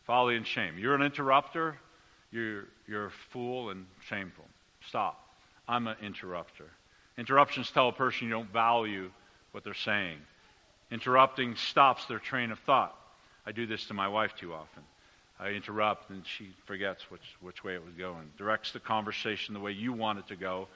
Folly 0.03 0.35
and 0.35 0.45
shame. 0.45 0.77
You're 0.77 0.93
an 0.93 1.03
interrupter, 1.03 1.77
you're, 2.31 2.65
you're 2.85 3.05
a 3.05 3.11
fool 3.31 3.69
and 3.69 3.85
shameful. 4.09 4.43
Stop. 4.85 5.25
I'm 5.69 5.87
an 5.87 5.95
interrupter. 6.01 6.69
Interruptions 7.17 7.71
tell 7.71 7.87
a 7.87 7.93
person 7.93 8.27
you 8.27 8.33
don't 8.33 8.51
value 8.51 9.09
what 9.53 9.63
they're 9.63 9.73
saying. 9.73 10.17
Interrupting 10.91 11.55
stops 11.55 12.07
their 12.07 12.19
train 12.19 12.51
of 12.51 12.59
thought. 12.59 12.93
I 13.45 13.53
do 13.53 13.65
this 13.65 13.85
to 13.85 13.93
my 13.93 14.09
wife 14.09 14.35
too 14.35 14.53
often. 14.53 14.83
I 15.39 15.49
interrupt 15.49 16.09
and 16.09 16.23
she 16.25 16.49
forgets 16.65 17.09
which, 17.11 17.35
which 17.41 17.63
way 17.63 17.75
it 17.75 17.83
was 17.83 17.93
going. 17.93 18.31
Directs 18.37 18.71
the 18.71 18.79
conversation 18.79 19.53
the 19.53 19.59
way 19.59 19.71
you 19.71 19.91
want 19.91 20.19
it 20.19 20.27
to 20.27 20.35
go, 20.35 20.67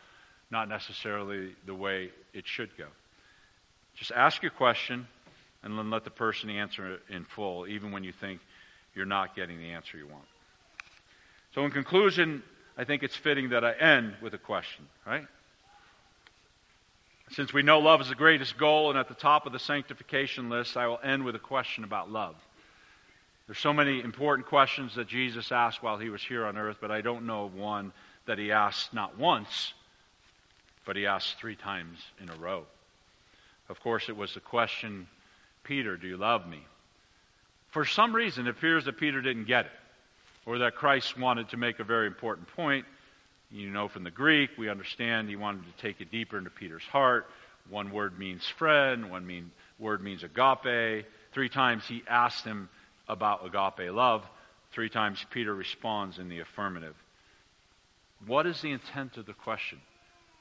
not 0.52 0.68
necessarily 0.68 1.56
the 1.66 1.76
way 1.76 2.12
it 2.34 2.46
should 2.46 2.76
go. 2.78 2.88
Just 3.96 4.12
ask 4.12 4.42
your 4.42 4.52
question 4.52 5.08
and 5.64 5.78
then 5.78 5.90
let 5.90 6.04
the 6.04 6.10
person 6.10 6.50
answer 6.50 6.94
it 6.94 7.02
in 7.10 7.26
full, 7.26 7.68
even 7.68 7.92
when 7.92 8.04
you 8.04 8.12
think 8.12 8.42
you're 8.96 9.06
not 9.06 9.36
getting 9.36 9.60
the 9.60 9.72
answer 9.72 9.98
you 9.98 10.08
want. 10.08 10.26
So, 11.56 11.66
in 11.66 11.72
conclusion, 11.72 12.44
I 12.78 12.84
think 12.84 13.04
it's 13.04 13.16
fitting 13.16 13.50
that 13.50 13.64
I 13.66 13.74
end 13.74 14.16
with 14.22 14.34
a 14.34 14.38
question, 14.38 14.86
right? 15.06 15.26
Since 17.32 17.54
we 17.54 17.62
know 17.62 17.80
love 17.80 18.02
is 18.02 18.10
the 18.10 18.16
greatest 18.16 18.58
goal 18.58 18.90
and 18.90 18.98
at 18.98 19.08
the 19.08 19.14
top 19.14 19.46
of 19.46 19.54
the 19.54 19.60
sanctification 19.60 20.50
list, 20.50 20.78
I 20.78 20.88
will 20.88 21.00
end 21.04 21.24
with 21.24 21.36
a 21.36 21.40
question 21.40 21.84
about 21.84 22.10
love. 22.10 22.36
There's 23.50 23.58
so 23.58 23.74
many 23.74 24.00
important 24.00 24.48
questions 24.48 24.94
that 24.94 25.08
Jesus 25.08 25.52
asked 25.52 25.82
while 25.82 25.98
he 25.98 26.12
was 26.12 26.22
here 26.22 26.46
on 26.46 26.56
earth, 26.56 26.78
but 26.80 26.92
I 26.92 27.02
don't 27.02 27.26
know 27.26 27.46
of 27.46 27.56
one 27.56 27.92
that 28.28 28.38
he 28.38 28.52
asked 28.52 28.94
not 28.94 29.18
once, 29.18 29.74
but 30.86 30.96
he 30.96 31.08
asked 31.08 31.40
three 31.40 31.56
times 31.56 31.98
in 32.22 32.30
a 32.30 32.36
row. 32.36 32.68
Of 33.68 33.80
course, 33.80 34.08
it 34.08 34.16
was 34.16 34.36
the 34.36 34.40
question, 34.40 35.08
Peter, 35.64 35.98
do 35.98 36.08
you 36.08 36.16
love 36.16 36.48
me? 36.48 36.60
For 37.72 37.86
some 37.86 38.14
reason, 38.14 38.46
it 38.46 38.52
appears 38.52 38.86
that 38.86 39.00
Peter 39.00 39.20
didn't 39.20 39.46
get 39.46 39.66
it, 39.66 39.72
or 40.46 40.60
that 40.60 40.76
Christ 40.76 41.18
wanted 41.18 41.50
to 41.50 41.58
make 41.58 41.80
a 41.80 41.84
very 41.84 42.06
important 42.06 42.48
point. 42.50 42.86
You 43.50 43.72
know 43.72 43.88
from 43.88 44.04
the 44.04 44.12
Greek, 44.12 44.52
we 44.60 44.70
understand 44.70 45.28
he 45.28 45.36
wanted 45.36 45.64
to 45.64 45.82
take 45.82 46.02
it 46.02 46.12
deeper 46.12 46.38
into 46.38 46.52
Peter's 46.52 46.84
heart. 46.84 47.26
One 47.68 47.90
word 47.90 48.20
means 48.20 48.48
friend, 48.48 49.10
one 49.10 49.26
mean, 49.26 49.50
word 49.80 50.04
means 50.04 50.24
agape. 50.24 51.08
Three 51.32 51.50
times 51.50 51.88
he 51.88 52.04
asked 52.08 52.46
him, 52.46 52.70
about 53.10 53.46
agape 53.46 53.92
love, 53.92 54.24
three 54.72 54.90
times 54.90 55.26
Peter 55.32 55.54
responds 55.54 56.20
in 56.20 56.30
the 56.30 56.40
affirmative. 56.40 56.96
What 58.26 58.46
is 58.46 58.62
the 58.62 58.72
intent 58.72 59.18
of 59.18 59.26
the 59.26 59.34
question? 59.34 59.80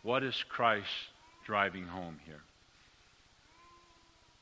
What 0.03 0.23
is 0.23 0.45
Christ 0.49 0.89
driving 1.47 1.87
home 1.87 2.21
here? 2.27 2.41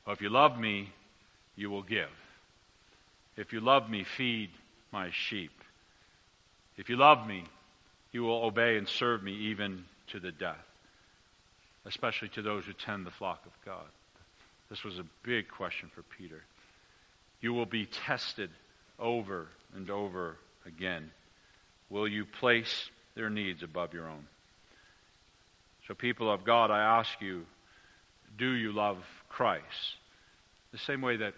Well, 0.05 0.13
if 0.13 0.21
you 0.21 0.29
love 0.29 0.59
me, 0.59 0.89
you 1.55 1.69
will 1.69 1.83
give. 1.83 2.09
If 3.35 3.53
you 3.53 3.59
love 3.59 3.89
me, 3.89 4.03
feed 4.03 4.49
my 4.91 5.09
sheep. 5.11 5.51
If 6.77 6.89
you 6.89 6.97
love 6.97 7.27
me, 7.27 7.43
you 8.11 8.23
will 8.23 8.43
obey 8.43 8.77
and 8.77 8.87
serve 8.87 9.23
me 9.23 9.33
even 9.33 9.85
to 10.11 10.19
the 10.19 10.31
death, 10.31 10.65
especially 11.85 12.29
to 12.29 12.41
those 12.41 12.65
who 12.65 12.73
tend 12.73 13.05
the 13.05 13.11
flock 13.11 13.45
of 13.45 13.51
God. 13.65 13.85
This 14.69 14.83
was 14.83 14.97
a 14.99 15.05
big 15.23 15.49
question 15.49 15.89
for 15.93 16.03
Peter. 16.17 16.41
You 17.41 17.53
will 17.53 17.65
be 17.65 17.85
tested 17.85 18.49
over 18.99 19.47
and 19.75 19.89
over 19.89 20.37
again. 20.65 21.11
Will 21.89 22.07
you 22.07 22.25
place 22.25 22.89
their 23.15 23.29
needs 23.29 23.63
above 23.63 23.93
your 23.93 24.07
own? 24.07 24.27
So, 25.87 25.93
people 25.93 26.31
of 26.31 26.43
God, 26.43 26.69
I 26.69 26.99
ask 26.99 27.09
you, 27.21 27.45
do 28.37 28.49
you 28.51 28.73
love 28.73 28.97
Christ? 29.29 29.63
The 30.71 30.77
same 30.79 31.01
way 31.01 31.17
that 31.17 31.33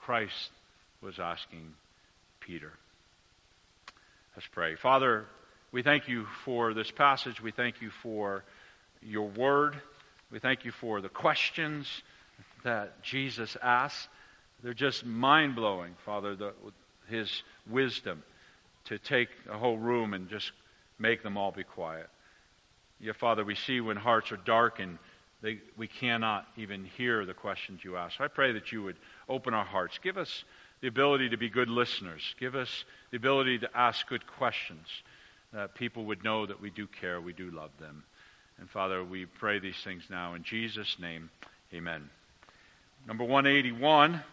Christ 0.00 0.50
was 1.00 1.18
asking 1.18 1.72
Peter. 2.40 2.72
Let's 4.34 4.48
pray. 4.48 4.74
Father, 4.76 5.26
we 5.72 5.82
thank 5.82 6.08
you 6.08 6.26
for 6.44 6.74
this 6.74 6.90
passage. 6.90 7.40
We 7.40 7.52
thank 7.52 7.80
you 7.80 7.90
for 8.02 8.44
your 9.00 9.28
word. 9.28 9.76
We 10.30 10.40
thank 10.40 10.64
you 10.64 10.72
for 10.72 11.00
the 11.00 11.08
questions 11.08 11.88
that 12.64 13.02
Jesus 13.02 13.56
asked. 13.62 14.08
They're 14.66 14.74
just 14.74 15.06
mind 15.06 15.54
blowing, 15.54 15.94
Father, 16.04 16.34
the, 16.34 16.52
His 17.08 17.44
wisdom 17.70 18.24
to 18.86 18.98
take 18.98 19.28
a 19.48 19.56
whole 19.56 19.78
room 19.78 20.12
and 20.12 20.28
just 20.28 20.50
make 20.98 21.22
them 21.22 21.38
all 21.38 21.52
be 21.52 21.62
quiet. 21.62 22.08
Yeah, 22.98 23.12
Father, 23.12 23.44
we 23.44 23.54
see 23.54 23.80
when 23.80 23.96
hearts 23.96 24.32
are 24.32 24.38
darkened, 24.38 24.98
they, 25.40 25.60
we 25.76 25.86
cannot 25.86 26.48
even 26.56 26.84
hear 26.84 27.24
the 27.24 27.32
questions 27.32 27.84
you 27.84 27.96
ask. 27.96 28.20
I 28.20 28.26
pray 28.26 28.50
that 28.54 28.72
you 28.72 28.82
would 28.82 28.96
open 29.28 29.54
our 29.54 29.64
hearts. 29.64 30.00
Give 30.02 30.18
us 30.18 30.42
the 30.80 30.88
ability 30.88 31.28
to 31.28 31.36
be 31.36 31.48
good 31.48 31.68
listeners. 31.68 32.34
Give 32.40 32.56
us 32.56 32.84
the 33.12 33.18
ability 33.18 33.60
to 33.60 33.70
ask 33.72 34.04
good 34.08 34.26
questions. 34.26 34.88
That 35.52 35.76
people 35.76 36.06
would 36.06 36.24
know 36.24 36.44
that 36.44 36.60
we 36.60 36.70
do 36.70 36.88
care, 36.88 37.20
we 37.20 37.34
do 37.34 37.52
love 37.52 37.70
them. 37.78 38.02
And 38.58 38.68
Father, 38.68 39.04
we 39.04 39.26
pray 39.26 39.60
these 39.60 39.80
things 39.84 40.02
now 40.10 40.34
in 40.34 40.42
Jesus' 40.42 40.96
name. 40.98 41.30
Amen. 41.72 42.10
Number 43.06 43.22
181. 43.22 44.24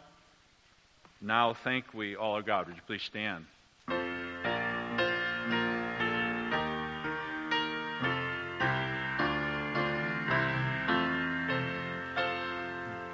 Now 1.25 1.55
thank 1.63 1.93
we 1.93 2.17
all 2.17 2.33
our 2.33 2.41
God. 2.41 2.67
Would 2.67 2.75
you 2.75 2.81
please 2.85 3.01
stand? 3.01 3.45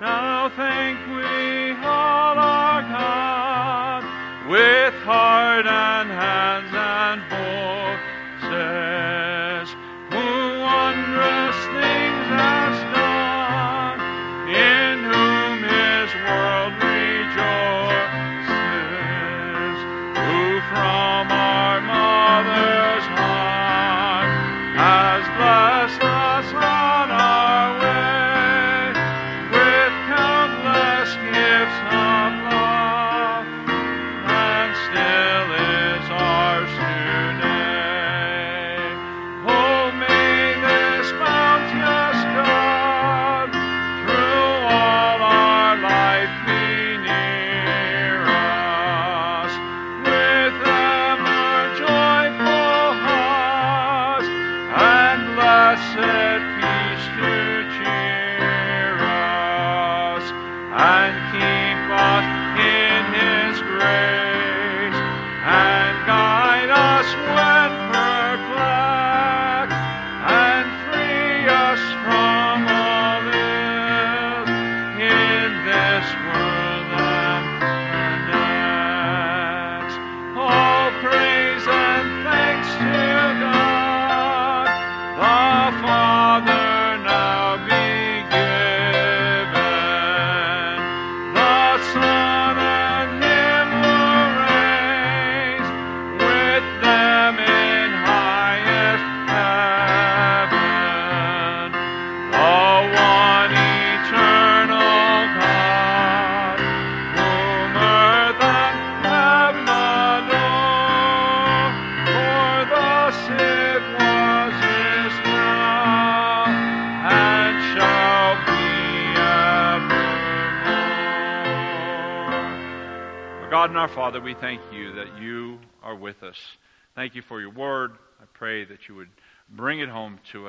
Now 0.02 0.50
thank 0.56 0.98
we 1.08 1.72
all 1.86 2.40
our 2.40 2.82
God 2.82 4.50
with 4.50 4.96
heart 5.04 5.68
and 5.68 6.09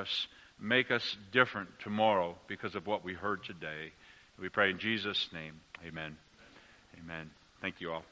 us, 0.01 0.27
make 0.59 0.91
us 0.91 1.17
different 1.33 1.69
tomorrow 1.83 2.37
because 2.49 2.75
of 2.75 2.87
what 2.87 3.05
we 3.05 3.15
heard 3.15 3.45
today. 3.45 3.93
We 4.41 4.49
pray 4.49 4.71
in 4.71 4.79
Jesus' 4.79 5.29
name. 5.33 5.61
Amen. 5.87 6.17
Amen. 6.99 7.31
Thank 7.61 7.81
you 7.81 7.93
all. 7.93 8.05